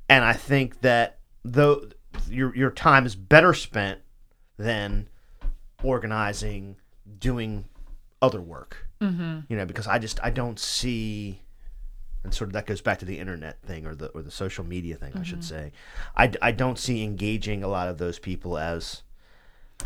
and 0.08 0.24
i 0.24 0.32
think 0.32 0.80
that 0.80 1.18
though 1.44 1.88
your 2.30 2.54
your 2.54 2.70
time 2.70 3.06
is 3.06 3.16
better 3.16 3.52
spent 3.52 4.00
than 4.56 5.08
organizing 5.82 6.76
doing 7.18 7.64
other 8.22 8.40
work 8.40 8.88
mm-hmm. 9.00 9.40
you 9.48 9.56
know 9.56 9.66
because 9.66 9.86
i 9.86 9.98
just 9.98 10.18
i 10.22 10.30
don't 10.30 10.58
see 10.58 11.42
and 12.24 12.34
sort 12.34 12.48
of 12.48 12.52
that 12.54 12.66
goes 12.66 12.80
back 12.80 12.98
to 12.98 13.04
the 13.04 13.18
internet 13.18 13.62
thing 13.62 13.86
or 13.86 13.94
the 13.94 14.08
or 14.08 14.22
the 14.22 14.30
social 14.30 14.64
media 14.64 14.96
thing 14.96 15.12
i 15.16 15.22
should 15.22 15.44
say 15.44 15.70
I, 16.16 16.32
I 16.42 16.52
don't 16.52 16.78
see 16.78 17.04
engaging 17.04 17.62
a 17.62 17.68
lot 17.68 17.88
of 17.88 17.98
those 17.98 18.18
people 18.18 18.58
as 18.58 19.02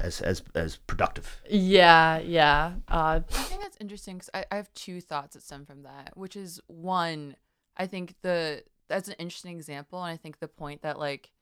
as 0.01 0.21
as 0.21 0.43
as 0.55 0.77
productive 0.77 1.41
Yeah, 1.49 2.19
yeah. 2.19 2.75
Uh, 2.89 3.21
I 3.31 3.43
think 3.43 3.63
that's 3.63 3.77
interesting 3.81 4.17
because 4.19 4.31
I, 4.35 4.45
I 4.51 4.57
have 4.57 4.73
two 4.75 5.01
thoughts 5.01 5.35
that 5.35 5.43
stem 5.43 5.67
from 5.67 5.83
that, 5.83 6.13
which 6.15 6.37
is 6.37 6.61
one, 6.67 7.37
I 7.77 7.87
think 7.87 8.15
the 8.23 8.63
that's 8.89 9.09
an 9.09 9.15
interesting 9.19 9.57
example, 9.57 10.03
and 10.03 10.13
I 10.13 10.17
think 10.17 10.39
the 10.39 10.49
point 10.49 10.83
that 10.83 10.99
like, 10.99 11.33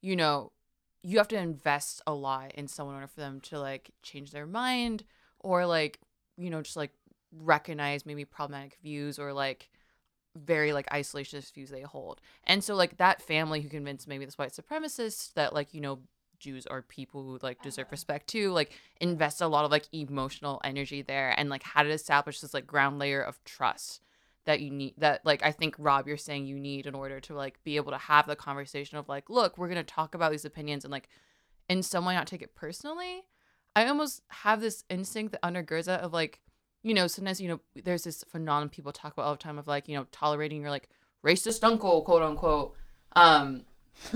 you 0.00 0.16
know, 0.16 0.52
you 1.02 1.18
have 1.18 1.28
to 1.28 1.38
invest 1.38 2.02
a 2.06 2.14
lot 2.14 2.52
in 2.54 2.68
someone 2.68 2.94
in 2.94 3.02
order 3.02 3.12
for 3.12 3.20
them 3.20 3.40
to 3.42 3.58
like 3.60 3.90
change 4.02 4.30
their 4.30 4.46
mind 4.46 5.04
or 5.40 5.66
like, 5.66 6.00
you 6.36 6.50
know, 6.50 6.62
just 6.62 6.76
like 6.76 6.92
recognize 7.32 8.06
maybe 8.06 8.24
problematic 8.24 8.78
views 8.82 9.18
or 9.18 9.32
like 9.32 9.70
very 10.36 10.72
like 10.72 10.88
isolationist 10.90 11.52
views 11.52 11.70
they 11.70 11.82
hold. 11.82 12.20
And 12.44 12.62
so 12.62 12.74
like 12.74 12.98
that 12.98 13.22
family 13.22 13.60
who 13.60 13.68
convinced 13.68 14.08
maybe 14.08 14.24
this 14.24 14.38
white 14.38 14.52
supremacist 14.52 15.34
that 15.34 15.52
like, 15.52 15.74
you 15.74 15.80
know, 15.80 16.00
Jews 16.38 16.66
are 16.66 16.82
people 16.82 17.24
who 17.24 17.38
like 17.42 17.62
deserve 17.62 17.86
uh-huh. 17.86 17.92
respect 17.92 18.28
too. 18.28 18.52
Like 18.52 18.72
invest 19.00 19.40
a 19.40 19.48
lot 19.48 19.64
of 19.64 19.70
like 19.70 19.88
emotional 19.92 20.60
energy 20.62 21.02
there 21.02 21.34
and 21.36 21.48
like 21.48 21.64
how 21.64 21.82
to 21.82 21.90
establish 21.90 22.40
this 22.40 22.54
like 22.54 22.66
ground 22.66 22.98
layer 22.98 23.20
of 23.20 23.42
trust 23.44 24.02
that 24.44 24.60
you 24.60 24.70
need 24.70 24.94
that 24.98 25.20
like 25.26 25.42
I 25.42 25.52
think 25.52 25.74
Rob 25.78 26.06
you're 26.06 26.16
saying 26.16 26.46
you 26.46 26.58
need 26.58 26.86
in 26.86 26.94
order 26.94 27.20
to 27.20 27.34
like 27.34 27.62
be 27.64 27.76
able 27.76 27.92
to 27.92 27.98
have 27.98 28.26
the 28.26 28.36
conversation 28.36 28.96
of 28.96 29.08
like, 29.08 29.28
look, 29.28 29.58
we're 29.58 29.68
gonna 29.68 29.82
talk 29.82 30.14
about 30.14 30.30
these 30.30 30.44
opinions 30.44 30.84
and 30.84 30.92
like 30.92 31.08
and 31.68 31.84
someone 31.84 32.14
not 32.14 32.26
take 32.26 32.42
it 32.42 32.54
personally. 32.54 33.24
I 33.76 33.86
almost 33.86 34.22
have 34.28 34.60
this 34.60 34.84
instinct 34.88 35.32
that 35.32 35.42
undergirds 35.42 35.84
that 35.84 36.00
of 36.00 36.12
like, 36.12 36.40
you 36.82 36.94
know, 36.94 37.06
sometimes, 37.06 37.40
you 37.40 37.48
know, 37.48 37.60
there's 37.84 38.04
this 38.04 38.24
phenomenon 38.24 38.68
people 38.68 38.92
talk 38.92 39.12
about 39.12 39.24
all 39.24 39.32
the 39.32 39.38
time 39.38 39.58
of 39.58 39.66
like, 39.66 39.88
you 39.88 39.96
know, 39.96 40.06
tolerating 40.12 40.60
your 40.62 40.70
like 40.70 40.88
racist 41.24 41.62
uncle, 41.64 42.02
quote 42.02 42.22
unquote. 42.22 42.74
Um, 43.16 43.64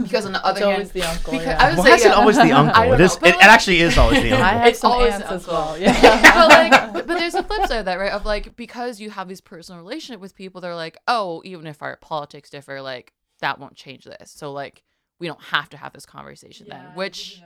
because 0.00 0.26
on 0.26 0.32
the 0.32 0.44
other 0.46 0.58
It's 0.58 0.60
hand, 0.60 0.72
always 0.74 0.92
the 0.92 1.02
uncle. 1.02 1.32
because 1.32 1.46
yeah. 1.46 1.58
I 1.60 1.68
would 1.70 1.74
Well, 1.78 1.84
say, 1.84 1.90
that's 1.90 2.04
yeah. 2.04 2.12
always 2.12 2.36
the 2.36 2.52
uncle. 2.52 2.82
It 2.92 3.00
is. 3.00 3.20
know, 3.20 3.28
It, 3.28 3.32
like- 3.32 3.34
it 3.34 3.48
actually 3.48 3.80
is 3.80 3.98
always 3.98 4.22
the 4.22 4.30
uncle. 4.32 4.44
I 4.44 4.48
uncle. 4.50 4.58
have 4.60 4.68
It's 4.68 4.78
some 4.80 4.92
always 4.92 5.14
aunts 5.14 5.28
the 5.28 5.34
as 5.34 5.48
uncle. 5.48 5.54
well. 5.64 5.78
Yeah. 5.78 6.22
but 6.34 6.48
like 6.48 6.92
but, 6.92 7.06
but 7.08 7.18
there's 7.18 7.34
a 7.34 7.42
flip 7.42 7.66
side 7.66 7.78
of 7.80 7.84
that 7.86 7.98
right 7.98 8.12
of 8.12 8.24
like 8.24 8.54
because 8.56 9.00
you 9.00 9.10
have 9.10 9.26
these 9.28 9.40
personal 9.40 9.80
relationship 9.80 10.20
with 10.20 10.34
people 10.36 10.60
they're 10.60 10.74
like 10.76 10.98
oh 11.08 11.42
even 11.44 11.66
if 11.66 11.82
our 11.82 11.96
politics 11.96 12.48
differ 12.50 12.80
like 12.80 13.12
that 13.40 13.58
won't 13.58 13.74
change 13.74 14.04
this 14.04 14.30
so 14.30 14.52
like 14.52 14.84
we 15.18 15.26
don't 15.26 15.42
have 15.42 15.68
to 15.70 15.76
have 15.76 15.92
this 15.92 16.06
conversation 16.06 16.66
then 16.70 16.84
which 16.94 17.42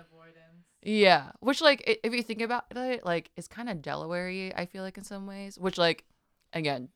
yeah 0.88 1.30
which 1.40 1.60
like 1.60 1.82
i- 1.88 1.98
if 2.04 2.14
you 2.14 2.22
think 2.22 2.40
about 2.40 2.64
it 2.74 3.04
like 3.04 3.30
it's 3.36 3.48
kind 3.48 3.68
of 3.68 3.82
delaware 3.82 4.28
i 4.56 4.64
feel 4.66 4.82
like 4.84 4.96
in 4.96 5.04
some 5.04 5.26
ways 5.26 5.58
which 5.58 5.76
like 5.78 6.04
again 6.52 6.88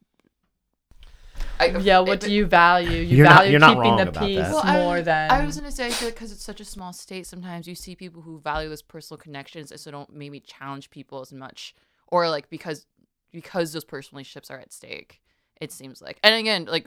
I, 1.59 1.67
yeah, 1.79 1.99
what 1.99 2.23
it- 2.25 2.27
do 2.27 2.33
you 2.33 2.47
value? 2.47 2.91
You 2.91 3.19
You're 3.19 3.27
not- 3.27 3.37
value 3.37 3.51
you're 3.51 3.61
not 3.61 3.67
keeping 3.77 3.83
wrong 3.83 3.97
the 3.99 4.09
about 4.09 4.25
peace 4.25 4.39
that. 4.39 4.53
Well, 4.53 4.83
more 4.83 4.95
was- 4.97 5.05
than 5.05 5.31
I 5.31 5.45
was 5.45 5.57
gonna 5.59 5.71
say, 5.71 5.87
I 5.87 5.91
feel 5.91 6.09
like 6.09 6.15
because 6.15 6.33
it's 6.33 6.43
such 6.43 6.61
a 6.61 6.65
small 6.65 6.93
state, 6.95 7.27
sometimes 7.27 7.67
you 7.69 7.75
see 7.75 7.95
people 7.95 8.23
who 8.23 8.41
value 8.41 8.69
those 8.71 8.81
personal 8.81 9.19
connections, 9.19 9.71
and 9.71 9.79
so 9.79 9.91
don't 9.91 10.11
maybe 10.11 10.41
challenge 10.41 10.89
people 10.89 11.21
as 11.21 11.33
much, 11.35 11.75
or 12.09 12.31
like 12.31 12.49
because 12.49 12.87
because 13.31 13.73
those 13.75 13.85
personal 13.85 14.17
relationships 14.19 14.51
are 14.51 14.59
at 14.59 14.73
stake. 14.73 15.21
It 15.61 15.71
seems 15.71 16.01
like, 16.01 16.19
and 16.25 16.35
again, 16.35 16.65
like 16.65 16.87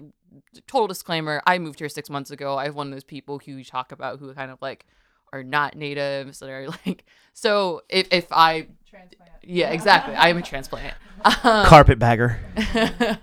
total 0.65 0.87
disclaimer, 0.87 1.43
I 1.45 1.59
moved 1.59 1.77
here 1.77 1.89
six 1.89 2.09
months 2.09 2.31
ago. 2.31 2.57
I'm 2.57 2.73
one 2.73 2.87
of 2.87 2.93
those 2.93 3.03
people 3.03 3.37
who 3.39 3.51
you 3.51 3.63
talk 3.63 3.91
about 3.91 4.19
who 4.19 4.33
kind 4.33 4.49
of 4.49 4.59
like 4.59 4.87
are 5.33 5.43
not 5.43 5.75
natives 5.75 6.39
that 6.39 6.49
are 6.49 6.67
like. 6.85 7.05
So 7.33 7.81
if 7.89 8.07
if 8.11 8.31
I, 8.31 8.67
yeah, 9.41 9.71
exactly, 9.71 10.15
I 10.15 10.29
am 10.29 10.37
a 10.37 10.41
transplant. 10.41 10.95
Um, 11.25 11.65
Carpetbagger. 11.67 12.37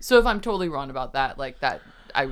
so 0.00 0.18
if 0.18 0.26
I'm 0.26 0.38
totally 0.38 0.68
wrong 0.68 0.90
about 0.90 1.14
that, 1.14 1.38
like 1.38 1.60
that, 1.60 1.80
i 2.14 2.24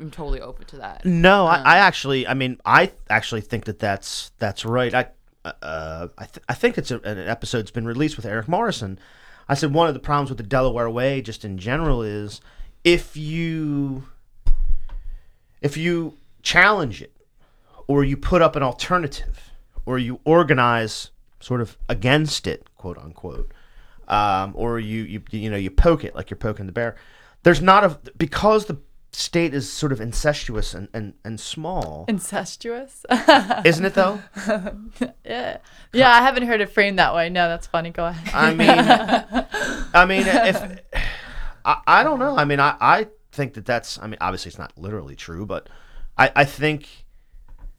i'm 0.00 0.10
totally 0.10 0.40
open 0.40 0.64
to 0.66 0.76
that. 0.78 1.04
No, 1.04 1.44
I, 1.44 1.58
Um, 1.58 1.66
I 1.66 1.76
actually, 1.78 2.26
I 2.26 2.32
mean, 2.32 2.58
I 2.64 2.92
actually 3.10 3.42
think 3.42 3.66
that 3.66 3.78
that's 3.78 4.30
that's 4.38 4.64
right. 4.64 4.94
I, 4.94 5.08
uh, 5.44 6.08
I, 6.16 6.24
th- 6.24 6.44
I 6.48 6.54
think 6.54 6.78
it's 6.78 6.90
a, 6.90 6.98
an 7.00 7.18
episode's 7.18 7.70
been 7.70 7.84
released 7.84 8.16
with 8.16 8.24
Eric 8.24 8.48
Morrison. 8.48 8.98
I 9.50 9.54
said 9.54 9.74
one 9.74 9.86
of 9.88 9.92
the 9.92 10.00
problems 10.00 10.30
with 10.30 10.38
the 10.38 10.44
Delaware 10.44 10.88
Way, 10.88 11.20
just 11.20 11.44
in 11.44 11.58
general, 11.58 12.00
is 12.02 12.40
if 12.84 13.18
you 13.18 14.04
if 15.60 15.76
you 15.76 16.16
challenge 16.42 17.02
it, 17.02 17.13
or 17.86 18.04
you 18.04 18.16
put 18.16 18.42
up 18.42 18.56
an 18.56 18.62
alternative, 18.62 19.52
or 19.86 19.98
you 19.98 20.20
organize 20.24 21.10
sort 21.40 21.60
of 21.60 21.76
against 21.88 22.46
it, 22.46 22.68
quote 22.76 22.98
unquote, 22.98 23.52
um, 24.08 24.52
or 24.56 24.78
you, 24.78 25.02
you 25.02 25.22
you 25.30 25.50
know 25.50 25.56
you 25.56 25.70
poke 25.70 26.04
it 26.04 26.14
like 26.14 26.30
you're 26.30 26.38
poking 26.38 26.66
the 26.66 26.72
bear. 26.72 26.96
There's 27.42 27.60
not 27.60 27.84
a 27.84 27.98
because 28.16 28.66
the 28.66 28.78
state 29.12 29.54
is 29.54 29.70
sort 29.70 29.92
of 29.92 30.00
incestuous 30.00 30.74
and, 30.74 30.88
and, 30.92 31.14
and 31.24 31.38
small, 31.38 32.04
incestuous. 32.08 33.04
isn't 33.64 33.84
it 33.84 33.94
though? 33.94 34.20
yeah, 35.24 35.58
yeah. 35.92 36.10
I 36.10 36.22
haven't 36.22 36.46
heard 36.46 36.60
it 36.60 36.70
framed 36.70 36.98
that 36.98 37.14
way. 37.14 37.28
No, 37.30 37.48
that's 37.48 37.66
funny. 37.66 37.90
Go 37.90 38.06
ahead. 38.06 38.34
I 38.34 38.54
mean, 38.54 38.70
I 39.94 40.06
mean, 40.06 40.24
if 40.26 40.80
I, 41.64 41.80
I 41.86 42.02
don't 42.02 42.18
know. 42.18 42.36
I 42.36 42.44
mean, 42.44 42.60
I, 42.60 42.76
I 42.80 43.06
think 43.32 43.54
that 43.54 43.66
that's. 43.66 43.98
I 43.98 44.06
mean, 44.06 44.18
obviously 44.20 44.50
it's 44.50 44.58
not 44.58 44.72
literally 44.76 45.16
true, 45.16 45.46
but 45.46 45.68
I, 46.18 46.32
I 46.34 46.44
think 46.44 47.03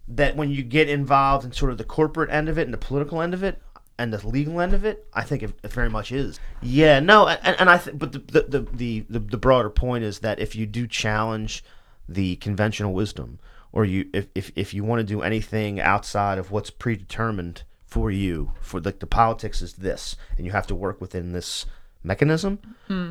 that 0.08 0.36
when 0.36 0.52
you 0.52 0.64
get 0.64 0.90
involved 0.90 1.46
in 1.46 1.52
sort 1.52 1.72
of 1.72 1.78
the 1.78 1.84
corporate 1.84 2.30
end 2.30 2.50
of 2.50 2.58
it 2.58 2.64
and 2.64 2.74
the 2.74 2.78
political 2.78 3.22
end 3.22 3.34
of 3.34 3.44
it 3.44 3.62
and 3.98 4.14
the 4.14 4.28
legal 4.28 4.60
end 4.62 4.74
of 4.74 4.86
it, 4.86 5.08
I 5.14 5.24
think 5.24 5.42
it, 5.42 5.54
it 5.64 5.72
very 5.72 5.90
much 5.90 6.12
is. 6.12 6.40
Yeah, 6.62 7.00
no, 7.00 7.28
and, 7.28 7.60
and 7.60 7.70
I 7.70 7.78
think, 7.78 7.98
but 7.98 8.12
the 8.12 8.20
the, 8.20 8.42
the 8.42 8.60
the 8.74 9.06
the 9.10 9.20
the 9.20 9.38
broader 9.38 9.70
point 9.70 10.04
is 10.04 10.20
that 10.20 10.40
if 10.40 10.56
you 10.56 10.66
do 10.66 10.88
challenge 10.88 11.64
the 12.08 12.36
conventional 12.38 12.94
wisdom, 12.94 13.40
or 13.72 13.86
you 13.86 14.10
if 14.14 14.28
if, 14.36 14.52
if 14.56 14.74
you 14.74 14.84
want 14.84 15.00
to 15.00 15.04
do 15.06 15.22
anything 15.22 15.80
outside 15.80 16.38
of 16.38 16.52
what's 16.52 16.70
predetermined 16.70 17.64
for 17.86 18.12
you, 18.12 18.52
for 18.62 18.80
like 18.82 19.00
the 19.00 19.08
politics 19.08 19.62
is 19.62 19.74
this, 19.74 20.16
and 20.38 20.46
you 20.46 20.52
have 20.52 20.68
to 20.68 20.76
work 20.76 21.00
within 21.00 21.32
this 21.32 21.66
mechanism, 22.04 22.60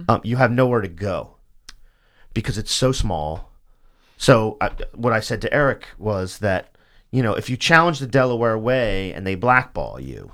um, 0.08 0.20
you 0.22 0.36
have 0.36 0.52
nowhere 0.52 0.80
to 0.80 0.88
go 0.88 1.36
because 2.34 2.58
it's 2.58 2.72
so 2.72 2.92
small. 2.92 3.50
So 4.16 4.56
I, 4.60 4.70
what 4.94 5.12
I 5.12 5.20
said 5.20 5.40
to 5.40 5.52
Eric 5.52 5.88
was 5.98 6.38
that 6.38 6.73
you 7.14 7.22
know 7.22 7.34
if 7.34 7.48
you 7.48 7.56
challenge 7.56 8.00
the 8.00 8.08
Delaware 8.08 8.58
way 8.58 9.12
and 9.12 9.24
they 9.24 9.36
blackball 9.36 10.00
you, 10.00 10.32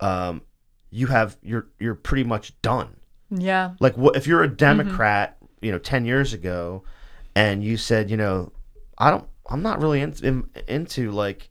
um, 0.00 0.42
you 0.90 1.06
have 1.06 1.38
you're 1.42 1.66
you're 1.78 1.94
pretty 1.94 2.24
much 2.24 2.52
done. 2.60 2.96
yeah. 3.30 3.72
Like 3.80 3.96
what 3.96 4.14
if 4.14 4.26
you're 4.26 4.42
a 4.42 4.48
Democrat, 4.48 5.38
you 5.62 5.72
know, 5.72 5.78
ten 5.78 6.04
years 6.04 6.34
ago, 6.34 6.84
and 7.34 7.64
you 7.64 7.78
said, 7.78 8.10
you 8.10 8.18
know, 8.18 8.52
I 8.98 9.10
don't, 9.10 9.26
I'm 9.48 9.62
not 9.62 9.80
really 9.80 10.02
in, 10.02 10.14
in, 10.22 10.50
into 10.66 11.10
like, 11.12 11.48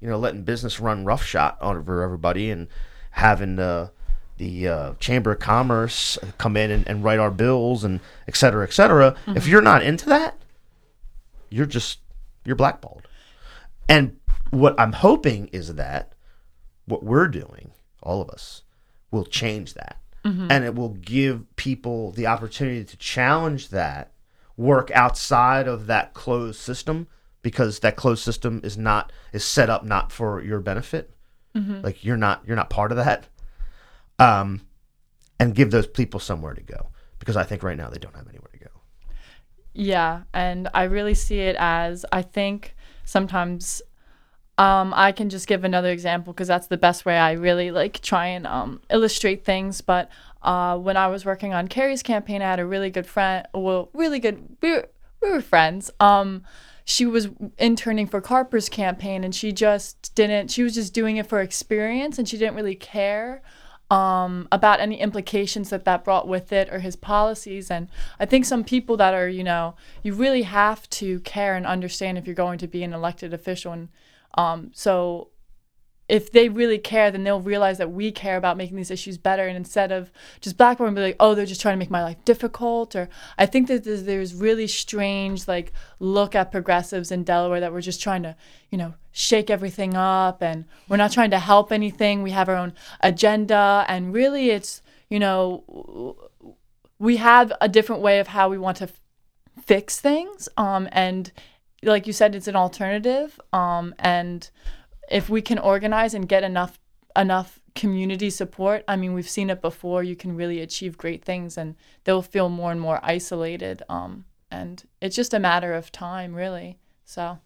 you 0.00 0.08
know, 0.08 0.18
letting 0.18 0.44
business 0.44 0.78
run 0.78 1.04
roughshod 1.04 1.56
over 1.60 2.02
everybody 2.02 2.48
and 2.50 2.68
having 3.10 3.56
the 3.56 3.90
the 4.38 4.68
uh, 4.68 4.94
Chamber 5.00 5.32
of 5.32 5.40
Commerce 5.40 6.16
come 6.38 6.56
in 6.56 6.70
and, 6.70 6.86
and 6.86 7.02
write 7.02 7.18
our 7.18 7.30
bills 7.30 7.82
and 7.82 7.98
et 8.28 8.36
cetera, 8.36 8.64
et 8.64 8.72
cetera. 8.72 9.16
If 9.26 9.48
you're 9.48 9.62
not 9.62 9.82
into 9.82 10.06
that, 10.10 10.36
you're 11.50 11.66
just 11.66 11.98
you're 12.44 12.56
blackballed. 12.56 13.08
And 13.88 14.16
what 14.50 14.78
I'm 14.78 14.92
hoping 14.92 15.48
is 15.48 15.74
that 15.74 16.12
what 16.86 17.02
we're 17.02 17.28
doing, 17.28 17.72
all 18.02 18.20
of 18.20 18.30
us, 18.30 18.62
will 19.10 19.24
change 19.24 19.74
that. 19.74 19.98
And 20.50 20.64
it 20.64 20.76
will 20.76 20.90
give 20.90 21.44
people 21.56 22.12
the 22.12 22.28
opportunity 22.28 22.84
to 22.84 22.96
challenge 22.96 23.70
that, 23.70 24.12
work 24.56 24.90
outside 24.92 25.66
of 25.66 25.86
that 25.86 26.14
closed 26.14 26.60
system 26.60 27.08
because 27.42 27.80
that 27.80 27.96
closed 27.96 28.22
system 28.22 28.60
is 28.62 28.78
not 28.78 29.10
is 29.32 29.44
set 29.44 29.68
up 29.68 29.84
not 29.84 30.12
for 30.12 30.40
your 30.40 30.60
benefit. 30.60 31.10
Like 31.82 32.04
you're 32.04 32.16
not 32.16 32.42
you're 32.46 32.56
not 32.56 32.70
part 32.70 32.92
of 32.92 32.98
that. 32.98 33.26
Um 34.20 34.60
and 35.40 35.56
give 35.56 35.72
those 35.72 35.88
people 35.88 36.20
somewhere 36.20 36.54
to 36.54 36.62
go 36.62 36.90
because 37.18 37.36
I 37.36 37.42
think 37.42 37.64
right 37.64 37.76
now 37.76 37.88
they 37.88 37.98
don't 37.98 38.14
have 38.14 38.28
anywhere 38.28 38.50
to 38.52 38.58
go. 38.58 38.70
Yeah, 39.74 40.22
and 40.32 40.68
I 40.72 40.84
really 40.84 41.14
see 41.14 41.40
it 41.40 41.56
as 41.58 42.04
I 42.12 42.22
think 42.22 42.76
sometimes 43.12 43.82
um, 44.58 44.92
I 44.96 45.12
can 45.12 45.28
just 45.28 45.46
give 45.46 45.64
another 45.64 45.90
example 45.90 46.32
because 46.32 46.48
that's 46.48 46.66
the 46.66 46.76
best 46.76 47.04
way 47.04 47.18
I 47.18 47.32
really 47.32 47.70
like 47.70 48.00
try 48.00 48.26
and 48.26 48.46
um, 48.46 48.80
illustrate 48.90 49.44
things. 49.44 49.80
But 49.80 50.10
uh, 50.42 50.78
when 50.78 50.96
I 50.96 51.06
was 51.08 51.24
working 51.24 51.54
on 51.54 51.68
Kerri's 51.68 52.02
campaign, 52.02 52.42
I 52.42 52.50
had 52.50 52.60
a 52.60 52.66
really 52.66 52.90
good 52.90 53.06
friend. 53.06 53.46
Well, 53.54 53.90
really 53.92 54.18
good. 54.18 54.56
We 54.60 54.72
were, 54.72 54.88
we 55.20 55.30
were 55.30 55.40
friends. 55.40 55.90
Um, 56.00 56.42
she 56.84 57.06
was 57.06 57.28
interning 57.58 58.08
for 58.08 58.20
Carper's 58.20 58.68
campaign, 58.68 59.22
and 59.22 59.34
she 59.34 59.52
just 59.52 60.14
didn't. 60.14 60.50
She 60.50 60.62
was 60.62 60.74
just 60.74 60.92
doing 60.92 61.16
it 61.16 61.26
for 61.26 61.40
experience, 61.40 62.18
and 62.18 62.28
she 62.28 62.36
didn't 62.36 62.56
really 62.56 62.74
care 62.74 63.42
um, 63.92 64.48
about 64.50 64.80
any 64.80 64.98
implications 64.98 65.68
that 65.68 65.84
that 65.84 66.02
brought 66.02 66.26
with 66.26 66.50
it 66.50 66.72
or 66.72 66.78
his 66.78 66.96
policies. 66.96 67.70
And 67.70 67.88
I 68.18 68.24
think 68.24 68.46
some 68.46 68.64
people 68.64 68.96
that 68.96 69.12
are, 69.12 69.28
you 69.28 69.44
know, 69.44 69.74
you 70.02 70.14
really 70.14 70.44
have 70.44 70.88
to 70.90 71.20
care 71.20 71.54
and 71.56 71.66
understand 71.66 72.16
if 72.16 72.26
you're 72.26 72.34
going 72.34 72.58
to 72.60 72.66
be 72.66 72.82
an 72.82 72.94
elected 72.94 73.34
official. 73.34 73.72
And 73.72 73.88
um, 74.38 74.70
so 74.72 75.28
if 76.08 76.32
they 76.32 76.48
really 76.48 76.78
care, 76.78 77.10
then 77.10 77.24
they'll 77.24 77.40
realize 77.40 77.78
that 77.78 77.92
we 77.92 78.10
care 78.12 78.36
about 78.36 78.56
making 78.56 78.76
these 78.76 78.90
issues 78.90 79.16
better. 79.16 79.46
And 79.46 79.56
instead 79.56 79.92
of 79.92 80.10
just 80.40 80.58
blackboard 80.58 80.88
and 80.88 80.96
be 80.96 81.02
like, 81.02 81.16
oh, 81.20 81.34
they're 81.34 81.46
just 81.46 81.60
trying 81.60 81.74
to 81.74 81.78
make 81.78 81.90
my 81.90 82.02
life 82.02 82.22
difficult. 82.24 82.94
Or 82.94 83.08
I 83.38 83.46
think 83.46 83.68
that 83.68 83.84
there's, 83.84 84.02
there's 84.04 84.34
really 84.34 84.66
strange, 84.66 85.48
like, 85.48 85.72
look 86.00 86.34
at 86.34 86.52
progressives 86.52 87.10
in 87.10 87.24
Delaware 87.24 87.60
that 87.60 87.72
we're 87.72 87.80
just 87.80 88.02
trying 88.02 88.24
to, 88.24 88.36
you 88.70 88.78
know, 88.78 88.94
shake 89.12 89.48
everything 89.48 89.94
up 89.94 90.42
and 90.42 90.64
we're 90.88 90.96
not 90.96 91.12
trying 91.12 91.30
to 91.30 91.38
help 91.38 91.70
anything. 91.70 92.22
We 92.22 92.32
have 92.32 92.48
our 92.48 92.56
own 92.56 92.74
agenda. 93.00 93.84
And 93.88 94.12
really, 94.12 94.50
it's, 94.50 94.82
you 95.08 95.18
know, 95.18 96.16
we 96.98 97.16
have 97.18 97.52
a 97.60 97.68
different 97.68 98.02
way 98.02 98.18
of 98.18 98.28
how 98.28 98.48
we 98.48 98.58
want 98.58 98.78
to 98.78 98.84
f- 98.84 99.00
fix 99.64 100.00
things. 100.00 100.48
Um, 100.56 100.88
and 100.92 101.32
like 101.82 102.06
you 102.06 102.12
said, 102.12 102.34
it's 102.34 102.48
an 102.48 102.56
alternative. 102.56 103.40
Um, 103.52 103.94
and 103.98 104.50
if 105.12 105.28
we 105.28 105.42
can 105.42 105.58
organize 105.58 106.14
and 106.14 106.28
get 106.28 106.42
enough 106.42 106.80
enough 107.14 107.60
community 107.74 108.30
support, 108.30 108.84
I 108.88 108.96
mean, 108.96 109.12
we've 109.12 109.28
seen 109.28 109.50
it 109.50 109.60
before. 109.60 110.02
You 110.02 110.16
can 110.16 110.34
really 110.34 110.60
achieve 110.60 110.96
great 110.96 111.24
things, 111.24 111.58
and 111.58 111.76
they'll 112.04 112.22
feel 112.22 112.48
more 112.48 112.72
and 112.72 112.80
more 112.80 112.98
isolated. 113.02 113.82
Um, 113.88 114.24
and 114.50 114.82
it's 115.00 115.14
just 115.14 115.34
a 115.34 115.38
matter 115.38 115.74
of 115.74 115.92
time, 115.92 116.34
really. 116.34 116.78
So, 117.04 117.38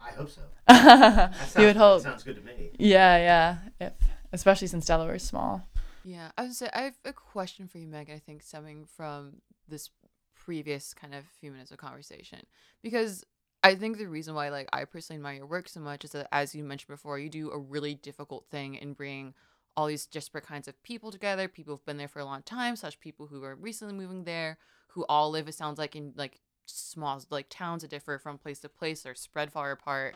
I 0.00 0.10
hope 0.12 0.30
so. 0.30 0.42
you 1.60 1.66
would 1.66 1.76
hope. 1.76 2.02
Sounds 2.02 2.22
good 2.22 2.36
to 2.36 2.42
me. 2.42 2.70
Yeah, 2.78 3.16
yeah. 3.16 3.56
If, 3.80 3.92
especially 4.32 4.68
since 4.68 4.86
Delaware 4.86 5.16
is 5.16 5.22
small. 5.22 5.66
Yeah, 6.04 6.30
I 6.38 6.44
was 6.44 6.58
say 6.58 6.70
I 6.72 6.82
have 6.82 6.98
a 7.04 7.12
question 7.12 7.66
for 7.66 7.78
you, 7.78 7.88
Meg. 7.88 8.10
I 8.10 8.18
think 8.18 8.42
stemming 8.42 8.86
from 8.96 9.42
this 9.68 9.90
previous 10.36 10.94
kind 10.94 11.14
of 11.14 11.24
few 11.40 11.50
minutes 11.50 11.72
of 11.72 11.78
conversation, 11.78 12.46
because 12.80 13.24
I 13.66 13.74
think 13.74 13.98
the 13.98 14.06
reason 14.06 14.36
why 14.36 14.48
like 14.50 14.68
I 14.72 14.84
personally 14.84 15.18
admire 15.18 15.34
your 15.38 15.46
work 15.46 15.68
so 15.68 15.80
much 15.80 16.04
is 16.04 16.12
that 16.12 16.28
as 16.30 16.54
you 16.54 16.62
mentioned 16.62 16.94
before, 16.94 17.18
you 17.18 17.28
do 17.28 17.50
a 17.50 17.58
really 17.58 17.96
difficult 17.96 18.46
thing 18.48 18.76
in 18.76 18.92
bringing 18.92 19.34
all 19.76 19.88
these 19.88 20.06
disparate 20.06 20.46
kinds 20.46 20.68
of 20.68 20.80
people 20.84 21.10
together, 21.10 21.48
people 21.48 21.74
who've 21.74 21.84
been 21.84 21.96
there 21.96 22.06
for 22.06 22.20
a 22.20 22.24
long 22.24 22.42
time, 22.42 22.76
such 22.76 23.00
people 23.00 23.26
who 23.26 23.42
are 23.42 23.56
recently 23.56 23.92
moving 23.92 24.22
there, 24.22 24.56
who 24.90 25.04
all 25.08 25.30
live 25.32 25.48
it 25.48 25.54
sounds 25.56 25.80
like 25.80 25.96
in 25.96 26.12
like 26.14 26.38
small 26.66 27.20
like 27.28 27.46
towns 27.50 27.82
that 27.82 27.90
differ 27.90 28.20
from 28.20 28.38
place 28.38 28.60
to 28.60 28.68
place 28.68 29.04
or 29.04 29.16
spread 29.16 29.50
far 29.50 29.72
apart. 29.72 30.14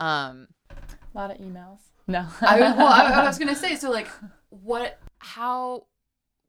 Um 0.00 0.48
a 0.70 1.18
lot 1.18 1.30
of 1.30 1.36
emails. 1.36 1.80
No. 2.06 2.26
I, 2.40 2.60
well, 2.60 2.86
I, 2.86 3.10
I 3.12 3.26
was 3.26 3.38
gonna 3.38 3.54
say 3.54 3.76
so 3.76 3.90
like 3.90 4.08
what 4.48 4.98
how 5.18 5.84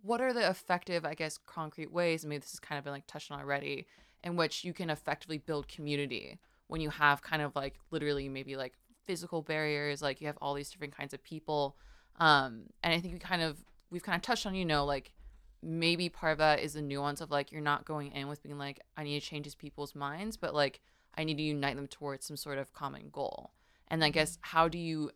what 0.02 0.22
are 0.22 0.32
the 0.32 0.50
effective 0.50 1.04
I 1.04 1.14
guess 1.14 1.38
concrete 1.45 1.91
ways? 1.91 2.24
I 2.24 2.30
mean 2.30 2.39
this 2.39 2.52
has 2.52 2.62
kind 2.62 2.80
of 2.80 2.86
been 2.86 2.93
like 2.93 3.06
touched 3.06 3.32
on 3.32 3.41
already 3.41 3.86
in 4.28 4.36
which 4.36 4.63
you 4.63 4.73
can 4.73 4.89
effectively 4.89 5.38
build 5.38 5.67
community 5.67 6.38
when 6.67 6.82
you 6.82 6.89
have 6.89 7.21
kind 7.21 7.41
of 7.41 7.55
like 7.55 7.75
literally 7.91 8.28
maybe 8.28 8.55
like 8.55 8.73
physical 9.05 9.41
barriers 9.41 10.01
like 10.01 10.19
you 10.19 10.28
have 10.28 10.38
all 10.41 10.53
these 10.53 10.69
different 10.69 10.95
kinds 10.95 11.13
of 11.13 11.23
people. 11.23 11.78
Um 12.19 12.63
and 12.84 12.93
i 12.93 12.99
think 12.99 13.13
we 13.13 13.19
kind 13.19 13.41
of 13.41 13.63
we've 13.89 14.03
kind 14.03 14.15
of 14.15 14.21
touched 14.21 14.45
on 14.45 14.55
you 14.55 14.65
know 14.65 14.86
like 14.86 15.11
maybe 15.63 16.09
part 16.09 16.34
of 16.34 16.38
that 16.39 16.59
is 16.59 16.73
the 16.73 16.82
nuance 16.82 17.21
of 17.21 17.32
like 17.32 17.51
you're 17.51 17.61
not 17.61 17.86
going 17.86 18.11
in 18.11 18.28
with 18.28 18.43
being 18.43 18.57
like 18.57 18.80
i 18.95 19.03
need 19.03 19.19
to 19.19 19.25
change 19.25 19.45
these 19.45 19.55
people's 19.55 19.95
minds 19.95 20.38
but 20.38 20.53
like 20.53 20.82
i 21.15 21.23
need 21.23 21.38
to 21.38 21.43
unite 21.43 21.75
them 21.75 21.88
towards 21.88 22.25
some 22.25 22.38
sort 22.38 22.57
of 22.57 22.73
common 22.73 23.09
goal. 23.11 23.51
And 23.88 24.03
i 24.03 24.09
guess 24.09 24.38
how 24.41 24.67
do 24.67 24.78
you 24.78 25.11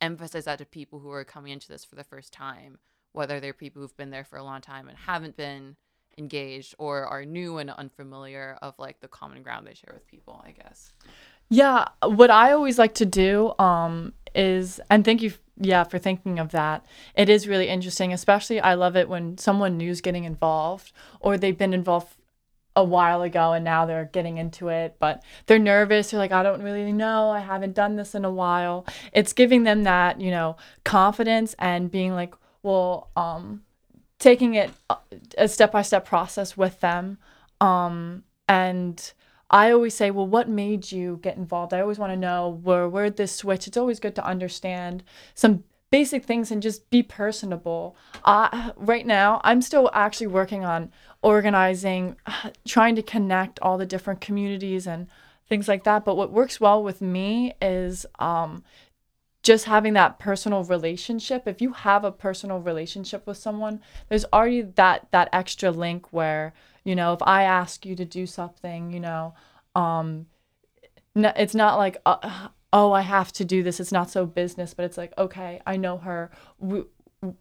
emphasize 0.00 0.44
that 0.44 0.58
to 0.58 0.64
people 0.64 0.98
who 1.00 1.10
are 1.10 1.24
coming 1.24 1.52
into 1.52 1.68
this 1.68 1.84
for 1.84 1.96
the 1.96 2.04
first 2.04 2.32
time 2.32 2.78
whether 3.12 3.40
they're 3.40 3.52
people 3.52 3.82
who've 3.82 3.96
been 3.96 4.10
there 4.10 4.24
for 4.24 4.38
a 4.38 4.44
long 4.44 4.60
time 4.60 4.88
and 4.88 4.96
haven't 4.98 5.36
been 5.36 5.76
engaged 6.18 6.74
or 6.78 7.06
are 7.06 7.24
new 7.24 7.58
and 7.58 7.70
unfamiliar 7.70 8.58
of 8.60 8.74
like 8.78 9.00
the 9.00 9.08
common 9.08 9.42
ground 9.42 9.66
they 9.66 9.74
share 9.74 9.94
with 9.94 10.06
people 10.06 10.42
i 10.44 10.50
guess. 10.50 10.92
Yeah 11.48 11.86
what 12.02 12.30
i 12.30 12.52
always 12.52 12.78
like 12.78 12.94
to 12.94 13.06
do 13.06 13.54
um 13.58 14.12
is 14.34 14.80
and 14.90 15.04
thank 15.04 15.22
you 15.22 15.32
yeah 15.60 15.84
for 15.84 15.98
thinking 15.98 16.38
of 16.38 16.50
that. 16.50 16.84
It 17.14 17.28
is 17.28 17.48
really 17.48 17.68
interesting 17.68 18.12
especially 18.12 18.60
i 18.60 18.74
love 18.74 18.96
it 18.96 19.08
when 19.08 19.38
someone 19.38 19.76
new 19.76 19.90
is 19.90 20.00
getting 20.00 20.24
involved 20.24 20.92
or 21.20 21.38
they've 21.38 21.56
been 21.56 21.72
involved 21.72 22.14
a 22.76 22.84
while 22.84 23.22
ago 23.22 23.52
and 23.52 23.64
now 23.64 23.86
they're 23.86 24.04
getting 24.12 24.36
into 24.38 24.68
it 24.68 24.94
but 25.00 25.24
they're 25.46 25.58
nervous 25.58 26.10
they're 26.10 26.20
like 26.20 26.30
i 26.30 26.44
don't 26.44 26.62
really 26.62 26.92
know 26.92 27.30
i 27.30 27.40
haven't 27.40 27.74
done 27.74 27.96
this 27.96 28.14
in 28.14 28.24
a 28.24 28.30
while. 28.30 28.86
It's 29.12 29.32
giving 29.32 29.64
them 29.64 29.82
that 29.84 30.20
you 30.20 30.30
know 30.30 30.56
confidence 30.84 31.54
and 31.58 31.90
being 31.90 32.14
like 32.14 32.34
well 32.62 33.10
um 33.16 33.62
taking 34.18 34.54
it 34.54 34.70
uh, 34.90 34.96
a 35.36 35.48
step 35.48 35.72
by 35.72 35.82
step 35.82 36.04
process 36.04 36.56
with 36.56 36.80
them. 36.80 37.18
Um, 37.60 38.24
and 38.48 39.12
I 39.50 39.70
always 39.70 39.94
say, 39.94 40.10
well, 40.10 40.26
what 40.26 40.48
made 40.48 40.92
you 40.92 41.18
get 41.22 41.36
involved? 41.36 41.72
I 41.72 41.80
always 41.80 41.98
want 41.98 42.12
to 42.12 42.16
know 42.16 42.60
where 42.62 42.88
where 42.88 43.10
this 43.10 43.34
switch. 43.34 43.66
It's 43.66 43.76
always 43.76 44.00
good 44.00 44.14
to 44.16 44.24
understand 44.24 45.02
some 45.34 45.64
basic 45.90 46.24
things 46.24 46.50
and 46.50 46.62
just 46.62 46.90
be 46.90 47.02
personable. 47.02 47.96
Right 48.26 49.06
now, 49.06 49.40
I'm 49.44 49.62
still 49.62 49.90
actually 49.94 50.26
working 50.26 50.64
on 50.64 50.92
organizing, 51.22 52.16
trying 52.66 52.96
to 52.96 53.02
connect 53.02 53.58
all 53.60 53.78
the 53.78 53.86
different 53.86 54.20
communities 54.20 54.86
and 54.86 55.06
things 55.48 55.66
like 55.66 55.84
that. 55.84 56.04
But 56.04 56.16
what 56.16 56.30
works 56.30 56.60
well 56.60 56.82
with 56.82 57.00
me 57.00 57.54
is 57.62 58.04
um, 58.18 58.62
just 59.48 59.64
having 59.64 59.94
that 59.94 60.18
personal 60.18 60.62
relationship 60.62 61.48
if 61.48 61.62
you 61.62 61.72
have 61.72 62.04
a 62.04 62.12
personal 62.12 62.58
relationship 62.60 63.26
with 63.26 63.38
someone 63.38 63.80
there's 64.10 64.26
already 64.30 64.60
that 64.60 65.08
that 65.10 65.26
extra 65.32 65.70
link 65.70 66.12
where 66.12 66.52
you 66.84 66.94
know 66.94 67.14
if 67.14 67.22
i 67.22 67.44
ask 67.44 67.86
you 67.86 67.96
to 67.96 68.04
do 68.04 68.26
something 68.26 68.92
you 68.92 69.00
know 69.00 69.32
um 69.74 70.26
it's 71.16 71.54
not 71.54 71.78
like 71.78 71.96
uh, 72.04 72.48
oh 72.74 72.92
i 72.92 73.00
have 73.00 73.32
to 73.32 73.42
do 73.42 73.62
this 73.62 73.80
it's 73.80 73.90
not 73.90 74.10
so 74.10 74.26
business 74.26 74.74
but 74.74 74.84
it's 74.84 74.98
like 74.98 75.14
okay 75.16 75.62
i 75.66 75.78
know 75.78 75.96
her 75.96 76.30
we, 76.58 76.84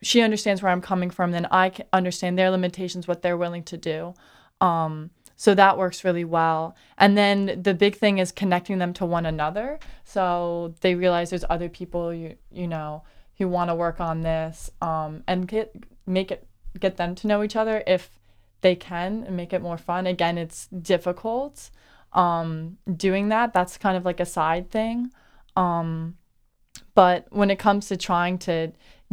she 0.02 0.22
understands 0.22 0.62
where 0.62 0.72
i'm 0.72 0.80
coming 0.80 1.10
from 1.10 1.32
then 1.32 1.46
i 1.52 1.68
can 1.68 1.86
understand 1.92 2.40
their 2.40 2.50
limitations 2.50 3.06
what 3.06 3.22
they're 3.22 3.36
willing 3.36 3.64
to 3.64 3.76
do. 3.76 4.14
Um 4.62 5.12
so 5.38 5.54
that 5.56 5.78
works 5.78 6.04
really 6.04 6.26
well. 6.26 6.76
And 6.98 7.18
then 7.18 7.62
the 7.62 7.74
big 7.74 7.96
thing 7.96 8.18
is 8.18 8.32
connecting 8.32 8.80
them 8.80 8.92
to 8.94 9.06
one 9.06 9.26
another. 9.26 9.80
So 10.04 10.74
they 10.82 10.96
realize 10.96 11.30
there's 11.30 11.46
other 11.50 11.70
people 11.70 12.14
you 12.14 12.36
you 12.52 12.68
know 12.68 13.04
who 13.38 13.48
want 13.48 13.70
to 13.70 13.76
work 13.76 14.02
on 14.02 14.22
this 14.22 14.72
um, 14.82 15.24
and 15.28 15.48
get 15.48 15.74
make 16.06 16.32
it 16.32 16.48
get 16.80 16.98
them 16.98 17.16
to 17.16 17.28
know 17.28 17.44
each 17.44 17.56
other 17.56 17.84
if 17.88 18.20
they 18.62 18.76
can 18.76 19.24
and 19.24 19.38
make 19.38 19.54
it 19.54 19.62
more 19.62 19.78
fun. 19.78 20.08
Again, 20.08 20.38
it's 20.38 20.68
difficult 20.68 21.70
um, 22.14 22.78
doing 22.96 23.30
that. 23.30 23.54
That's 23.54 23.78
kind 23.78 23.96
of 23.96 24.06
like 24.06 24.20
a 24.20 24.26
side 24.26 24.72
thing. 24.72 25.12
Um, 25.56 26.18
but 26.96 27.28
when 27.30 27.52
it 27.52 27.60
comes 27.60 27.88
to 27.88 27.98
trying 27.98 28.40
to 28.40 28.72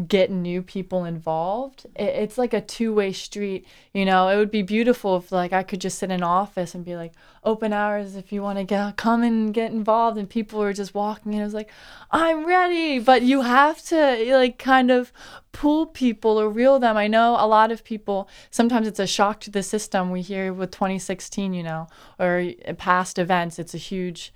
get 0.09 0.28
new 0.28 0.61
people 0.61 1.05
involved 1.05 1.86
it's 1.95 2.36
like 2.36 2.53
a 2.53 2.61
two-way 2.61 3.12
street 3.12 3.64
you 3.92 4.05
know? 4.05 4.28
It 4.28 4.36
would 4.36 4.51
be 4.51 4.62
beautiful 4.62 5.16
if 5.16 5.30
like 5.30 5.53
i 5.53 5.62
could 5.62 5.80
just 5.80 5.99
sit 5.99 6.11
in 6.11 6.22
office 6.22 6.74
and 6.74 6.84
be 6.84 6.97
like 6.97 7.12
open 7.45 7.72
hours 7.72 8.16
if 8.16 8.32
you 8.32 8.42
want 8.42 8.59
to 8.59 8.64
get 8.64 8.97
come 8.97 9.22
and 9.22 9.55
get 9.55 9.70
involved 9.70 10.18
and 10.18 10.28
people 10.28 10.59
were 10.59 10.72
just 10.72 10.95
walking 10.95 11.34
and 11.34 11.42
i 11.42 11.45
was 11.45 11.55
like 11.55 11.70
i'm 12.11 12.45
ready 12.45 12.99
but 12.99 13.22
you 13.22 13.42
have 13.42 13.84
to 13.84 14.24
like 14.32 14.59
kind 14.59 14.90
of 14.90 15.12
pull 15.55 15.86
people 15.86 16.38
or 16.38 16.51
reel 16.51 16.80
them. 16.80 16.97
I 16.97 17.07
know 17.07 17.36
a 17.38 17.47
lot 17.47 17.70
of 17.70 17.84
people 17.84 18.28
sometimes 18.51 18.86
it's 18.86 18.99
a 18.99 19.07
shock 19.07 19.40
to 19.40 19.51
the 19.51 19.62
system 19.62 20.11
we 20.11 20.20
hear 20.20 20.53
with 20.53 20.72
2016 20.72 21.55
you 21.55 21.62
know 21.62 21.86
or 22.18 22.51
past 22.76 23.18
events 23.18 23.59
it's 23.59 23.74
a 23.74 23.78
huge 23.78 24.34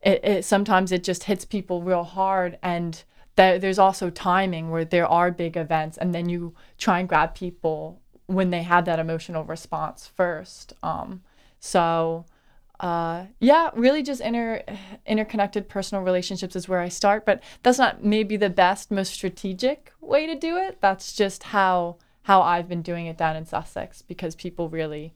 it, 0.00 0.24
it 0.24 0.44
sometimes 0.44 0.92
it 0.92 1.02
just 1.04 1.24
hits 1.24 1.44
people 1.44 1.82
real 1.82 2.04
hard 2.04 2.58
and 2.62 3.02
that 3.36 3.60
there's 3.60 3.78
also 3.78 4.10
timing 4.10 4.70
where 4.70 4.84
there 4.84 5.06
are 5.06 5.30
big 5.30 5.56
events 5.56 5.96
and 5.96 6.14
then 6.14 6.28
you 6.28 6.54
try 6.78 7.00
and 7.00 7.08
grab 7.08 7.34
people 7.34 8.00
when 8.26 8.50
they 8.50 8.62
have 8.62 8.84
that 8.84 8.98
emotional 8.98 9.44
response 9.44 10.10
first 10.16 10.72
um, 10.82 11.22
so 11.58 12.24
uh, 12.80 13.26
yeah 13.40 13.70
really 13.74 14.02
just 14.02 14.20
inter 14.20 14.62
interconnected 15.06 15.68
personal 15.68 16.02
relationships 16.02 16.56
is 16.56 16.68
where 16.68 16.80
i 16.80 16.88
start 16.88 17.26
but 17.26 17.42
that's 17.62 17.78
not 17.78 18.02
maybe 18.04 18.36
the 18.36 18.50
best 18.50 18.90
most 18.90 19.12
strategic 19.12 19.92
way 20.10 20.26
to 20.26 20.34
do 20.34 20.56
it. 20.56 20.78
That's 20.80 21.12
just 21.12 21.44
how 21.44 21.96
how 22.22 22.42
i've 22.42 22.68
been 22.68 22.82
doing 22.82 23.06
it 23.06 23.16
down 23.16 23.36
in 23.36 23.46
sussex 23.46 24.02
because 24.02 24.34
people 24.34 24.68
really 24.68 25.14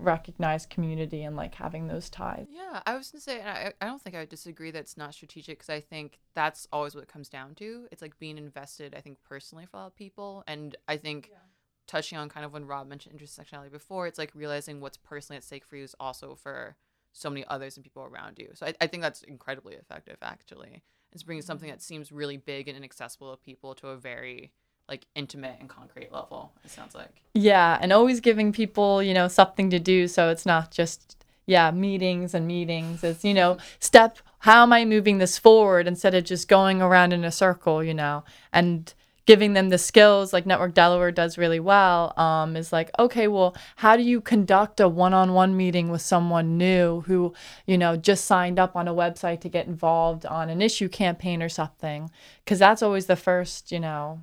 recognize 0.00 0.66
community 0.66 1.22
and 1.22 1.36
like 1.36 1.54
having 1.54 1.86
those 1.86 2.10
ties. 2.10 2.46
Yeah, 2.50 2.80
I 2.86 2.96
was 2.96 3.10
gonna 3.10 3.20
say, 3.20 3.42
I, 3.42 3.72
I 3.80 3.86
don't 3.86 4.00
think 4.00 4.16
I 4.16 4.20
would 4.20 4.28
disagree 4.28 4.70
that 4.70 4.78
it's 4.80 4.96
not 4.96 5.14
strategic 5.14 5.58
because 5.58 5.70
I 5.70 5.80
think 5.80 6.18
that's 6.34 6.66
always 6.72 6.94
what 6.94 7.02
it 7.02 7.08
comes 7.08 7.28
down 7.28 7.54
to. 7.56 7.86
It's 7.92 8.02
like 8.02 8.18
being 8.18 8.38
invested, 8.38 8.94
I 8.96 9.00
think, 9.00 9.18
personally 9.22 9.66
for 9.66 9.76
a 9.76 9.80
lot 9.80 9.86
of 9.86 9.96
people. 9.96 10.44
And 10.46 10.76
I 10.88 10.96
think 10.96 11.28
yeah. 11.30 11.38
touching 11.86 12.18
on 12.18 12.28
kind 12.28 12.44
of 12.44 12.52
when 12.52 12.66
Rob 12.66 12.88
mentioned 12.88 13.18
intersectionality 13.18 13.70
before, 13.70 14.06
it's 14.06 14.18
like 14.18 14.32
realizing 14.34 14.80
what's 14.80 14.96
personally 14.96 15.36
at 15.36 15.44
stake 15.44 15.64
for 15.64 15.76
you 15.76 15.84
is 15.84 15.94
also 16.00 16.34
for 16.34 16.76
so 17.12 17.28
many 17.28 17.44
others 17.48 17.76
and 17.76 17.84
people 17.84 18.02
around 18.02 18.38
you. 18.38 18.50
So 18.54 18.66
I, 18.66 18.74
I 18.80 18.86
think 18.86 19.02
that's 19.02 19.22
incredibly 19.22 19.74
effective, 19.74 20.16
actually. 20.22 20.82
It's 21.12 21.24
bringing 21.24 21.42
something 21.42 21.68
mm-hmm. 21.68 21.76
that 21.76 21.82
seems 21.82 22.12
really 22.12 22.36
big 22.36 22.68
and 22.68 22.76
inaccessible 22.76 23.32
to 23.32 23.36
people 23.42 23.74
to 23.76 23.88
a 23.88 23.96
very 23.96 24.52
like 24.90 25.06
intimate 25.14 25.56
and 25.60 25.68
concrete 25.68 26.12
level 26.12 26.52
it 26.64 26.70
sounds 26.70 26.94
like. 26.94 27.22
Yeah 27.32 27.78
and 27.80 27.92
always 27.92 28.20
giving 28.20 28.52
people 28.52 29.02
you 29.02 29.14
know 29.14 29.28
something 29.28 29.70
to 29.70 29.78
do 29.78 30.08
so 30.08 30.28
it's 30.28 30.44
not 30.44 30.70
just 30.72 31.16
yeah 31.46 31.70
meetings 31.70 32.34
and 32.34 32.46
meetings. 32.46 33.02
It's 33.02 33.24
you 33.24 33.32
know 33.32 33.56
step 33.78 34.18
how 34.40 34.62
am 34.62 34.72
i 34.72 34.84
moving 34.84 35.18
this 35.18 35.38
forward 35.38 35.86
instead 35.86 36.14
of 36.14 36.24
just 36.24 36.48
going 36.48 36.82
around 36.82 37.12
in 37.12 37.24
a 37.24 37.30
circle 37.30 37.82
you 37.82 37.94
know? 37.94 38.24
And 38.52 38.92
giving 39.26 39.52
them 39.52 39.68
the 39.68 39.78
skills 39.78 40.32
like 40.32 40.44
network 40.44 40.74
delaware 40.74 41.12
does 41.12 41.38
really 41.38 41.60
well 41.60 42.18
um, 42.18 42.56
is 42.56 42.72
like 42.72 42.90
okay 42.98 43.28
well 43.28 43.54
how 43.76 43.96
do 43.96 44.02
you 44.02 44.20
conduct 44.20 44.80
a 44.80 44.88
one-on-one 44.88 45.56
meeting 45.56 45.88
with 45.88 46.02
someone 46.02 46.58
new 46.58 47.02
who 47.02 47.32
you 47.64 47.78
know 47.78 47.96
just 47.96 48.24
signed 48.24 48.58
up 48.58 48.74
on 48.74 48.88
a 48.88 48.94
website 48.94 49.40
to 49.40 49.48
get 49.48 49.68
involved 49.68 50.26
on 50.26 50.48
an 50.50 50.60
issue 50.60 50.88
campaign 50.88 51.42
or 51.42 51.48
something? 51.48 52.10
Because 52.44 52.58
that's 52.58 52.82
always 52.82 53.06
the 53.06 53.14
first 53.14 53.70
you 53.70 53.78
know 53.78 54.22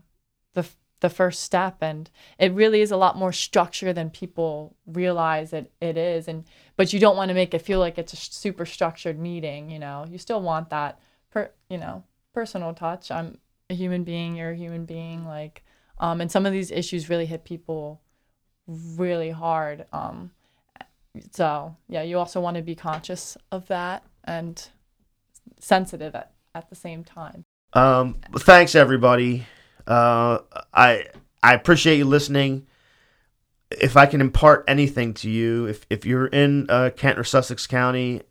the 0.58 0.68
the 0.99 1.10
first 1.10 1.43
step 1.43 1.78
and 1.82 2.10
it 2.39 2.51
really 2.53 2.82
is 2.82 2.89
a 2.89 2.97
lot 2.97 3.16
more 3.16 3.32
structure 3.32 3.93
than 3.93 4.10
people 4.10 4.76
realize 4.88 5.53
it, 5.53 5.72
it 5.80 5.95
is 5.95 6.28
and 6.28 6.43
but 6.76 6.91
you 6.91 6.99
don't 6.99 7.16
want 7.16 7.30
to 7.30 7.36
make 7.36 7.53
it 7.53 7.62
feel 7.62 7.80
like 7.80 7.99
it's 7.99 8.14
a 8.14 8.16
super 8.16 8.66
structured 8.66 9.20
meeting 9.20 9.70
you 9.70 9.78
know 9.78 10.05
you 10.10 10.18
still 10.18 10.41
want 10.41 10.72
that 10.72 10.99
per 11.30 11.51
you 11.70 11.78
know 11.78 12.03
personal 12.34 12.74
touch 12.74 13.12
i'm 13.12 13.38
a 13.70 13.76
human 13.76 14.03
being 14.03 14.36
you're 14.36 14.51
a 14.51 14.55
human 14.55 14.86
being 14.86 15.24
like 15.26 15.64
um 15.99 16.20
and 16.20 16.32
some 16.32 16.47
of 16.47 16.51
these 16.51 16.72
issues 16.72 17.10
really 17.10 17.28
hit 17.28 17.43
people 17.43 18.01
really 18.97 19.30
hard 19.30 19.86
um 19.93 20.32
so 21.32 21.76
yeah 21.88 22.01
you 22.01 22.18
also 22.18 22.41
want 22.41 22.58
to 22.58 22.64
be 22.64 22.74
conscious 22.74 23.38
of 23.51 23.68
that 23.68 24.03
and 24.24 24.70
sensitive 25.60 26.16
at, 26.16 26.32
at 26.53 26.70
the 26.70 26.76
same 26.76 27.03
time. 27.03 27.45
Um, 27.74 28.18
thanks 28.39 28.76
everybody. 28.76 29.45
Uh, 29.88 30.39
I 30.73 31.05
I 31.41 31.53
appreciate 31.53 31.97
you 31.97 32.05
listening. 32.05 32.67
If 33.71 33.97
I 33.97 34.05
can 34.05 34.21
impart 34.21 34.65
anything 34.67 35.13
to 35.15 35.29
you, 35.29 35.65
if 35.65 35.85
if 35.89 36.05
you're 36.05 36.27
in 36.27 36.69
uh, 36.69 36.91
Kent 36.95 37.17
or 37.17 37.23
Sussex 37.23 37.67
County, 37.67 38.21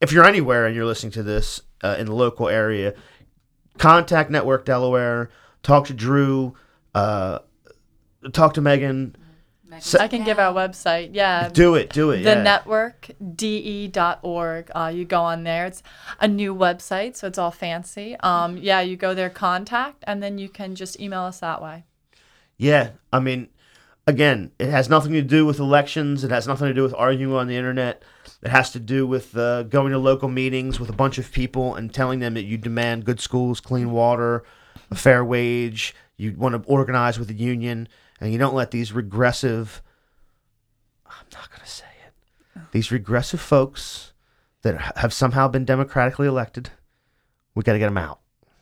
if 0.00 0.12
you're 0.12 0.24
anywhere 0.24 0.66
and 0.66 0.74
you're 0.76 0.86
listening 0.86 1.12
to 1.12 1.22
this 1.22 1.60
uh, 1.82 1.96
in 1.98 2.06
the 2.06 2.14
local 2.14 2.48
area, 2.48 2.94
contact 3.78 4.30
Network 4.30 4.64
Delaware. 4.64 5.30
Talk 5.62 5.86
to 5.86 5.94
Drew. 5.94 6.54
Uh, 6.94 7.40
talk 8.32 8.54
to 8.54 8.60
Megan. 8.60 9.16
So- 9.80 9.98
I 9.98 10.08
can 10.08 10.24
give 10.24 10.38
our 10.38 10.52
website. 10.52 11.10
Yeah. 11.12 11.48
Do 11.48 11.74
it. 11.74 11.90
Do 11.92 12.10
it. 12.10 12.22
the 12.22 12.30
yeah. 12.30 12.42
network 12.42 13.10
de.org 13.34 14.70
uh, 14.74 14.92
you 14.94 15.04
go 15.04 15.22
on 15.22 15.44
there 15.44 15.66
it's 15.66 15.82
a 16.20 16.28
new 16.28 16.54
website 16.54 17.16
so 17.16 17.26
it's 17.26 17.38
all 17.38 17.50
fancy 17.50 18.16
um, 18.20 18.56
yeah 18.56 18.80
you 18.80 18.96
go 18.96 19.14
there 19.14 19.30
contact 19.30 20.04
and 20.06 20.22
then 20.22 20.38
you 20.38 20.48
can 20.48 20.74
just 20.74 20.98
email 21.00 21.22
us 21.22 21.40
that 21.40 21.62
way 21.62 21.84
Yeah, 22.56 22.90
I 23.12 23.20
mean, 23.20 23.48
again, 24.06 24.50
it 24.58 24.68
has 24.68 24.88
nothing 24.88 25.12
to 25.12 25.22
do 25.22 25.46
with 25.46 25.58
elections. 25.60 26.24
It 26.24 26.30
has 26.30 26.46
nothing 26.48 26.66
to 26.68 26.74
do 26.74 26.82
with 26.82 26.94
arguing 26.94 27.34
on 27.34 27.46
the 27.46 27.56
internet. 27.56 28.02
It 28.42 28.50
has 28.50 28.70
to 28.72 28.80
do 28.80 29.06
with 29.06 29.36
uh, 29.36 29.62
going 29.64 29.92
to 29.92 29.98
local 29.98 30.28
meetings 30.28 30.80
with 30.80 30.90
a 30.90 30.92
bunch 30.92 31.18
of 31.18 31.30
people 31.30 31.74
and 31.76 31.92
telling 31.92 32.18
them 32.20 32.34
that 32.34 32.44
you 32.44 32.56
demand 32.58 33.04
good 33.04 33.20
schools, 33.20 33.60
clean 33.60 33.90
water, 33.92 34.42
a 34.90 34.96
fair 34.96 35.24
wage. 35.24 35.94
You 36.16 36.34
want 36.36 36.60
to 36.60 36.68
organize 36.68 37.18
with 37.18 37.28
the 37.28 37.34
union, 37.34 37.86
and 38.20 38.32
you 38.32 38.38
don't 38.38 38.54
let 38.54 38.70
these 38.70 38.92
regressive. 38.92 39.82
I'm 41.06 41.26
not 41.32 41.50
going 41.50 41.62
to 41.62 41.70
say 41.70 41.84
it. 42.06 42.62
These 42.72 42.90
regressive 42.92 43.40
folks 43.40 44.12
that 44.62 44.96
have 44.96 45.12
somehow 45.12 45.48
been 45.48 45.64
democratically 45.64 46.26
elected. 46.26 46.70
We 47.54 47.62
got 47.62 47.74
to 47.74 47.78
get 47.78 47.86
them 47.86 47.98
out. 47.98 48.17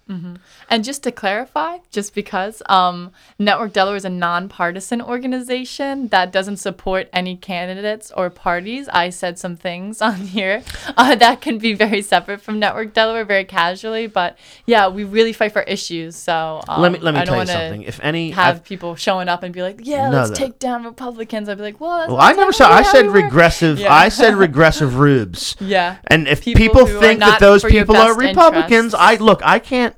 And 0.09 0.85
just 0.85 1.03
to 1.03 1.11
clarify 1.11 1.79
just 1.91 2.15
because 2.15 2.63
um, 2.67 3.11
network 3.39 3.73
delaware 3.73 3.97
is 3.97 4.05
a 4.05 4.09
nonpartisan 4.11 5.03
organization 5.03 6.09
that 6.09 6.31
doesn't 6.31 6.59
support 6.59 7.09
any 7.13 7.37
candidates 7.37 8.13
or 8.17 8.31
parties 8.31 8.89
i 8.93 9.11
said 9.11 9.37
some 9.39 9.57
things 9.57 10.01
on 10.09 10.15
here 10.17 10.63
uh, 10.97 11.15
that 11.17 11.41
can 11.41 11.59
be 11.59 11.73
very 11.75 12.01
separate 12.03 12.41
from 12.41 12.59
network 12.61 12.93
delaware 12.95 13.25
very 13.25 13.45
casually 13.45 14.07
but 14.07 14.39
yeah 14.65 14.87
we 14.89 15.03
really 15.03 15.33
fight 15.33 15.51
for 15.53 15.63
issues 15.63 16.15
so 16.15 16.63
um, 16.69 16.81
let 16.83 16.93
me 16.93 16.99
let 17.01 17.15
me 17.15 17.21
I 17.21 17.25
don't 17.25 17.35
tell 17.47 17.57
you 17.57 17.71
something. 17.71 17.83
If 17.83 17.99
any, 18.01 18.31
have 18.31 18.57
I've- 18.57 18.65
people 18.65 18.95
showing 18.97 19.29
up 19.29 19.43
and 19.43 19.53
be 19.53 19.63
like, 19.63 19.81
"Yeah, 19.83 20.11
No, 20.11 20.19
let's 20.19 20.31
that- 20.31 20.37
take 20.37 20.59
down 20.59 20.85
Republicans." 20.85 21.49
I'd 21.49 21.57
be 21.57 21.63
like, 21.65 21.81
"Well, 21.81 21.99
that's 21.99 22.09
Well, 22.11 22.21
I 22.21 22.33
never 22.33 22.53
said. 22.53 22.71
I 22.71 22.83
said 22.83 23.07
we 23.07 23.23
regressive. 23.23 23.79
Yeah. 23.79 23.93
I 23.93 24.09
said 24.09 24.35
regressive 24.47 24.99
rubes. 24.99 25.57
Yeah. 25.61 25.97
And 26.07 26.29
if 26.29 26.43
People 26.45 26.87
people, 26.87 27.01
think 27.01 27.21
that 27.21 27.41
those 27.41 27.65
people 27.65 27.97
are 27.97 28.17
Republicans, 28.17 28.95
interests. 28.95 28.95
I 28.99 29.17
look. 29.17 29.41
I 29.45 29.59
can't. 29.59 29.95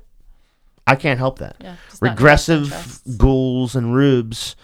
I 0.89 0.95
can't 0.95 1.19
help 1.19 1.39
that. 1.39 1.55
Yeah, 1.61 1.75
just 1.89 2.01
not 2.01 2.17
in 2.17 2.23
your 2.23 2.29
best 2.31 2.49
regressive 2.49 3.17
ghouls 3.17 3.75
and 3.75 3.93
rubes. 3.95 4.55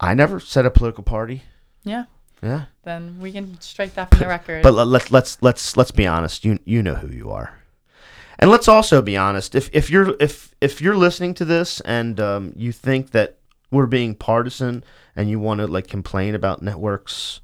I 0.00 0.14
never 0.14 0.38
said 0.40 0.66
a 0.66 0.70
political 0.70 1.02
party. 1.04 1.42
Yeah. 1.84 2.04
Yeah, 2.40 2.66
Then 2.84 3.18
we 3.18 3.32
can 3.32 3.60
strike 3.60 3.94
that 3.94 4.10
from 4.10 4.20
the 4.20 4.28
record. 4.28 4.62
but 4.62 4.72
let, 4.72 4.86
let's 4.86 5.10
let's 5.10 5.42
let's 5.42 5.76
let's 5.76 5.90
be 5.90 6.06
honest. 6.06 6.44
You 6.44 6.60
you 6.64 6.84
know 6.84 6.94
who 6.94 7.08
you 7.08 7.32
are, 7.32 7.58
and 8.38 8.48
let's 8.48 8.68
also 8.68 9.02
be 9.02 9.16
honest. 9.16 9.56
If 9.56 9.68
if 9.72 9.90
you're 9.90 10.14
if 10.20 10.54
if 10.60 10.80
you're 10.80 10.96
listening 10.96 11.34
to 11.34 11.44
this 11.44 11.80
and 11.80 12.20
um, 12.20 12.52
you 12.54 12.70
think 12.70 13.10
that 13.10 13.38
we're 13.72 13.86
being 13.86 14.14
partisan 14.14 14.84
and 15.16 15.28
you 15.28 15.40
want 15.40 15.58
to 15.58 15.66
like 15.66 15.88
complain 15.88 16.36
about 16.36 16.62
networks 16.62 17.40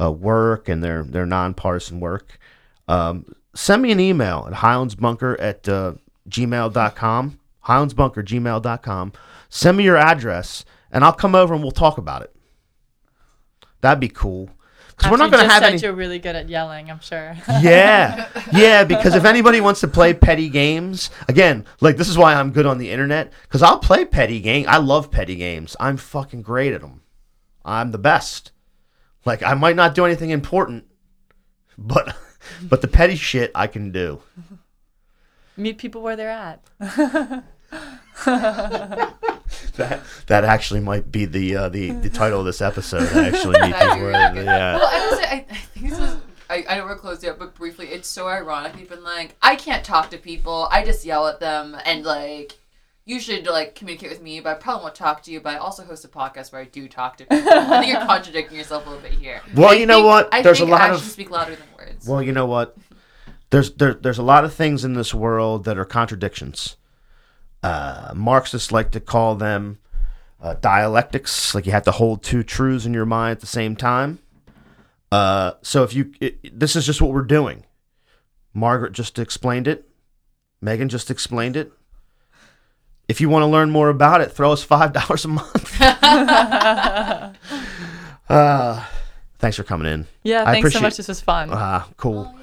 uh, 0.00 0.12
work 0.12 0.68
and 0.68 0.84
their 0.84 1.02
their 1.02 1.26
nonpartisan 1.26 1.98
work, 1.98 2.38
um, 2.86 3.34
send 3.56 3.82
me 3.82 3.90
an 3.90 3.98
email 3.98 4.46
at 4.46 4.52
highlandsbunker 4.58 5.34
at 5.40 5.68
uh, 5.68 5.94
gmail.com. 6.28 7.38
Highlandsbunker 7.66 8.24
gmail.com. 8.24 9.12
Send 9.48 9.76
me 9.76 9.84
your 9.84 9.96
address 9.96 10.64
and 10.90 11.04
I'll 11.04 11.12
come 11.12 11.34
over 11.34 11.54
and 11.54 11.62
we'll 11.62 11.72
talk 11.72 11.98
about 11.98 12.22
it. 12.22 12.34
That'd 13.80 14.00
be 14.00 14.08
cool. 14.08 14.50
Because 14.96 15.10
we're 15.10 15.16
not 15.16 15.32
going 15.32 15.44
to 15.44 15.50
have 15.50 15.62
any. 15.62 15.78
You're 15.78 15.94
really 15.94 16.18
good 16.18 16.36
at 16.36 16.48
yelling. 16.48 16.90
I'm 16.90 17.00
sure. 17.00 17.34
Yeah, 17.60 18.28
yeah. 18.52 18.84
Because 18.84 19.14
if 19.14 19.24
anybody 19.24 19.60
wants 19.60 19.80
to 19.80 19.88
play 19.88 20.12
petty 20.12 20.48
games, 20.48 21.10
again, 21.28 21.64
like 21.80 21.96
this 21.96 22.08
is 22.08 22.18
why 22.18 22.34
I'm 22.34 22.52
good 22.52 22.66
on 22.66 22.78
the 22.78 22.90
internet. 22.90 23.32
Because 23.42 23.62
I'll 23.62 23.78
play 23.78 24.04
petty 24.04 24.40
game. 24.40 24.66
I 24.68 24.76
love 24.76 25.10
petty 25.10 25.34
games. 25.34 25.74
I'm 25.80 25.96
fucking 25.96 26.42
great 26.42 26.72
at 26.72 26.82
them. 26.82 27.02
I'm 27.64 27.90
the 27.90 27.98
best. 27.98 28.52
Like 29.24 29.42
I 29.42 29.54
might 29.54 29.76
not 29.76 29.94
do 29.94 30.04
anything 30.04 30.30
important, 30.30 30.84
but 31.78 32.14
but 32.62 32.82
the 32.82 32.88
petty 32.88 33.16
shit 33.16 33.50
I 33.54 33.66
can 33.66 33.90
do. 33.92 34.20
Meet 35.56 35.78
people 35.78 36.02
where 36.02 36.16
they're 36.16 36.30
at. 36.30 36.60
That 39.76 40.02
that 40.26 40.44
actually 40.44 40.80
might 40.80 41.10
be 41.10 41.24
the 41.24 41.56
uh, 41.56 41.68
the 41.68 41.90
the 41.92 42.10
title 42.10 42.40
of 42.40 42.46
this 42.46 42.60
episode. 42.60 43.04
Actually, 43.16 43.58
meet 43.60 43.74
people 43.80 43.96
really 43.96 44.12
where- 44.12 44.32
good. 44.34 44.44
yeah. 44.44 44.76
Well, 44.76 44.86
I, 44.90 45.06
was, 45.10 45.18
I, 45.20 45.46
I 45.50 45.54
think 45.54 45.88
this 45.90 45.98
was. 45.98 46.16
I, 46.50 46.64
I 46.68 46.76
know 46.76 46.84
we're 46.84 46.96
closed 46.96 47.22
yet, 47.22 47.38
but 47.38 47.54
briefly, 47.54 47.86
it's 47.86 48.06
so 48.08 48.28
ironic. 48.28 48.78
You've 48.78 48.90
been 48.90 49.02
like, 49.04 49.36
I 49.40 49.56
can't 49.56 49.82
talk 49.84 50.10
to 50.10 50.18
people. 50.18 50.68
I 50.70 50.84
just 50.84 51.04
yell 51.06 51.26
at 51.26 51.40
them, 51.40 51.74
and 51.86 52.04
like, 52.04 52.58
you 53.06 53.18
should 53.20 53.46
like 53.46 53.74
communicate 53.74 54.10
with 54.10 54.20
me, 54.22 54.40
but 54.40 54.50
I 54.50 54.54
probably 54.54 54.82
won't 54.84 54.94
talk 54.94 55.22
to 55.24 55.30
you. 55.32 55.40
But 55.40 55.54
I 55.54 55.56
also 55.58 55.82
host 55.84 56.04
a 56.04 56.08
podcast 56.08 56.52
where 56.52 56.60
I 56.60 56.64
do 56.66 56.86
talk 56.88 57.16
to 57.18 57.24
people. 57.24 57.48
I 57.50 57.80
think 57.80 57.92
you're 57.94 58.04
contradicting 58.06 58.58
yourself 58.58 58.86
a 58.86 58.90
little 58.90 59.02
bit 59.02 59.12
here. 59.18 59.40
Well, 59.54 59.70
I 59.70 59.74
you 59.74 59.86
know 59.86 59.96
think- 59.98 60.06
what? 60.06 60.28
I 60.34 60.42
There's 60.42 60.58
a 60.58 60.62
think 60.62 60.70
lot 60.72 60.90
of- 60.90 60.96
actions 60.96 61.12
speak 61.12 61.30
louder 61.30 61.56
than 61.56 61.66
words. 61.78 62.06
Well, 62.06 62.22
you 62.22 62.32
know 62.32 62.46
what? 62.46 62.76
There's 63.52 63.70
there, 63.72 63.92
there's 63.92 64.18
a 64.18 64.22
lot 64.22 64.44
of 64.44 64.54
things 64.54 64.82
in 64.82 64.94
this 64.94 65.12
world 65.12 65.64
that 65.64 65.76
are 65.76 65.84
contradictions. 65.84 66.76
Uh, 67.62 68.12
Marxists 68.16 68.72
like 68.72 68.90
to 68.92 69.00
call 69.00 69.34
them 69.34 69.78
uh, 70.40 70.54
dialectics, 70.54 71.54
like 71.54 71.66
you 71.66 71.72
have 71.72 71.82
to 71.82 71.90
hold 71.90 72.22
two 72.22 72.42
truths 72.42 72.86
in 72.86 72.94
your 72.94 73.04
mind 73.04 73.32
at 73.32 73.40
the 73.40 73.46
same 73.46 73.76
time. 73.76 74.20
Uh, 75.12 75.52
so 75.60 75.82
if 75.82 75.92
you, 75.92 76.14
it, 76.18 76.58
this 76.58 76.74
is 76.74 76.86
just 76.86 77.02
what 77.02 77.12
we're 77.12 77.20
doing. 77.20 77.66
Margaret 78.54 78.94
just 78.94 79.18
explained 79.18 79.68
it. 79.68 79.86
Megan 80.62 80.88
just 80.88 81.10
explained 81.10 81.54
it. 81.54 81.70
If 83.06 83.20
you 83.20 83.28
want 83.28 83.42
to 83.42 83.48
learn 83.48 83.70
more 83.70 83.90
about 83.90 84.22
it, 84.22 84.32
throw 84.32 84.52
us 84.52 84.64
five 84.64 84.92
dollars 84.98 85.26
a 85.26 85.28
month. 85.28 85.78
uh, 88.30 88.82
thanks 89.38 89.58
for 89.58 89.62
coming 89.62 89.92
in. 89.92 90.06
Yeah. 90.22 90.44
I 90.46 90.52
Thanks 90.54 90.72
so 90.72 90.80
much. 90.80 90.96
This 90.96 91.08
was 91.08 91.20
fun. 91.20 91.50
Ah, 91.52 91.86
cool. 91.98 92.34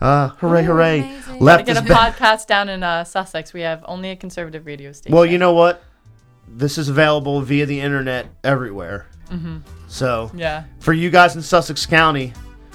Ah, 0.00 0.34
hooray, 0.38 0.64
hooray. 0.64 1.00
amazing. 1.00 1.38
Left 1.40 1.66
Get 1.66 1.76
is 1.76 1.82
a 1.82 1.84
better. 1.84 1.94
podcast 2.16 2.46
down 2.46 2.68
in 2.68 2.82
uh, 2.82 3.04
Sussex. 3.04 3.52
We 3.52 3.60
have 3.62 3.84
only 3.86 4.10
a 4.10 4.16
conservative 4.16 4.64
radio 4.66 4.92
station. 4.92 5.14
Well, 5.14 5.26
you 5.26 5.36
know 5.38 5.52
what? 5.52 5.82
This 6.48 6.78
is 6.78 6.88
available 6.88 7.40
via 7.42 7.66
the 7.66 7.80
internet 7.80 8.26
everywhere. 8.42 9.06
Mm-hmm. 9.28 9.58
So, 9.88 10.30
Yeah. 10.34 10.64
for 10.80 10.92
you 10.92 11.10
guys 11.10 11.36
in 11.36 11.42
Sussex 11.42 11.84
County, 11.86 12.32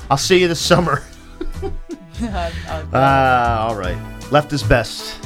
I'll 0.09 0.17
see 0.17 0.39
you 0.39 0.47
this 0.47 0.61
summer. 0.61 1.03
Uh, 2.21 3.57
all 3.59 3.76
right. 3.76 3.97
Left 4.32 4.53
is 4.53 4.63
best. 4.63 5.19